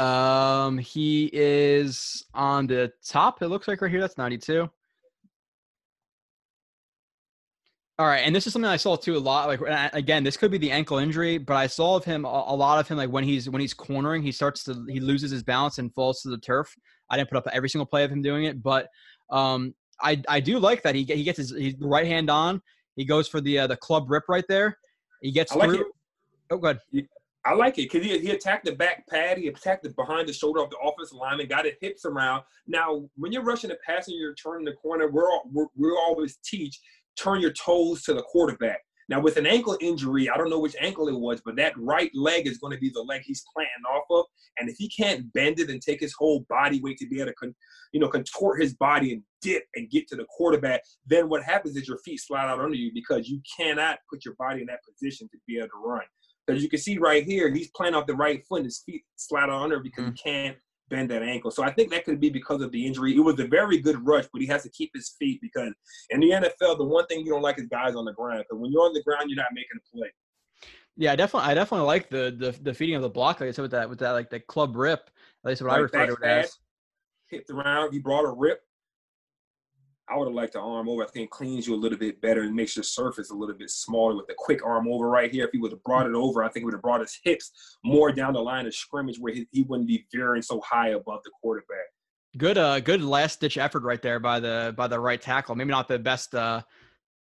[0.00, 3.42] Um, he is on the top.
[3.42, 4.00] It looks like right here.
[4.00, 4.68] That's 92.
[7.98, 9.46] All right, and this is something I saw too a lot.
[9.46, 9.60] Like
[9.92, 12.78] again, this could be the ankle injury, but I saw of him a, a lot
[12.78, 15.76] of him like when he's when he's cornering, he starts to he loses his balance
[15.76, 16.74] and falls to the turf.
[17.10, 18.88] I didn't put up every single play of him doing it, but
[19.28, 22.62] um, I I do like that he he gets his, his right hand on.
[22.96, 24.78] He goes for the uh, the club rip right there.
[25.20, 25.80] He gets like through.
[25.80, 25.86] it.
[26.52, 26.78] Oh, good.
[27.46, 29.38] I like it because he, he attacked the back pad.
[29.38, 32.42] He attacked the behind the shoulder of the offensive lineman, got his hips around.
[32.66, 35.90] Now, when you're rushing the pass and you're turning the corner, we're, all, we're we
[35.90, 36.78] always teach
[37.16, 38.80] turn your toes to the quarterback.
[39.08, 42.12] Now, with an ankle injury, I don't know which ankle it was, but that right
[42.14, 44.26] leg is going to be the leg he's planting off of.
[44.58, 47.30] And if he can't bend it and take his whole body weight to be able
[47.30, 47.54] to, con,
[47.92, 51.76] you know, contort his body and dip and get to the quarterback, then what happens
[51.76, 54.84] is your feet slide out under you because you cannot put your body in that
[54.84, 56.04] position to be able to run.
[56.50, 59.02] Because you can see right here, he's playing off the right foot and his feet
[59.16, 60.22] slide out under because he mm.
[60.22, 60.56] can't
[60.90, 61.50] bend that ankle.
[61.50, 63.16] So I think that could be because of the injury.
[63.16, 65.72] It was a very good rush, but he has to keep his feet because
[66.10, 68.44] in the NFL, the one thing you don't like is guys on the ground.
[68.48, 70.08] Because when you're on the ground, you're not making a play.
[70.96, 73.52] Yeah, I definitely, I definitely like the the the feeding of the block, like I
[73.52, 75.08] said with that with that like the club rip.
[75.44, 76.58] At least what I Right, refer to it as.
[77.28, 78.60] Hit the round, he brought a rip.
[80.10, 81.04] I would have liked to arm over.
[81.04, 83.54] I think it cleans you a little bit better and makes your surface a little
[83.54, 85.44] bit smaller with the quick arm over right here.
[85.44, 87.78] If he would have brought it over, I think it would have brought his hips
[87.84, 91.20] more down the line of scrimmage where he, he wouldn't be veering so high above
[91.24, 91.86] the quarterback.
[92.36, 95.54] Good, uh, good last ditch effort right there by the by the right tackle.
[95.54, 96.62] Maybe not the best, uh,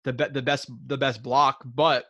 [0.03, 2.05] the be- the best the best block, but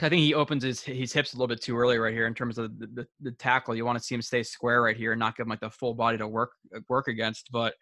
[0.00, 2.34] I think he opens his his hips a little bit too early right here in
[2.34, 3.74] terms of the, the, the tackle.
[3.74, 5.70] You want to see him stay square right here and not give him like the
[5.70, 6.50] full body to work
[6.88, 7.50] work against.
[7.50, 7.74] But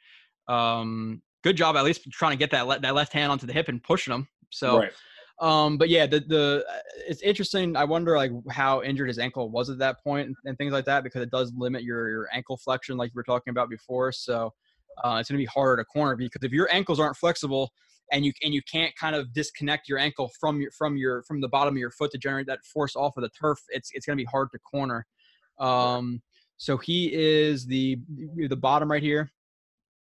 [0.46, 3.52] um, good job at least trying to get that le- that left hand onto the
[3.52, 4.26] hip and pushing him.
[4.50, 4.78] So.
[4.78, 4.92] right.
[5.40, 6.64] Um, but yeah, the the
[7.08, 7.76] it's interesting.
[7.76, 10.84] I wonder like how injured his ankle was at that point and, and things like
[10.84, 14.12] that because it does limit your your ankle flexion like we were talking about before.
[14.12, 14.52] So
[15.02, 17.72] uh, it's gonna be harder to corner because if your ankles aren't flexible
[18.12, 21.40] and you and you can't kind of disconnect your ankle from your from your from
[21.40, 24.06] the bottom of your foot to generate that force off of the turf, it's it's
[24.06, 25.06] going to be hard to corner.
[25.58, 26.22] Um,
[26.56, 27.98] so he is the
[28.48, 29.32] the bottom right here.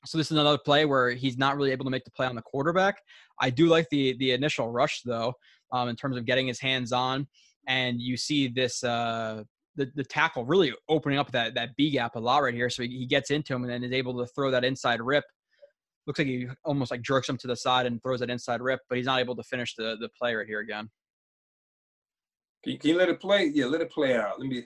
[0.04, 2.34] So this is another play where he's not really able to make the play on
[2.34, 3.00] the quarterback.
[3.40, 5.34] I do like the the initial rush though,
[5.72, 7.28] um, in terms of getting his hands on,
[7.68, 9.44] and you see this uh,
[9.76, 12.68] the the tackle really opening up that that B gap a lot right here.
[12.68, 15.24] So he, he gets into him and then is able to throw that inside rip.
[16.06, 18.80] Looks like he almost like jerks him to the side and throws that inside rip,
[18.88, 20.90] but he's not able to finish the the play right here again.
[22.64, 23.50] Can you, can you let it play?
[23.54, 24.40] Yeah, let it play out.
[24.40, 24.64] Let me.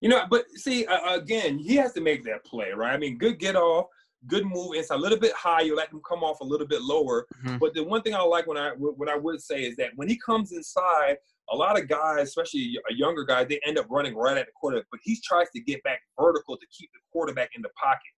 [0.00, 2.92] You know, but see, uh, again, he has to make that play, right?
[2.92, 3.86] I mean, good get off,
[4.26, 4.70] good move.
[4.74, 7.26] It's a little bit higher, let him come off a little bit lower.
[7.44, 7.58] Mhm.
[7.58, 10.08] But the one thing I like when I what I would say is that when
[10.08, 11.18] he comes inside,
[11.50, 14.52] a lot of guys, especially a younger guy, they end up running right at the
[14.52, 14.86] quarterback.
[14.90, 18.12] But he tries to get back vertical to keep the quarterback in the pocket,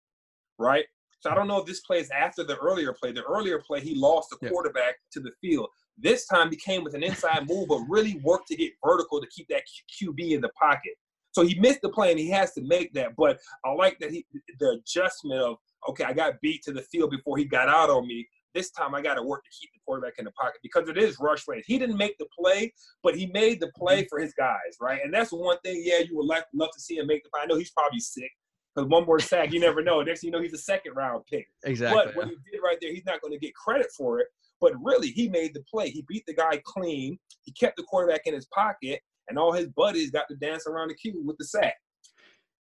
[0.60, 0.86] right?
[1.22, 3.12] So I don't know if this play is after the earlier play.
[3.12, 4.50] The earlier play, he lost the Yeah.
[4.50, 5.70] quarterback to the field.
[5.98, 9.28] This time he came with an inside move, but really worked to get vertical to
[9.28, 9.64] keep that
[10.00, 10.94] QB in the pocket.
[11.32, 13.16] So he missed the play and he has to make that.
[13.16, 14.26] But I like that he
[14.60, 15.58] the adjustment of
[15.90, 18.28] okay, I got beat to the field before he got out on me.
[18.54, 20.98] This time I got to work to keep the quarterback in the pocket because it
[20.98, 21.66] is rush range.
[21.68, 24.08] He didn't make the play, but he made the play mm-hmm.
[24.10, 25.02] for his guys, right?
[25.04, 25.82] And that's one thing.
[25.86, 27.42] Yeah, you would like love to see him make the play.
[27.44, 28.32] I know he's probably sick
[28.74, 30.02] because one more sack, you never know.
[30.02, 31.48] Next thing you know, he's a second round pick.
[31.66, 32.02] Exactly.
[32.06, 34.28] But what he did right there, he's not going to get credit for it.
[34.62, 35.90] But really, he made the play.
[35.90, 37.18] He beat the guy clean.
[37.44, 40.90] He kept the quarterback in his pocket, and all his buddies got to dance around
[40.90, 41.76] the cube with the sack.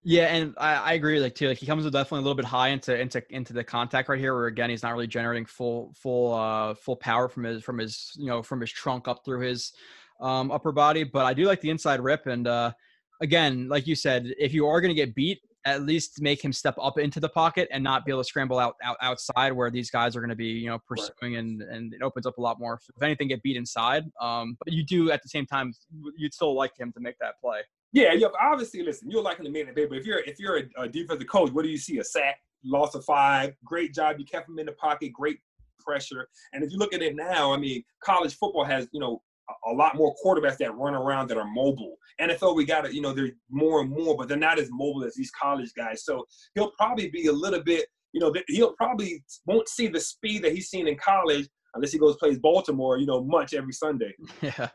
[0.07, 1.19] Yeah, and I, I agree.
[1.19, 4.07] Like too, like he comes definitely a little bit high into into into the contact
[4.07, 7.63] right here, where again he's not really generating full full uh full power from his
[7.63, 9.73] from his you know from his trunk up through his
[10.21, 11.03] um upper body.
[11.03, 12.71] But I do like the inside rip, and uh
[13.19, 16.53] again, like you said, if you are going to get beat, at least make him
[16.53, 19.71] step up into the pocket and not be able to scramble out, out outside where
[19.71, 22.41] these guys are going to be you know pursuing and and it opens up a
[22.41, 22.79] lot more.
[22.95, 24.03] If anything, get beat inside.
[24.21, 25.73] Um, but you do at the same time,
[26.15, 27.61] you'd still like him to make that play.
[27.93, 28.27] Yeah, yeah.
[28.41, 31.27] Obviously, listen, you're liking the the day, but if you're if you're a, a defensive
[31.27, 31.99] coach, what do you see?
[31.99, 34.17] A sack, loss of five, great job.
[34.19, 35.39] You kept him in the pocket, great
[35.79, 36.27] pressure.
[36.53, 39.21] And if you look at it now, I mean, college football has you know
[39.67, 41.97] a, lot more quarterbacks that run around that are mobile.
[42.19, 45.03] NFL, we got to you know they're more and more, but they're not as mobile
[45.03, 46.03] as these college guys.
[46.03, 46.25] So
[46.55, 47.87] he'll probably be a little bit.
[48.13, 51.99] You know, he'll probably won't see the speed that he's seen in college unless he
[51.99, 54.13] goes plays Baltimore, you know, much every Sunday.
[54.41, 54.69] Yeah,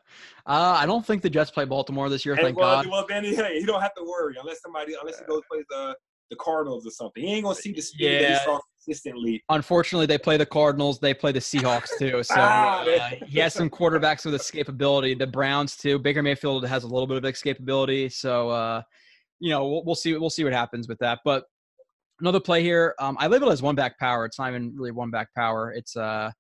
[0.47, 2.35] uh, I don't think the Jets play Baltimore this year.
[2.35, 2.87] And Thank well, God.
[2.91, 5.95] well, then hey, you don't have to worry unless somebody unless he goes plays the
[6.31, 7.23] the Cardinals or something.
[7.23, 9.43] He ain't gonna see the speed that he saw consistently.
[9.49, 10.99] Unfortunately, they play the Cardinals.
[10.99, 12.23] They play the Seahawks too.
[12.25, 15.19] So Ah, uh, he has some quarterbacks with escapability.
[15.19, 15.99] The Browns too.
[15.99, 18.13] Baker Mayfield has a little bit of escapability.
[18.13, 18.83] So uh,
[19.41, 20.17] you know, we'll, we'll see.
[20.17, 21.21] We'll see what happens with that.
[21.25, 21.45] But
[22.21, 22.95] another play here.
[22.99, 24.25] Um, I label it as one back power.
[24.25, 25.73] It's not even really one back power.
[25.73, 26.31] It's uh,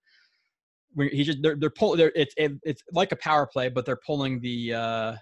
[0.98, 1.98] he just they're they're pulling.
[1.98, 5.16] They're, it's it, it's like a power play, but they're pulling the uh,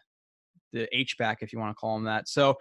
[0.73, 2.29] the H back if you want to call him that.
[2.29, 2.57] So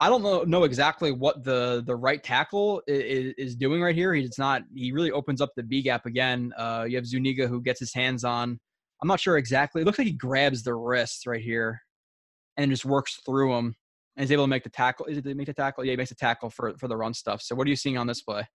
[0.00, 4.14] I don't know know exactly what the the right tackle is, is doing right here.
[4.14, 4.62] He's not.
[4.74, 6.52] He really opens up the B gap again.
[6.56, 8.58] Uh, you have Zuniga who gets his hands on.
[9.02, 9.82] I'm not sure exactly.
[9.82, 11.80] It looks like he grabs the wrist right here,
[12.56, 13.74] and just works through him,
[14.16, 15.06] and is able to make the tackle.
[15.06, 15.84] Is it make the tackle?
[15.84, 17.42] Yeah, he makes the tackle for for the run stuff.
[17.42, 18.46] So what are you seeing on this play?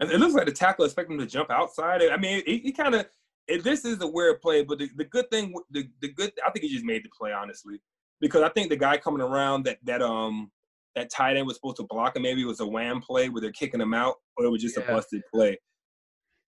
[0.00, 2.02] It looks like the tackle expecting him to jump outside.
[2.02, 3.06] I mean, he, he kind of.
[3.48, 6.64] This is a weird play, but the, the good thing, the, the good, I think
[6.64, 7.80] he just made the play honestly,
[8.20, 10.50] because I think the guy coming around that that um
[10.94, 12.22] that tight end was supposed to block him.
[12.22, 14.76] Maybe it was a wham play where they're kicking him out, or it was just
[14.76, 14.84] Yeah.
[14.84, 15.58] a busted play.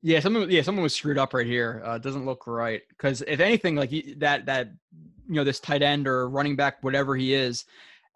[0.03, 1.83] Yeah, someone yeah someone was screwed up right here.
[1.85, 4.69] Uh, doesn't look right because if anything, like he- that that
[5.27, 7.65] you know this tight end or running back, whatever he is,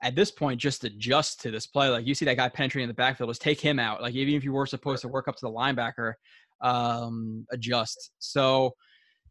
[0.02, 1.88] at this point just adjust to this play.
[1.88, 4.02] Like you see that guy penetrating in the backfield, just take him out.
[4.02, 6.12] Like even if you were supposed to work up to the linebacker,
[6.60, 8.12] um, adjust.
[8.18, 8.74] So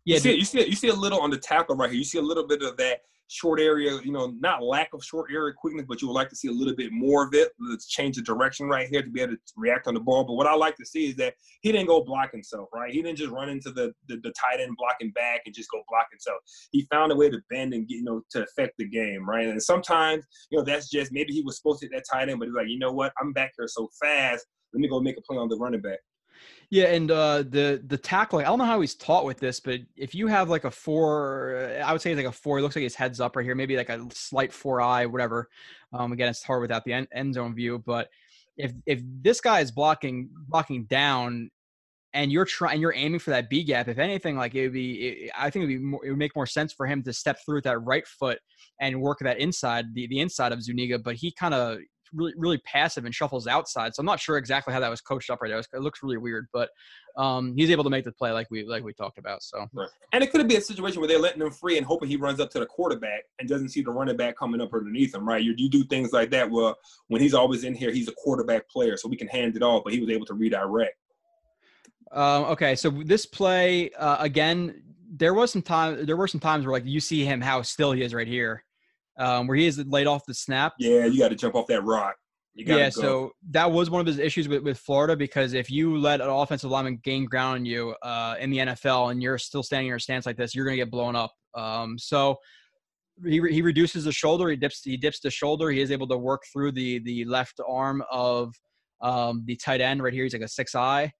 [0.05, 1.97] yeah, you see, you see, you see a little on the tackle right here.
[1.97, 3.99] You see a little bit of that short area.
[4.05, 6.51] You know, not lack of short area quickness, but you would like to see a
[6.51, 7.51] little bit more of it.
[7.59, 10.23] Let's change the direction right here to be able to react on the ball.
[10.23, 12.93] But what I like to see is that he didn't go block himself, right?
[12.93, 15.83] He didn't just run into the the, the tight end blocking back and just go
[15.89, 16.39] block himself.
[16.71, 19.47] He found a way to bend and get, you know to affect the game, right?
[19.47, 22.39] And sometimes you know that's just maybe he was supposed to hit that tight end,
[22.39, 23.11] but he's like, you know what?
[23.19, 24.45] I'm back here so fast.
[24.73, 25.99] Let me go make a play on the running back.
[26.69, 28.45] Yeah, and uh, the the tackling.
[28.45, 31.79] I don't know how he's taught with this, but if you have like a four,
[31.83, 32.59] I would say like a four.
[32.59, 35.47] It looks like his head's up right here, maybe like a slight four eye, whatever.
[35.93, 38.09] Um, again, it's hard without the end, end zone view, but
[38.57, 41.49] if if this guy is blocking blocking down,
[42.13, 43.87] and you're trying, you're aiming for that B gap.
[43.87, 46.19] If anything, like it would be, it, I think it would be more, it would
[46.19, 48.39] make more sense for him to step through with that right foot
[48.81, 50.99] and work that inside, the the inside of Zuniga.
[50.99, 51.79] But he kind of
[52.13, 53.93] really really passive and shuffles outside.
[53.95, 55.59] So I'm not sure exactly how that was coached up right there.
[55.59, 56.69] It looks really weird, but
[57.17, 59.43] um, he's able to make the play like we like we talked about.
[59.43, 59.89] So right.
[60.13, 62.39] and it could be a situation where they're letting him free and hoping he runs
[62.39, 65.27] up to the quarterback and doesn't see the running back coming up underneath him.
[65.27, 65.43] Right?
[65.43, 66.49] You, you do things like that.
[66.49, 66.75] Well,
[67.07, 69.83] when he's always in here, he's a quarterback player, so we can hand it off,
[69.83, 70.95] but he was able to redirect.
[72.11, 76.05] Um, okay, so this play uh, again, there was some time.
[76.05, 78.63] There were some times where like you see him how still he is right here,
[79.17, 80.73] um, where he is laid off the snap.
[80.79, 82.15] Yeah, you got to jump off that rock.
[82.55, 82.89] yeah, go.
[82.89, 86.29] so that was one of his issues with, with Florida because if you let an
[86.29, 89.89] offensive lineman gain ground on you uh, in the NFL and you're still standing in
[89.89, 91.33] your stance like this, you're going to get blown up.
[91.55, 92.37] Um, so
[93.25, 96.17] he, he reduces the shoulder, he dips he dips the shoulder, he is able to
[96.17, 98.53] work through the the left arm of
[99.01, 100.23] um, the tight end right here.
[100.23, 101.11] He's like a six eye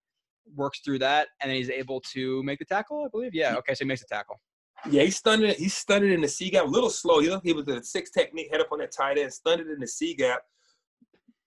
[0.56, 3.04] works through that, and then he's able to make the tackle.
[3.06, 3.34] I believe.
[3.34, 3.56] Yeah.
[3.58, 3.74] Okay.
[3.74, 4.40] So he makes the tackle.
[4.90, 5.58] Yeah, he stunned it.
[5.58, 6.66] He stunned it in the C gap.
[6.66, 7.20] A little slow.
[7.20, 7.46] He looked.
[7.46, 9.88] He was a six technique, head up on that tight end, stunned it in the
[9.88, 10.42] C gap.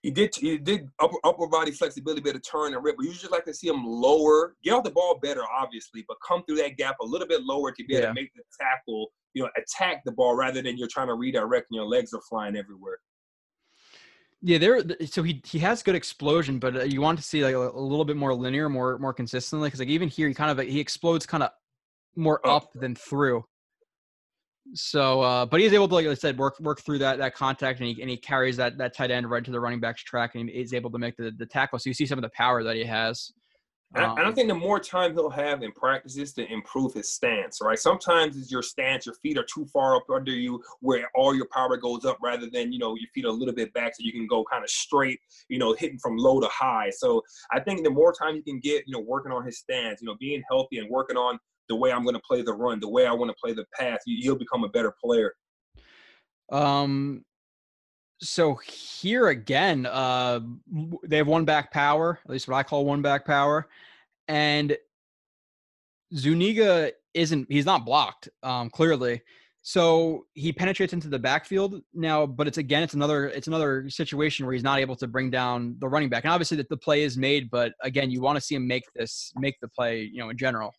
[0.02, 0.35] He did.
[0.35, 2.97] He did upper upper body flexibility, bit of turn and rip.
[2.97, 6.16] But you just like to see him lower, get off the ball better, obviously, but
[6.27, 8.09] come through that gap a little bit lower to be able yeah.
[8.09, 9.12] to make the tackle.
[9.35, 12.20] You know, attack the ball rather than you're trying to redirect and your legs are
[12.28, 12.98] flying everywhere.
[14.43, 14.81] Yeah, there.
[15.05, 17.81] So he he has good explosion, but uh, you want to see like a, a
[17.81, 19.69] little bit more linear, more more consistently.
[19.69, 21.51] Because like even here, he kind of he explodes kind of
[22.16, 22.57] more oh.
[22.57, 23.45] up than through.
[24.74, 27.81] So, uh, but he's able to, like I said, work work through that that contact,
[27.81, 30.35] and he and he carries that that tight end right to the running back's track,
[30.35, 31.78] and he's able to make the the tackle.
[31.78, 33.32] So you see some of the power that he has.
[33.95, 37.12] And, um, I, don't think the more time he'll have in practices to improve his
[37.12, 37.78] stance, right?
[37.78, 41.49] Sometimes it's your stance, your feet are too far up under you where all your
[41.53, 44.05] power goes up rather than, you know, your feet are a little bit back so
[44.05, 45.19] you can go kind of straight,
[45.49, 46.89] you know, hitting from low to high.
[46.91, 47.20] So
[47.51, 50.07] I think the more time he can get, you know, working on his stance, you
[50.07, 51.41] know, being healthy and working on
[51.71, 53.65] the way I'm going to play the run, the way I want to play the
[53.79, 55.33] pass, You'll become a better player.
[56.51, 57.25] Um,
[58.21, 60.41] so here again, uh,
[61.05, 63.69] they have one back power, at least what I call one back power,
[64.29, 64.77] and
[66.15, 67.47] Zuniga isn't.
[67.49, 69.23] He's not blocked, um, clearly.
[69.63, 74.45] So he penetrates into the backfield now, but it's again, it's another, it's another situation
[74.45, 76.25] where he's not able to bring down the running back.
[76.25, 78.85] And obviously, that the play is made, but again, you want to see him make
[78.97, 80.75] this, make the play, you know, in general.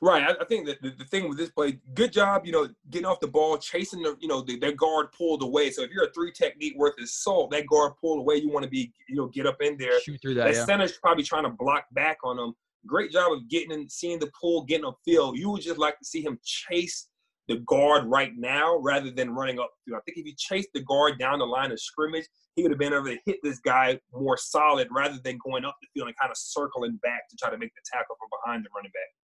[0.00, 0.22] Right.
[0.22, 3.06] I, I think that the, the, thing with this play, good job, you know, getting
[3.06, 5.70] off the ball, chasing the, you know, the, their guard pulled away.
[5.70, 8.64] So if you're a three technique worth of salt, that guard pulled away, you want
[8.64, 10.00] to be, you know, get up in there.
[10.00, 10.44] Shoot through that.
[10.44, 10.64] That yeah.
[10.64, 12.54] center's probably trying to block back on them.
[12.86, 15.36] Great job of getting and seeing the pull, getting upfield.
[15.36, 17.08] You would just like to see him chase
[17.48, 19.70] the guard right now rather than running up.
[19.88, 22.78] I think if he chased the guard down the line of scrimmage, he would have
[22.78, 26.16] been able to hit this guy more solid rather than going up the field and
[26.18, 29.21] kind of circling back to try to make the tackle from behind the running back.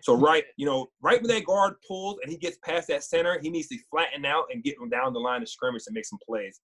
[0.00, 3.38] So right, you know, right when that guard pulls and he gets past that center,
[3.40, 6.06] he needs to flatten out and get him down the line of scrimmage to make
[6.06, 6.60] some plays.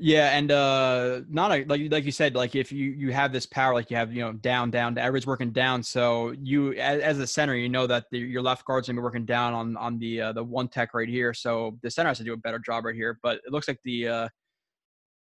[0.00, 3.46] Yeah, and uh not a, like like you said, like if you you have this
[3.46, 5.82] power, like you have you know down down, everybody's working down.
[5.82, 9.02] So you as, as a center, you know that the, your left guard's gonna be
[9.02, 11.34] working down on on the uh, the one tech right here.
[11.34, 13.18] So the center has to do a better job right here.
[13.24, 14.28] But it looks like the uh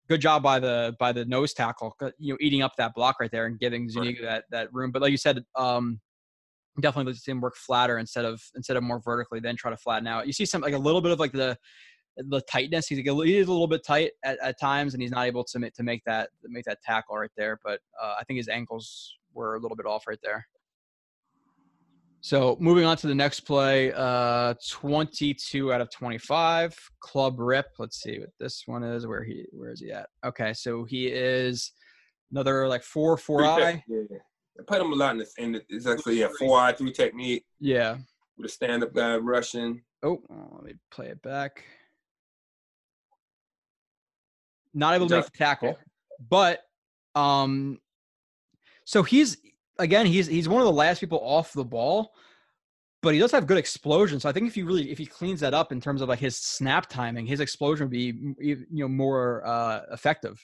[0.08, 3.32] good job by the by the nose tackle, you know, eating up that block right
[3.32, 4.30] there and giving Zuniga right.
[4.30, 4.92] that that room.
[4.92, 6.00] But like you said, um
[6.82, 10.08] definitely lets him work flatter instead of instead of more vertically, then try to flatten
[10.08, 10.28] out.
[10.28, 11.58] You see some like a little bit of like the
[12.18, 12.88] the tightness.
[12.88, 15.44] He's like, he is a little bit tight at, at times, and he's not able
[15.46, 17.60] to make, to make that make that tackle right there.
[17.64, 20.46] But uh, I think his ankles were a little bit off right there.
[22.22, 27.68] So moving on to the next play, uh, 22 out of 25, club rip.
[27.80, 29.08] Let's see what this one is.
[29.08, 30.10] Where he where is he at?
[30.26, 31.72] Okay, so he is
[32.32, 33.84] another like four four eye.
[33.88, 34.18] Yeah, yeah.
[34.60, 36.92] I played him a lot in the, in the it's actually yeah four eye three
[36.92, 37.46] technique.
[37.60, 37.98] Yeah.
[38.38, 39.82] With a stand up guy rushing.
[40.04, 40.22] Oh,
[40.54, 41.64] let me play it back
[44.74, 45.78] not able to make the tackle,
[46.30, 46.62] but
[47.16, 47.80] um,
[48.86, 49.38] so he's
[49.78, 52.14] again he's he's one of the last people off the ball,
[53.02, 54.20] but he does have good explosion.
[54.20, 56.20] So I think if he really if he cleans that up in terms of like
[56.20, 60.40] his snap timing, his explosion would be you know more uh, effective.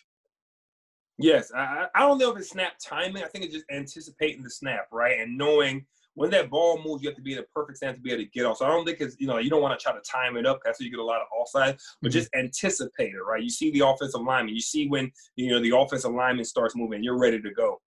[1.17, 3.23] Yes, I, I don't know if it's snap timing.
[3.23, 5.85] I think it's just anticipating the snap, right, and knowing
[6.15, 8.23] when that ball moves, you have to be in the perfect stance to be able
[8.23, 8.57] to get off.
[8.57, 10.45] So I don't think it's, you know, you don't want to try to time it
[10.45, 10.61] up.
[10.63, 12.13] That's where you get a lot of offside, but mm-hmm.
[12.13, 13.43] just anticipate it, right?
[13.43, 14.55] You see the offensive lineman.
[14.55, 17.81] You see when, you know, the offensive lineman starts moving, you're ready to go.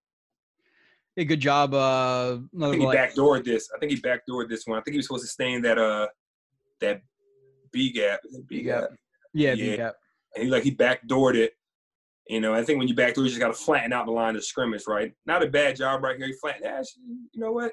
[1.17, 1.73] Hey, good job.
[1.73, 3.71] Uh, I think he backdoored this.
[3.75, 4.79] I think he backdoored this one.
[4.79, 6.09] I think he was supposed to stay in that, uh,
[6.81, 7.01] that
[7.73, 8.21] B gap.
[8.47, 8.91] B gap.
[9.33, 9.71] Yeah, yeah.
[9.71, 9.95] B gap.
[10.35, 11.55] And he like, he backdoored it.
[12.29, 14.37] You know, I think when you backdoor, you just got to flatten out the line
[14.37, 15.15] of scrimmage, right?
[15.25, 16.27] Not a bad job right here.
[16.27, 17.03] You flatten, Actually,
[17.33, 17.73] you know what?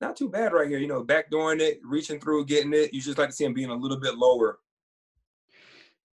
[0.00, 0.78] not too bad right here.
[0.78, 2.92] You know, backdooring it, reaching through, getting it.
[2.92, 4.58] You just like to see him being a little bit lower.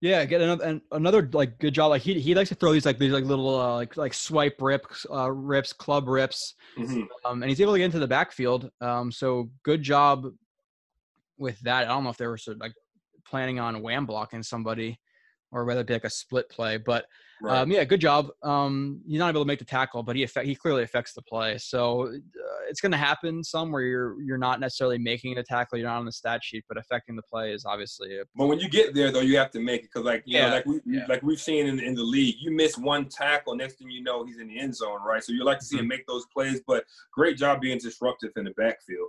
[0.00, 1.90] Yeah, get another and another like good job.
[1.90, 4.56] Like he he likes to throw these like these like little uh, like like swipe
[4.60, 7.06] rips, uh, rips, club rips, Mhm.
[7.24, 8.70] um, and he's able to get into the backfield.
[8.80, 10.26] Um, so good job
[11.36, 11.84] with that.
[11.84, 12.74] I don't know if they were sort of, like
[13.26, 14.98] planning on wham blocking somebody,
[15.52, 17.04] or whether it be like a split play, but
[17.40, 17.62] Right.
[17.62, 18.28] um, yeah, good job.
[18.42, 21.22] Um, he's not able to make the tackle, but he affect, he clearly affects the
[21.22, 21.58] play.
[21.58, 25.78] So uh, it's going to happen some where you're you're not necessarily making the tackle,
[25.78, 28.60] you're not on the stat sheet, but affecting the play is obviously a But when
[28.60, 30.66] you get there, though, you have to make it because, like you Yeah, know, like
[30.66, 31.06] we yeah.
[31.08, 34.24] like we've seen in, in the league, you miss one tackle, next thing you know,
[34.24, 35.22] he's in the end zone, right?
[35.22, 35.88] So you like to see him Mm-hmm.
[35.88, 39.08] make those plays, but great job being disruptive in the backfield.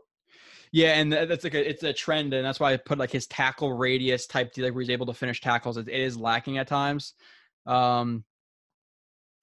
[0.75, 3.27] Yeah, and that's like a, it's a trend, and that's why I put like his
[3.27, 5.77] tackle radius type deal, like where he's able to finish tackles.
[5.77, 7.13] It, it is lacking at times.
[7.67, 8.23] Um,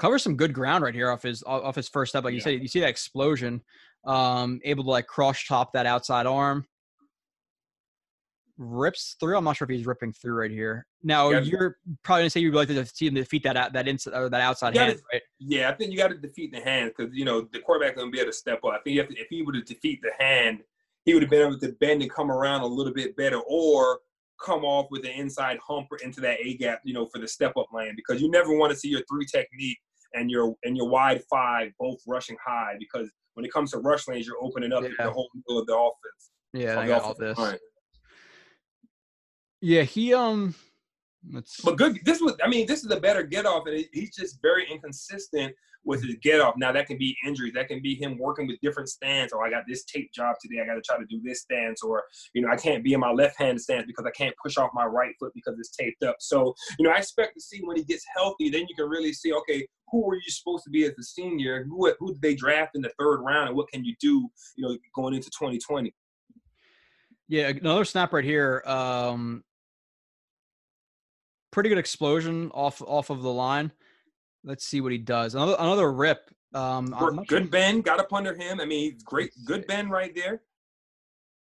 [0.00, 2.24] covers some good ground right here off his off his first step.
[2.24, 2.44] Like you Yeah.
[2.44, 3.62] said, you see that explosion.
[4.04, 6.66] Um, able to like cross top that outside arm.
[8.58, 9.36] Rips through.
[9.36, 10.84] I'm not sure if he's ripping through right here.
[11.04, 11.42] Now Yeah.
[11.42, 14.40] you're probably gonna say you'd like to see him defeat that that inside or that
[14.40, 15.22] outside Yeah, hand, right?
[15.38, 18.08] Yeah, I think you got to defeat the hand because you know the quarterback going
[18.08, 18.72] to be able to step up.
[18.72, 20.64] I think you have to, if he were to defeat the hand,
[21.04, 24.00] he would have been able to bend and come around a little bit better, or
[24.42, 27.52] come off with an inside humper into that A gap, you know, for the step
[27.56, 29.78] up lane because you never want to see your three technique
[30.14, 34.08] and your and your wide five both rushing high because when it comes to rush
[34.08, 34.88] lanes, you're opening up Yeah.
[34.98, 36.30] the whole middle of the offense.
[36.52, 37.38] Yeah, I got all this.
[37.38, 37.58] line.
[39.60, 40.54] Yeah, he um.
[41.30, 41.60] Let's.
[41.60, 41.98] But good.
[42.04, 42.34] This was.
[42.42, 45.54] I mean, this is a better get off, and he's just very inconsistent
[45.84, 46.54] with his get off.
[46.56, 47.52] Now that can be injuries.
[47.54, 49.32] That can be him working with different stands.
[49.32, 50.60] Or I got this tape job today.
[50.62, 51.82] I got to try to do this stance.
[51.82, 52.04] Or
[52.34, 54.70] you know, I can't be in my left hand stance because I can't push off
[54.74, 56.16] my right foot because it's taped up.
[56.20, 58.50] So you know, I expect to see when he gets healthy.
[58.50, 59.32] Then you can really see.
[59.32, 61.64] Okay, who were you supposed to be as a senior?
[61.64, 63.48] Who who did they draft in the third round?
[63.48, 64.28] And what can you do?
[64.56, 65.94] You know, going into 2020.
[67.28, 68.62] Yeah, another snap right here.
[68.66, 69.44] Um,
[71.52, 73.72] pretty good explosion off off of the line.
[74.44, 75.34] Let's see what he does.
[75.34, 76.30] Another another rip.
[76.54, 78.60] Um, I'm sure- Good Ben got up under him.
[78.60, 80.42] I mean, great, good Ben right there.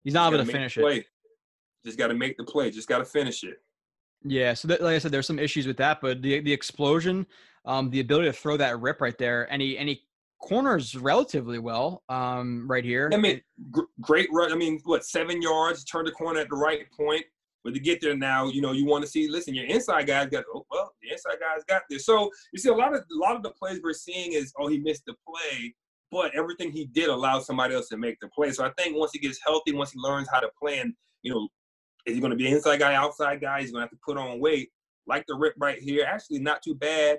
[0.03, 1.07] he's not able Gotta finish it.
[1.85, 2.71] Just got to make the play.
[2.71, 3.63] Just got to finish it.
[4.25, 7.27] Yeah, so that, like I said, there's some issues with that, but the the explosion,
[7.65, 10.03] um, the ability to throw that rip right there, and he and he
[10.41, 12.03] corners relatively well.
[12.09, 13.11] Um, right here.
[13.13, 13.41] I mean,
[13.71, 14.53] gr- great run.
[14.53, 15.85] I mean, what seven yards?
[15.85, 17.25] Turn the corner at the right point.
[17.65, 19.29] But to get there now, you know, you want to see.
[19.29, 20.45] Listen, your inside guys got.
[20.55, 21.99] Oh, well, the inside guys got there.
[21.99, 24.69] So you see, a lot of a lot of the plays we're seeing is, oh,
[24.69, 25.75] he missed the play,
[26.11, 28.53] but everything he did allowed somebody else to make the play.
[28.53, 31.49] So I think once he gets healthy, once he learns how to plan, you know,
[32.07, 33.61] is he going to be an inside guy, outside guy?
[33.61, 34.71] He's going to have to put on weight.
[35.07, 37.19] Like the rip right here, actually not too bad.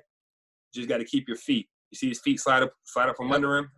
[0.73, 1.67] Just got to keep your feet.
[1.91, 3.35] You see his feet slide up, slide up from Yep.
[3.35, 3.71] under him.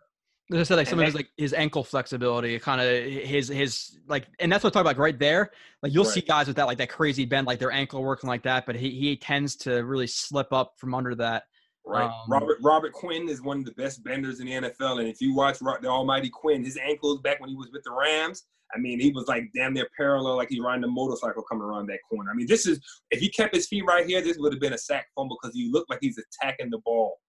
[0.52, 3.48] As I said, like And some of his like his ankle flexibility, kind of his
[3.48, 5.52] his like, and that's what I talk about right there.
[5.82, 8.44] Like you'll see guys with that like that crazy bend, like their ankle working like
[8.44, 11.44] that, but he he tends to really slip up from under that.
[11.86, 12.06] Right.
[12.06, 15.22] Um, Robert Robert Quinn is one of the best benders in the NFL, and if
[15.22, 18.44] you watch the Almighty Quinn, his ankles back when he was with the Rams,
[18.76, 21.88] I mean, he was like damn near parallel, like he's riding a motorcycle coming around
[21.88, 22.32] that corner.
[22.32, 22.80] I mean, this is
[23.10, 25.56] if he kept his feet right here, this would have been a sack fumble because
[25.56, 27.19] he looked like he's attacking the ball.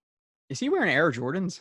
[0.49, 1.61] Is he wearing Air Jordans?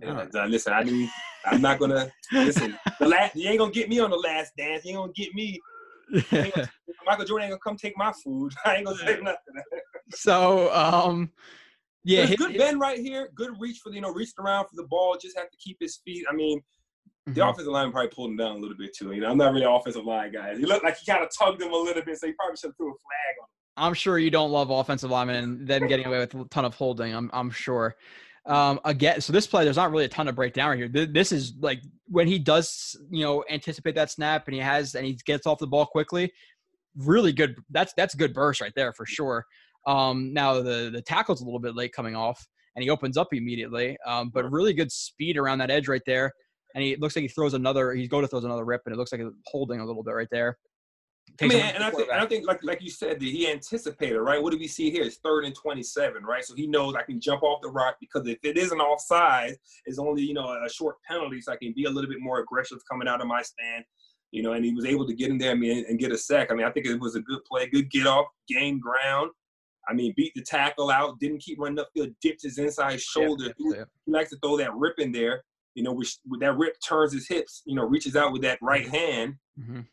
[0.00, 1.10] Listen, I mean,
[1.46, 2.76] I'm not gonna listen.
[3.00, 4.84] The last, you ain't gonna get me on the last dance.
[4.84, 5.60] You ain't gonna get me.
[6.30, 6.70] gonna-
[7.06, 8.52] Michael Jordan ain't gonna come take my food.
[8.64, 9.36] I ain't gonna say nothing.
[10.14, 11.30] so um,
[12.04, 13.30] yeah, good bend right here.
[13.34, 15.16] Good reach for the, you know, reached around for the ball.
[15.20, 16.24] Just have to keep his feet.
[16.30, 16.60] I mean,
[17.26, 17.50] the Mhm.
[17.50, 19.12] offensive line probably pulled him down a little bit too.
[19.12, 20.56] You know, I'm not really an offensive line guy.
[20.56, 22.68] He looked like he kind of tugged him a little bit, so he probably should
[22.68, 23.48] have threw a flag on him.
[23.88, 26.74] I'm sure you don't love offensive linemen and them getting away with a ton of
[26.74, 27.14] holding.
[27.14, 27.96] I'm I'm sure.
[28.44, 31.06] Um, again, so this play, there's not really a ton of breakdown right here.
[31.06, 35.06] This is like when he does, you know, anticipate that snap and he has and
[35.06, 36.32] he gets off the ball quickly.
[36.96, 37.56] Really good.
[37.70, 39.44] That's that's good burst right there for sure.
[39.86, 43.28] Um, now the the tackle's a little bit late coming off and he opens up
[43.32, 43.96] immediately.
[44.06, 46.32] Um, but really good speed around that edge right there.
[46.74, 47.92] And he looks like he throws another.
[47.92, 50.12] He's going to throws another rip, and it looks like it's holding a little bit
[50.12, 50.56] right there.
[51.40, 54.40] I mean, and I think, I think, like like you said, that he anticipated, right?
[54.42, 55.02] What do we see here?
[55.02, 56.44] It's third and twenty-seven, right?
[56.44, 59.98] So he knows I can jump off the rock because if it isn't offside, it's
[59.98, 62.78] only you know a short penalty, so I can be a little bit more aggressive
[62.90, 63.84] coming out of my stand,
[64.30, 64.52] you know.
[64.52, 66.48] And he was able to get in there, I mean, and get a sack.
[66.50, 69.30] I mean, I think it was a good play, good get off, gain ground.
[69.88, 73.46] I mean, beat the tackle out, didn't keep running upfield, dipped his inside shoulder.
[73.46, 73.84] Yeah, He- yeah.
[74.06, 75.42] he likes to throw that rip in there,
[75.74, 78.58] you know, which with that rip turns his hips, you know, reaches out with that
[78.62, 79.36] right hand.
[79.58, 79.86] Mhm.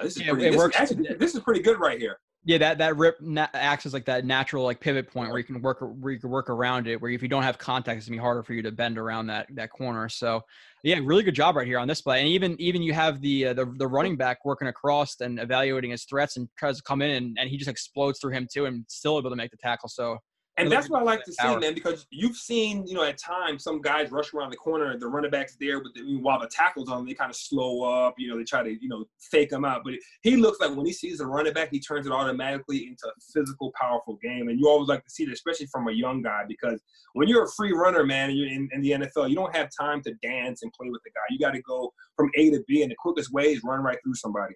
[0.00, 0.46] This is Yeah, pretty.
[0.46, 0.76] it This, works.
[0.76, 2.18] Actually, this is pretty good right here.
[2.44, 5.44] Yeah, that that rip na- acts as like that natural like pivot point where you
[5.44, 7.00] can work where you can work around it.
[7.00, 9.28] Where if you don't have contact, it's gonna be harder for you to bend around
[9.28, 10.08] that that corner.
[10.08, 10.40] So,
[10.82, 12.18] yeah, really good job right here on this play.
[12.18, 15.92] And even even you have the uh, the, the running back working across and evaluating
[15.92, 18.66] his threats and tries to come in and, and he just explodes through him too
[18.66, 19.88] and still able to make the tackle.
[19.88, 20.18] So
[20.58, 23.64] And that's what I like to see, man, because you've seen, you know, at times
[23.64, 26.90] some guys rush around the corner, the running back's there, but the, while the tackle's
[26.90, 29.64] on, they kind of slow up, you know, they try to, you know, fake him
[29.64, 29.80] out.
[29.82, 33.06] But he looks like when he sees a running back, he turns it automatically into
[33.06, 34.48] a physical, powerful game.
[34.48, 36.82] And you always like to see that, especially from a young guy, because
[37.14, 39.70] when you're a free runner, man, and you're in, in the NFL, you don't have
[39.78, 41.22] time to dance and play with the guy.
[41.30, 43.98] You got to go from A to B, and the quickest way is run right
[44.04, 44.54] through somebody.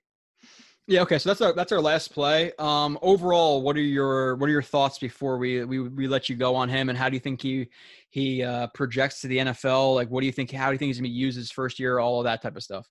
[0.88, 1.02] Yeah.
[1.02, 1.18] Okay.
[1.18, 2.52] So that's our that's our last play.
[2.58, 6.36] Um, overall, what are your what are your thoughts before we we, we let you
[6.36, 7.68] go on him, and how do you think he
[8.10, 9.96] he uh, projects to the NFL?
[9.96, 10.52] Like, what do you think?
[10.52, 11.98] How do you think he's gonna be used his first year?
[11.98, 12.86] All of that type of stuff.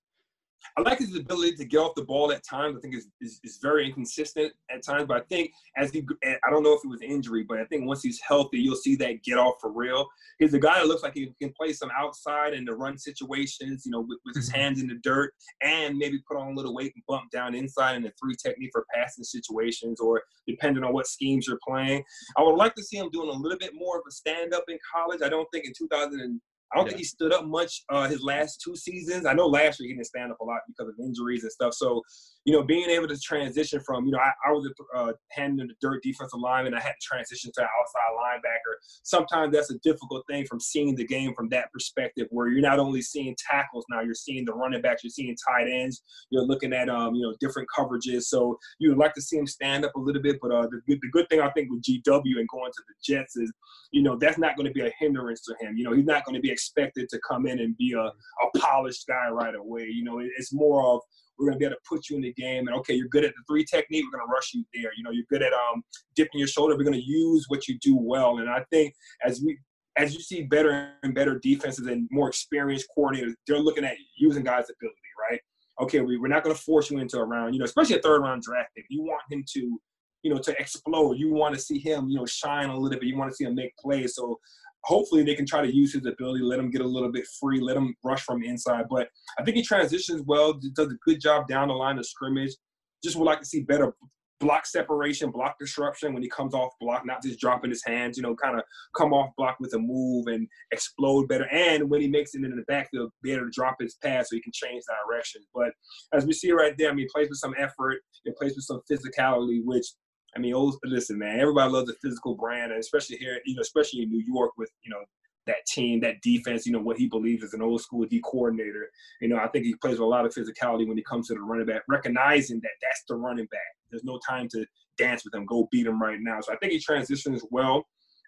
[0.78, 2.78] I like his ability to get off the ball at times.
[2.78, 5.06] I think is is, is very inconsistent at times.
[5.08, 7.86] But I think as he, I don't know if it was injury, but I think
[7.86, 10.08] once he's healthy, you'll see that get off for real.
[10.40, 13.84] He's a guy that looks like he can play some outside in the run situations,
[13.86, 14.60] you know, with, with his mm-hmm.
[14.60, 17.96] hands in the dirt, and maybe put on a little weight and bump down inside
[17.96, 22.04] in the three technique for passing situations, or depending on what schemes you're playing.
[22.38, 24.66] I would like to see him doing a little bit more of a stand up
[24.68, 25.22] in college.
[25.22, 26.42] I don't think in 2000.
[26.74, 26.90] I don't Yeah.
[26.92, 29.26] think he stood up much uh, his last two seasons.
[29.26, 31.74] I know last year he didn't stand up a lot because of injuries and stuff.
[31.74, 32.02] So,
[32.46, 35.60] you know, being able to transition from, you know, I, I was a uh, hand
[35.60, 36.76] in the dirt defensive lineman.
[36.76, 38.76] I had to transition to outside linebacker.
[39.04, 42.78] Sometimes that's a difficult thing from seeing the game from that perspective, where you're not
[42.78, 46.72] only seeing tackles now, you're seeing the running backs, you're seeing tight ends, you're looking
[46.72, 48.24] at, um, you know, different coverages.
[48.24, 50.38] So you would like to see him stand up a little bit.
[50.40, 52.94] But uh, the, good, the good thing I think with GW and going to the
[53.04, 53.52] Jets is
[53.92, 55.78] you know, that's not going to be a hindrance to him.
[55.78, 58.60] You know, he's not going to be expected to come in and be a, a
[58.60, 59.88] polished guy right away.
[59.90, 61.02] You know, it, it's more of
[61.38, 63.26] we're going to be able to put you in the game and okay, you're good
[63.26, 64.92] at the three technique, we're going to rush you there.
[64.96, 65.84] You know, you're good at um
[66.16, 68.40] dipping your shoulder, we're going to use what you do well.
[68.40, 68.94] And I think
[69.24, 69.58] as we
[69.98, 74.44] as you see better and better defenses and more experienced coordinators, they're looking at using
[74.44, 74.98] guys' ability,
[75.30, 75.40] right?
[75.82, 78.02] Okay, we, we're not going to force you into a round, you know, especially a
[78.02, 78.86] third round draft pick.
[78.90, 79.80] You want him to
[80.26, 81.20] you know, to explode.
[81.20, 83.08] You want to see him, you know, shine a little bit.
[83.08, 84.16] You want to see him make plays.
[84.16, 84.40] So
[84.86, 87.60] hopefully they can try to use his ability, let him get a little bit free,
[87.60, 88.86] let him rush from inside.
[88.90, 89.10] But
[89.40, 92.56] I think he transitions well, does a good job down the line of scrimmage.
[93.04, 93.94] Just would like to see better
[94.40, 98.24] block separation, block disruption when he comes off block, not just dropping his hands, you
[98.24, 98.64] know, kind of
[98.96, 101.48] come off block with a move and explode better.
[101.52, 104.36] And when he makes it into the backfield, be able to drop his pass so
[104.36, 105.42] he can change direction.
[105.54, 105.72] But
[106.14, 108.82] as we see right there, I mean, plays with some effort, he plays with some
[108.92, 109.88] physicality, which
[110.36, 113.62] I mean, old, listen, man, everybody loves a physical brand, and especially here, you know,
[113.62, 115.00] especially in New York with, you know,
[115.48, 118.90] that team, that defense, you know, what he believes is an old school D coordinator.
[119.22, 121.36] You know, I think he plays with a lot of physicality when it comes to
[121.36, 123.62] the running back, recognizing that that's the running back.
[123.92, 124.66] There's no time to
[124.98, 126.42] dance with him, go beat him right now.
[126.42, 127.86] So I think he transitions well.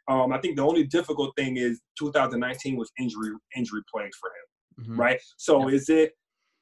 [0.07, 4.95] Um, I think the only difficult thing is 2019 was injury injury plagues for him,
[4.95, 4.97] Mhm.
[4.99, 5.19] right?
[5.37, 6.13] So is it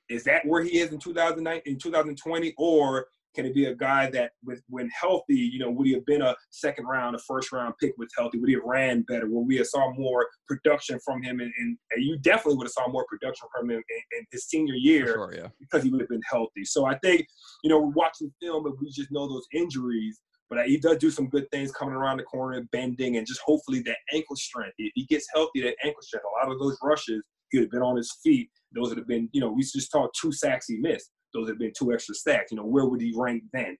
[0.08, 4.10] is that where he is in 2009 in 2020 or can it be a guy
[4.10, 7.52] that with when healthy you know would he have been a second round a first
[7.52, 11.00] round pick with healthy would he have ran better would we have saw more production
[11.04, 14.18] from him and, and, and you definitely would have saw more production from him in,
[14.20, 15.34] in his senior year sure.
[15.36, 15.48] Yeah.
[15.60, 17.26] because he would have been healthy so i think
[17.64, 21.10] you know we're watching film and we just know those injuries but he does do
[21.10, 24.92] some good things coming around the corner bending and just hopefully that ankle strength if
[24.96, 27.22] he gets healthy that ankle strength a lot of those rushes
[27.52, 29.92] he would have been on his feet those would have been, you know, we just
[29.92, 31.12] talked two sacks he missed.
[31.36, 32.52] Those have been two extra stacks.
[32.52, 33.78] You know, where would he rank then?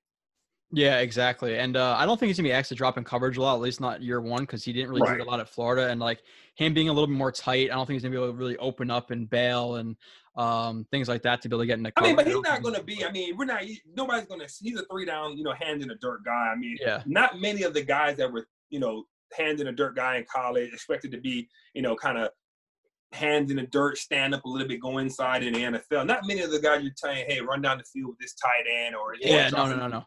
[0.72, 1.58] Yeah, exactly.
[1.58, 3.56] And uh, I don't think he's gonna be asked to drop in coverage a lot,
[3.56, 5.90] at least not year one, because he didn't really do it a lot at Florida.
[5.90, 6.22] And like
[6.56, 8.38] him being a little bit more tight, I don't think he's gonna be able to
[8.38, 9.96] really open up and bail and
[10.36, 11.94] um, things like that to be able to get in the.
[11.96, 13.06] I mean, but he's going to be.
[13.06, 13.64] I mean, we're not.
[13.96, 14.54] Nobody's going to.
[14.62, 16.52] He's a three down, you know, hand in the dirt guy.
[16.52, 17.04] I mean, Yeah.
[17.06, 20.26] not many of the guys that were, you know, hand in the dirt guy in
[20.26, 22.32] college expected to be, you know, kind of
[23.16, 26.06] hands in the dirt, stand up a little bit, go inside in the NFL.
[26.06, 28.66] Not many of the guys you're telling, hey, run down the field with this tight
[28.72, 30.04] end or Yeah, no, no, no, no.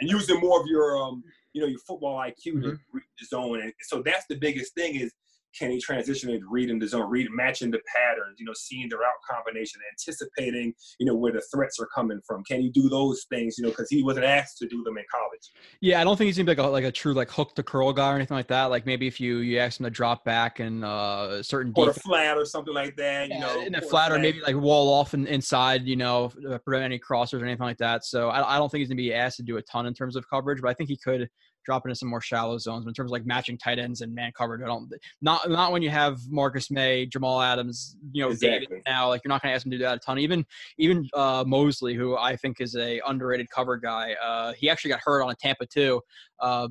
[0.00, 2.78] and using more of your, um, you know, your football IQ to Mhm.
[2.92, 3.60] read the zone.
[3.60, 5.12] And so that's the biggest thing is
[5.58, 8.96] can he transition into reading the zone, read matching the patterns, you know, seeing the
[8.96, 12.42] route combination, anticipating, you know, where the threats are coming from.
[12.44, 15.04] Can he do those things, you know, because he wasn't asked to do them in
[15.10, 15.50] college.
[15.80, 17.62] Yeah, I don't think he's gonna be like a, like a true like hook to
[17.62, 18.66] curl guy or anything like that.
[18.66, 22.04] Like maybe if you you ask him to drop back and uh certain Or defense,
[22.04, 23.60] flat or something like that, you know.
[23.60, 26.32] in or flat or maybe like wall off and inside, you know,
[26.64, 28.04] prevent any crossers or anything like that.
[28.04, 30.16] So I, I don't think he's gonna be asked to do a ton in terms
[30.16, 31.28] of coverage, but I think he could
[31.64, 32.84] drop into some more shallow zones.
[32.84, 34.90] But in terms of like matching tight ends and man coverage, I don't
[35.20, 38.66] not not when you have Marcus Maye, Jamal Adams, you know, Exactly.
[38.66, 39.08] David now.
[39.08, 40.18] Like you're not going to ask him to do that a ton.
[40.18, 40.44] Even
[40.78, 45.00] even uh, Mosley, who I think is a underrated cover guy, uh, he actually got
[45.04, 46.00] hurt on a Tampa 2.
[46.40, 46.68] Uh,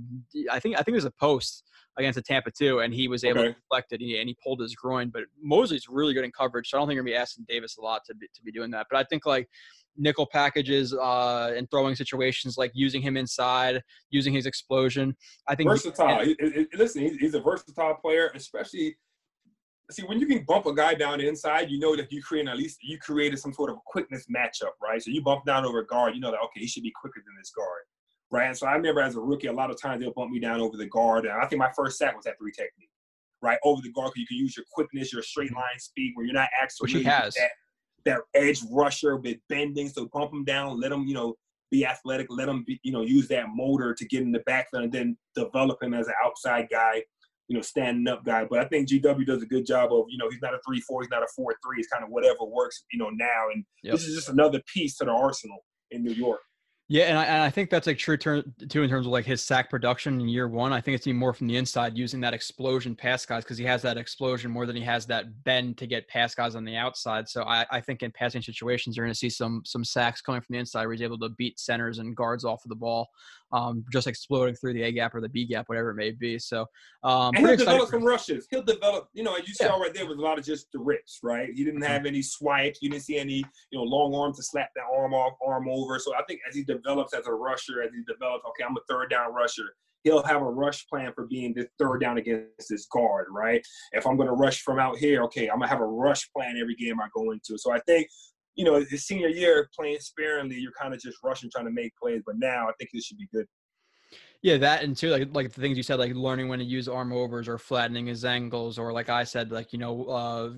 [0.51, 1.63] I think I think it was a post
[1.97, 3.49] against the Tampa 2, and he was able Okay.
[3.49, 5.09] to deflect it and he, and he pulled his groin.
[5.09, 7.77] But Mosley's really good in coverage, so I don't think you're gonna be asking Davis
[7.77, 8.87] a lot to be, to be doing that.
[8.89, 9.49] But I think like
[9.97, 15.15] nickel packages uh, and throwing situations, like using him inside, using his explosion.
[15.47, 16.25] I think versatile.
[16.25, 18.97] He- listen, he's, a versatile player, especially.
[19.89, 22.55] See, when you can bump a guy down inside, you know that you create at
[22.55, 25.01] least you created some sort of a quickness matchup, right?
[25.03, 27.21] So you bump down over a guard, you know that okay, he should be quicker
[27.25, 27.81] than this guard,
[28.31, 28.47] right?
[28.47, 30.61] And so I remember as a rookie, a lot of times they'll bump me down
[30.61, 32.89] over the guard, and I think my first sack was that three technique,
[33.41, 33.59] right?
[33.65, 36.35] Over the guard because you can use your quickness, your straight line speed, where you're
[36.35, 37.33] not actually Which he has.
[37.33, 37.49] that,
[38.05, 39.89] that edge rusher with bending.
[39.89, 41.35] So pump him down, let him, you know,
[41.69, 44.83] be athletic, let him, be, you know, use that motor to get in the backfield,
[44.83, 47.01] and then develop him as an outside guy,
[47.47, 48.45] you know, standing up guy.
[48.45, 50.81] But I think GW does a good job of, you know, he's not a three
[50.81, 51.79] four, he's not a four three.
[51.79, 53.47] It's kind of whatever works, you know, now.
[53.53, 53.93] And Yep.
[53.93, 55.59] this is just another piece to the arsenal
[55.91, 56.41] in New York.
[56.91, 59.41] Yeah, and I, and I think that's like true too in terms of like his
[59.41, 60.73] sack production in year one.
[60.73, 63.63] I think it's even more from the inside using that explosion pass guys because he
[63.63, 66.75] has that explosion more than he has that bend to get pass guys on the
[66.75, 67.29] outside.
[67.29, 70.41] So I, I think in passing situations you're going to see some some sacks coming
[70.41, 73.07] from the inside where he's able to beat centers and guards off of the ball,
[73.53, 76.39] um, just exploding through the A gap or the B gap, whatever it may be.
[76.39, 76.65] So
[77.03, 78.47] um, And he'll develop some rushes.
[78.49, 79.67] He'll develop, you know, as you Yeah.
[79.67, 81.49] saw right there was a lot of just the rips, right?
[81.53, 82.79] He didn't have any swipes.
[82.81, 85.99] You didn't see any, you know, long arms to slap that arm off, arm over.
[85.99, 88.81] So I think as he develops as a rusher, as he develops, okay, I'm a
[88.89, 89.75] third down rusher.
[90.03, 93.63] He'll have a rush plan for being the third down against this guard, right?
[93.91, 96.27] If I'm going to rush from out here, okay, I'm going to have a rush
[96.35, 97.57] plan every game I go into.
[97.57, 98.07] So I think,
[98.61, 101.91] you know, his senior year playing sparingly, you're kind of just rushing, trying to make
[101.99, 102.21] plays.
[102.23, 103.47] But now I think this should be good.
[104.43, 106.87] Yeah, that and too like like the things you said, like learning when to use
[106.87, 110.51] arm overs or flattening his angles, or like I said, like you know, uh,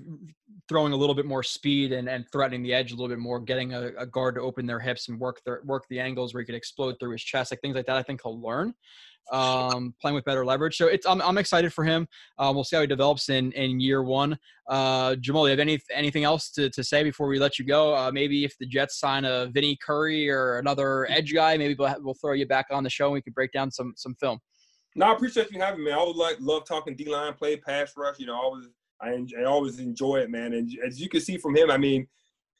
[0.68, 3.40] throwing a little bit more speed and, and threatening the edge a little bit more,
[3.40, 6.42] getting a, a guard to open their hips and work their work the angles where
[6.42, 7.96] he could explode through his chest, like things like that.
[7.96, 8.74] I think he'll learn.
[9.32, 12.06] Um, playing with better leverage, so it's I'm, I'm excited for him.
[12.38, 14.38] Um, we'll see how he develops in in year one.
[14.68, 17.94] Uh, Jamal, you have any anything else to, to say before we let you go?
[17.96, 21.94] Uh, maybe if the Jets sign a Vinny Curry or another edge guy, maybe we'll,
[22.00, 24.38] we'll throw you back on the show and we can break down some some film.
[24.94, 25.90] No, I appreciate you having me.
[25.90, 28.18] I always like love talking D line play, pass rush.
[28.18, 28.66] You know, always
[29.00, 30.52] I, I always enjoy it, man.
[30.52, 32.06] And as you can see from him, I mean,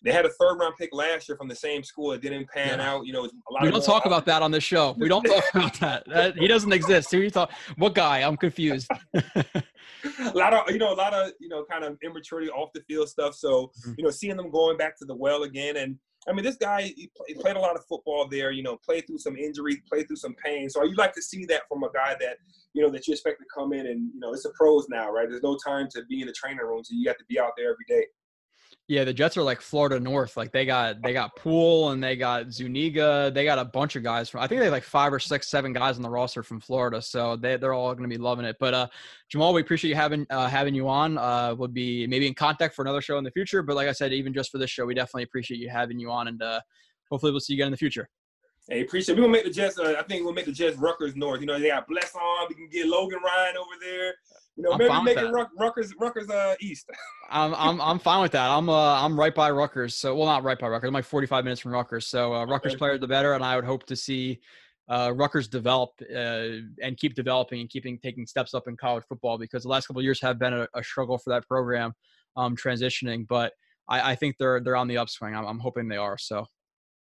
[0.04, 2.12] they had a third round pick last year from the same school.
[2.12, 2.92] It didn't pan Yeah.
[2.92, 3.06] out.
[3.06, 3.62] You know, a lot.
[3.62, 4.94] We don't talk about that on this show.
[4.98, 6.04] We don't talk about that.
[6.08, 7.10] that he doesn't exist.
[7.10, 7.50] Who you talk?
[7.76, 8.18] What guy?
[8.20, 8.86] I'm confused.
[9.14, 12.82] a lot of you know a lot of you know kind of immaturity off the
[12.82, 13.34] field stuff.
[13.34, 13.94] So Mhm.
[13.98, 15.98] you know seeing them going back to the well again, and
[16.28, 18.50] I mean this guy he, play, he played a lot of football there.
[18.50, 20.68] You know, played through some injury, played through some pain.
[20.68, 22.36] So you like to see that from a guy that
[22.74, 25.10] you know that you expect to come in and you know it's a pros now,
[25.10, 25.28] right?
[25.30, 27.52] There's no time to be in the training room, so you have to be out
[27.56, 28.06] there every day.
[28.86, 30.36] Yeah, the Jets are like Florida North.
[30.36, 33.30] Like they got they got Poole and they got Zuniga.
[33.34, 34.42] They got a bunch of guys from.
[34.42, 37.00] I think they have like five or six, seven guys on the roster from Florida.
[37.00, 38.56] So they they're all going to be loving it.
[38.60, 38.88] But uh,
[39.30, 41.16] Jamal, we appreciate you having uh, having you on.
[41.16, 43.62] Uh, we'll be maybe in contact for another show in the future.
[43.62, 46.10] But like I said, even just for this show, we definitely appreciate you having you
[46.10, 46.60] on, and uh,
[47.10, 48.10] hopefully we'll see you again in the future.
[48.68, 49.14] Hey, appreciate.
[49.14, 49.78] We're gonna make the Jets.
[49.78, 51.40] Uh, I think we'll make the Jets Rutgers North.
[51.40, 52.46] You know, they got Bless on.
[52.50, 54.14] We can get Logan Ryan over there.
[54.56, 55.48] You know, I'm maybe fine with make it that.
[55.58, 56.88] Ruck, uh, East.
[57.30, 58.48] I'm I'm I'm fine with that.
[58.48, 59.96] I'm uh I'm right by Rutgers.
[59.96, 60.88] So well, not right by Rutgers.
[60.88, 62.06] I'm like 45 minutes from Rutgers.
[62.06, 62.78] So uh, Rutgers Okay.
[62.78, 64.40] player the better, and I would hope to see
[64.88, 66.46] uh, Rutgers develop uh,
[66.82, 70.00] and keep developing and keeping taking steps up in college football because the last couple
[70.00, 71.92] of years have been a, a struggle for that program
[72.36, 73.26] um, transitioning.
[73.26, 73.52] But
[73.88, 75.34] I, I think they're they're on the upswing.
[75.34, 76.18] I'm, I'm hoping they are.
[76.18, 76.46] So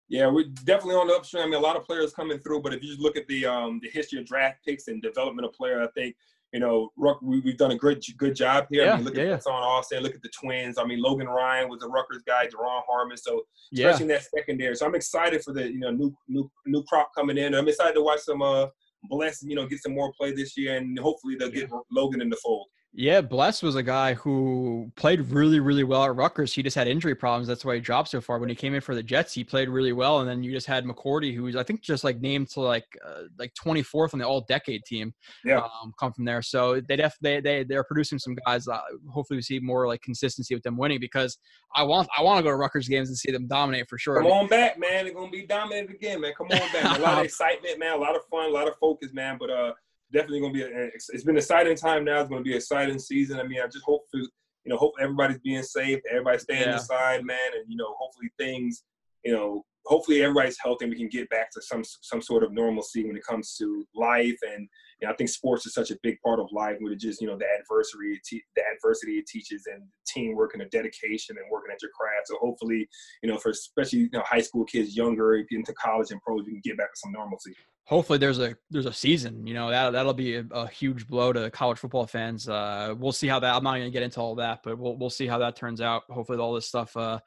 [0.09, 1.43] Yeah, we're definitely on the upswing.
[1.43, 3.45] I mean, a lot of players coming through, but if you just look at the
[3.45, 6.15] um, the history of draft picks and development of player, I think
[6.53, 8.83] you know Ruck, we, we've done a good good job here.
[8.83, 9.33] I Yeah, mean, look yeah, yeah.
[9.35, 10.77] at on Austin, look at the twins.
[10.77, 13.17] I mean, Logan Ryan was a Rutgers guy, Duron Harmon.
[13.17, 14.75] So yeah, especially in that secondary.
[14.75, 17.55] So I'm excited for the you know new new new crop coming in.
[17.55, 18.67] I'm excited to watch some uh
[19.09, 22.29] bless you know get some more play this year, and hopefully they'll get Logan in
[22.29, 22.67] the fold.
[22.95, 26.53] Yeah, Bless was a guy who played really, really well at Rutgers.
[26.53, 27.47] He just had injury problems.
[27.47, 28.37] That's why he dropped so far.
[28.37, 30.19] When he came in for the Jets, he played really well.
[30.19, 32.85] And then you just had McCourty, who was I think just like named to like
[33.03, 35.11] uh, like 24th on the All Decade team.
[35.43, 35.61] Yeah.
[35.61, 36.43] um, come from there.
[36.43, 38.67] So they def they they they're producing some guys.
[38.67, 38.79] Uh,
[39.09, 41.39] hopefully, we see more like consistency with them winning because
[41.75, 44.21] I want I want to go to Rutgers games and see them dominate for sure.
[44.21, 45.05] Come on back, man.
[45.05, 46.33] They're gonna be dominated again, man.
[46.37, 46.99] Come on back.
[46.99, 47.93] A lot of excitement, man.
[47.93, 49.37] A lot of fun, a lot of focus, man.
[49.39, 49.73] But uh,
[50.13, 50.61] definitely gonna be.
[50.63, 52.21] A, it's been an exciting time now.
[52.21, 53.39] It's gonna be an exciting season.
[53.39, 54.19] I mean, I just hope for
[54.65, 56.73] you know, hope everybody's being safe, everybody's staying Yeah.
[56.75, 58.83] inside, man, and you know, hopefully things,
[59.25, 62.53] you know, hopefully everybody's healthy and we can get back to some some sort of
[62.53, 64.67] normalcy when it comes to life and
[65.03, 67.27] you know, I think sports is such a big part of life with just you
[67.27, 68.21] know the adversity
[68.55, 72.27] the adversity it teaches and teamwork and the dedication and working at your craft.
[72.27, 72.87] So hopefully,
[73.21, 76.53] you know, for especially you know high school kids, younger into college and pros, you
[76.53, 77.53] can get back to some normalcy.
[77.85, 79.45] Hopefully, there's a there's a season.
[79.45, 82.47] You know that that'll be a, a huge blow to college football fans.
[82.47, 83.55] Uh, we'll see how that.
[83.55, 85.81] I'm not going to get into all that, but we'll we'll see how that turns
[85.81, 86.03] out.
[86.09, 86.95] Hopefully, all this stuff.
[86.95, 87.19] Uh,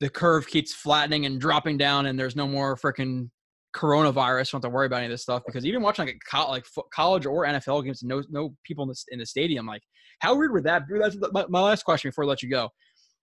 [0.00, 3.28] the curve keeps flattening and dropping down, and there's no more freaking
[3.76, 4.50] coronavirus.
[4.50, 7.26] Don't have to worry about any of this stuff because even watching like like college
[7.26, 9.66] or NFL games, no no people in the in the stadium.
[9.66, 9.82] Like,
[10.20, 10.98] how weird would that be?
[10.98, 12.70] That's my, my last question before I let you go.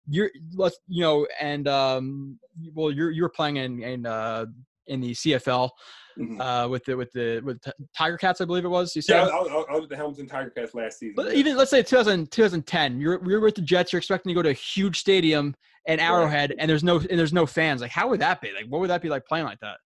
[0.07, 2.39] You're let's you know, and um,
[2.73, 4.45] well, you're you're playing in in uh
[4.85, 5.69] in the CFL.
[6.18, 6.41] Mm-hmm.
[6.41, 7.60] Uh, with the with the with
[7.95, 8.95] Tiger Cats, I believe it was.
[8.95, 9.27] You said?
[9.27, 11.15] Yeah, I was, I was with the Hamilton Tiger Cats last season.
[11.15, 13.94] But even let's say 2000, 2010, you're you're with the Jets.
[13.94, 16.60] You're expecting to go to a huge stadium and Arrowhead, right.
[16.60, 17.81] and there's no and there's no fans.
[17.81, 18.52] Like, how would that be?
[18.52, 19.77] Like, what would that be like playing like that?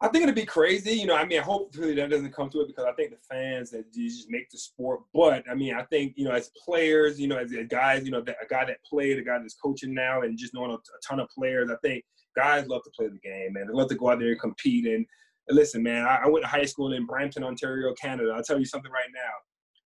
[0.00, 0.92] I think it'd be crazy.
[0.92, 3.70] You know, I mean, hopefully that doesn't come to it because I think the fans
[3.70, 5.00] that just make the sport.
[5.12, 8.20] But I mean, I think you know, as players, you know, as, guys, you know,
[8.20, 10.76] a guy that played, a guy that's coaching now, and just knowing a,
[11.06, 12.04] ton of players, I think
[12.36, 14.86] guys love to play the game, and They love to go out there and compete.
[14.86, 15.04] And
[15.50, 18.32] listen, man, I, I, went to high school in Brampton, Ontario, Canada.
[18.34, 19.32] I'll tell you something right now.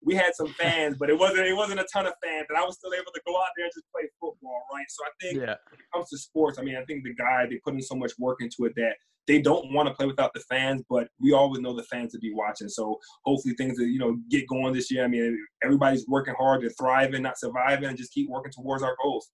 [0.04, 2.64] We had some fans, but it wasn't it wasn't a ton of fans, and I
[2.64, 4.84] was still able to go out there and just play football, right?
[4.88, 5.56] So I think yeah.
[5.70, 7.96] when it comes to sports, I mean, I think the guy they put in so
[7.96, 8.94] much work into it that
[9.26, 12.18] they don't want to play without the fans, but we always know the fans to
[12.18, 12.68] be watching.
[12.68, 15.04] So hopefully things that you know get going this year.
[15.04, 18.82] I mean, everybody's working hard to thrive and not surviving, and just keep working towards
[18.82, 19.30] our goals.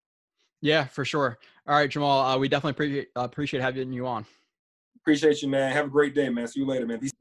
[0.63, 1.39] Yeah, for sure.
[1.67, 4.25] All right, Jamal, uh, we definitely appreciate uh, appreciate having you on.
[5.03, 5.73] Appreciate you, man.
[5.73, 6.47] Have a great day, man.
[6.47, 7.01] See you later, man.
[7.01, 7.13] Peace.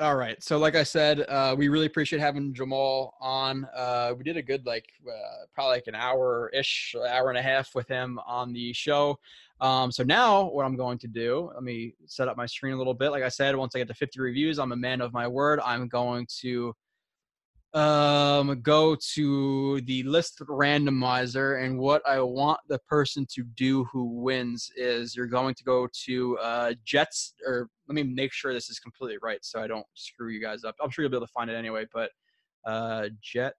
[0.00, 0.42] All right.
[0.42, 3.66] So, like I said, uh, we really appreciate having Jamal on.
[3.74, 7.42] Uh, we did a good, like, uh, probably like an hour ish, hour and a
[7.42, 9.18] half with him on the show.
[9.60, 12.76] Um, so now what I'm going to do, let me set up my screen a
[12.76, 13.10] little bit.
[13.10, 15.60] Like I said, once I get to 50 reviews, I'm a man of my word.
[15.64, 16.74] I'm going to
[17.76, 24.04] um, go to the list randomizer, and what I want the person to do who
[24.22, 28.70] wins is you're going to go to uh, Jets, or let me make sure this
[28.70, 30.74] is completely right so I don't screw you guys up.
[30.82, 32.10] I'm sure you'll be able to find it anyway, but
[32.64, 33.52] uh, Jet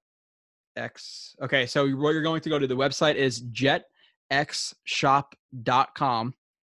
[0.76, 1.36] X.
[1.44, 3.84] Okay, so what you're going to go to the website is Jet
[4.32, 5.44] xshop.com,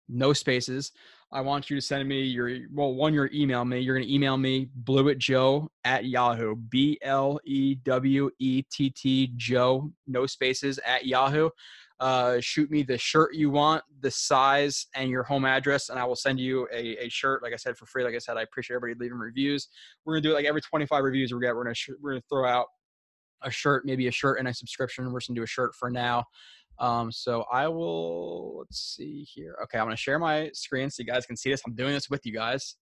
[0.09, 0.91] no spaces.
[1.33, 3.79] I want you to send me your well, one, your email me.
[3.79, 6.55] You're gonna email me Blewett Joe at Yahoo.
[6.55, 11.49] B L E W E T T Joe, no spaces at Yahoo.
[11.99, 16.05] Uh, shoot me the shirt you want, the size, and your home address, and I
[16.05, 17.41] will send you a, a shirt.
[17.41, 18.03] Like I said, for free.
[18.03, 19.69] Like I said, I appreciate everybody leaving reviews.
[20.05, 21.55] We're gonna do it like every 25 reviews we get.
[21.55, 22.67] We're gonna sh- we're gonna throw out
[23.41, 25.05] a shirt, maybe a shirt and a subscription.
[25.05, 26.25] We're gonna do a shirt for now.
[26.79, 29.55] Um, so I will, let's see here.
[29.63, 31.61] Okay, I'm going to share my screen so you guys can see this.
[31.65, 32.75] I'm doing this with you guys.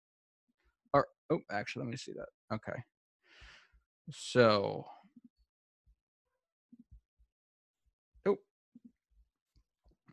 [0.93, 2.55] Or, oh, actually, let me see that.
[2.55, 2.79] Okay.
[4.11, 4.85] So,
[8.27, 8.37] oh,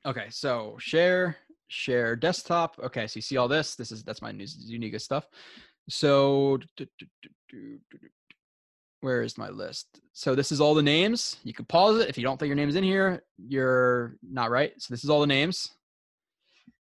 [0.07, 0.27] okay.
[0.31, 1.37] So share,
[1.69, 2.79] share desktop.
[2.83, 3.75] Okay, so you see all this.
[3.75, 5.27] This is that's my unique stuff.
[5.89, 7.07] So, do, do,
[7.51, 7.79] do,
[9.01, 10.01] where is my list?
[10.13, 11.37] So this is all the names.
[11.45, 13.23] You can pause it if you don't think your name is in here.
[13.37, 14.73] You're not right.
[14.79, 15.71] So this is all the names.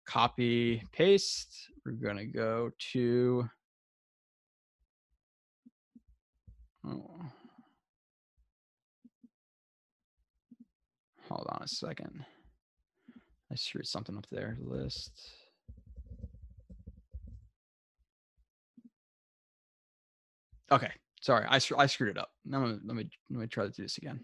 [0.05, 1.69] Copy, paste.
[1.85, 3.49] We're gonna go to.
[6.85, 7.21] Oh.
[11.27, 12.23] Hold on a second.
[13.51, 14.57] I screwed something up there.
[14.61, 15.11] List.
[20.71, 20.91] Okay,
[21.27, 22.29] Sorry, I, I screwed it up.
[22.45, 24.21] Now let me let me try to do this again.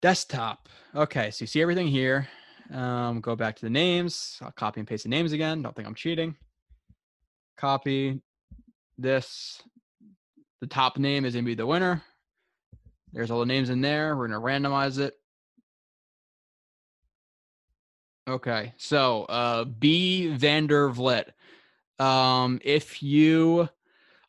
[0.00, 0.68] Desktop.
[0.94, 2.28] Okay, so you see everything here.
[2.72, 4.38] Um, go back to the names.
[4.40, 5.62] I'll copy and paste the names again.
[5.62, 6.36] Don't think I'm cheating.
[7.56, 8.20] Copy
[8.98, 9.60] this.
[10.60, 12.04] The top name is gonna be the winner.
[13.12, 14.16] There's all the names in there.
[14.16, 15.14] We're gonna randomize it.
[18.28, 21.32] Okay, so uh, B Vander Vliet.
[21.98, 23.68] Um, if you,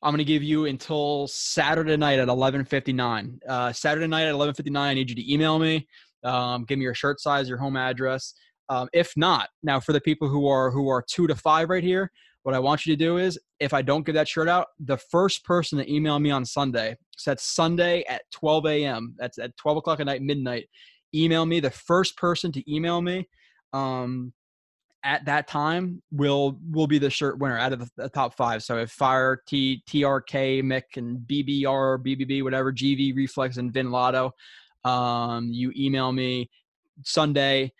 [0.01, 3.39] I'm going to give you until Saturday night at 11:59.
[3.47, 5.87] Uh, Saturday night at 11:59, I need you to email me.
[6.23, 8.33] Um, give me your shirt size, your home address.
[8.69, 11.83] Um, if not, now for the people who are who are two to five right
[11.83, 12.11] here,
[12.43, 14.97] what I want you to do is, if I don't give that shirt out, the
[14.97, 19.15] first person to email me on Sunday, so that's Sunday at 12 a.m.
[19.17, 20.69] That's at 12 o'clock at night, midnight.
[21.13, 21.59] Email me.
[21.59, 23.27] The first person to email me
[23.73, 24.33] um,
[25.07, 28.61] at that time will will be the shirt winner out of the, the top five.
[28.61, 34.33] So if Fire, T, TRK, Mick, and BBR, BBB, whatever, GV, Reflex, and Vin Lotto,
[34.83, 36.49] um, you email me
[37.03, 37.71] Sunday.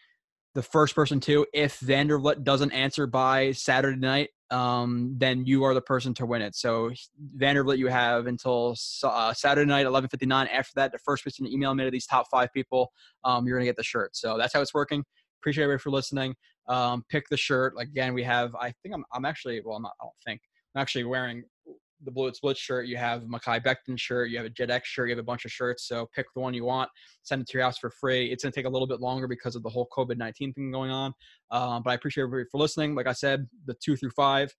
[0.56, 1.46] the first person to.
[1.54, 6.42] If Vanderbilt doesn't answer by Saturday night, um, then you are the person to win
[6.42, 6.56] it.
[6.56, 6.92] So
[7.36, 10.48] Vanderbilt, you have until uh, Saturday night, 11:59.
[10.48, 12.94] After that, the first person to email me to these top five people,
[13.26, 14.16] um, you're gonna get the shirt.
[14.16, 15.04] So that's how it's working.
[15.42, 16.36] Appreciate everybody for listening.
[16.68, 17.74] Um, pick the shirt.
[17.80, 18.56] Again, we have.
[18.56, 19.06] I think I'm.
[19.14, 19.62] I'm actually.
[19.64, 20.42] Well, I'm not, I don't think.
[20.76, 21.44] I'm actually wearing
[22.04, 25.16] the Blue Split shirt, you have Mekhi Becton shirt, you have a Jet shirt, you
[25.16, 25.88] have a bunch of shirts.
[25.88, 26.90] So pick the one you want,
[27.24, 28.32] send it to your house for free.
[28.32, 30.72] It's going to take a little bit longer because of the whole COVID 19 thing
[30.72, 31.14] going on.
[31.52, 32.96] Um, but I appreciate everybody for listening.
[32.96, 34.54] Like I said, the two through five,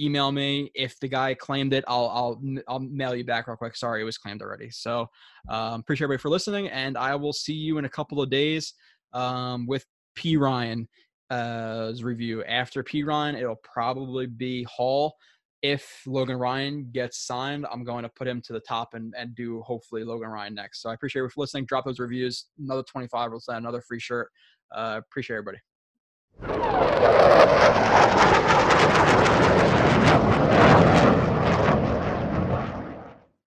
[0.00, 0.70] email me.
[0.74, 3.76] If the guy claimed it, I'll, I'll, I'll mail you back real quick.
[3.76, 4.70] Sorry, it was claimed already.
[4.70, 5.08] So
[5.48, 6.68] um, appreciate everybody for listening.
[6.68, 8.74] And I will see you in a couple of days
[9.12, 9.84] um, with
[10.14, 10.36] P.
[10.36, 10.88] Ryan.
[11.30, 15.16] Uh, review after P Ryan, it'll probably be Hall
[15.62, 19.34] if Logan Ryan gets signed, I'm going to put him to the top and, and
[19.34, 20.82] do hopefully Logan Ryan next.
[20.82, 21.66] So I appreciate you for listening.
[21.66, 22.46] Drop those reviews.
[22.58, 24.28] Another 25 will send another free shirt.
[24.74, 25.58] Uh, appreciate everybody.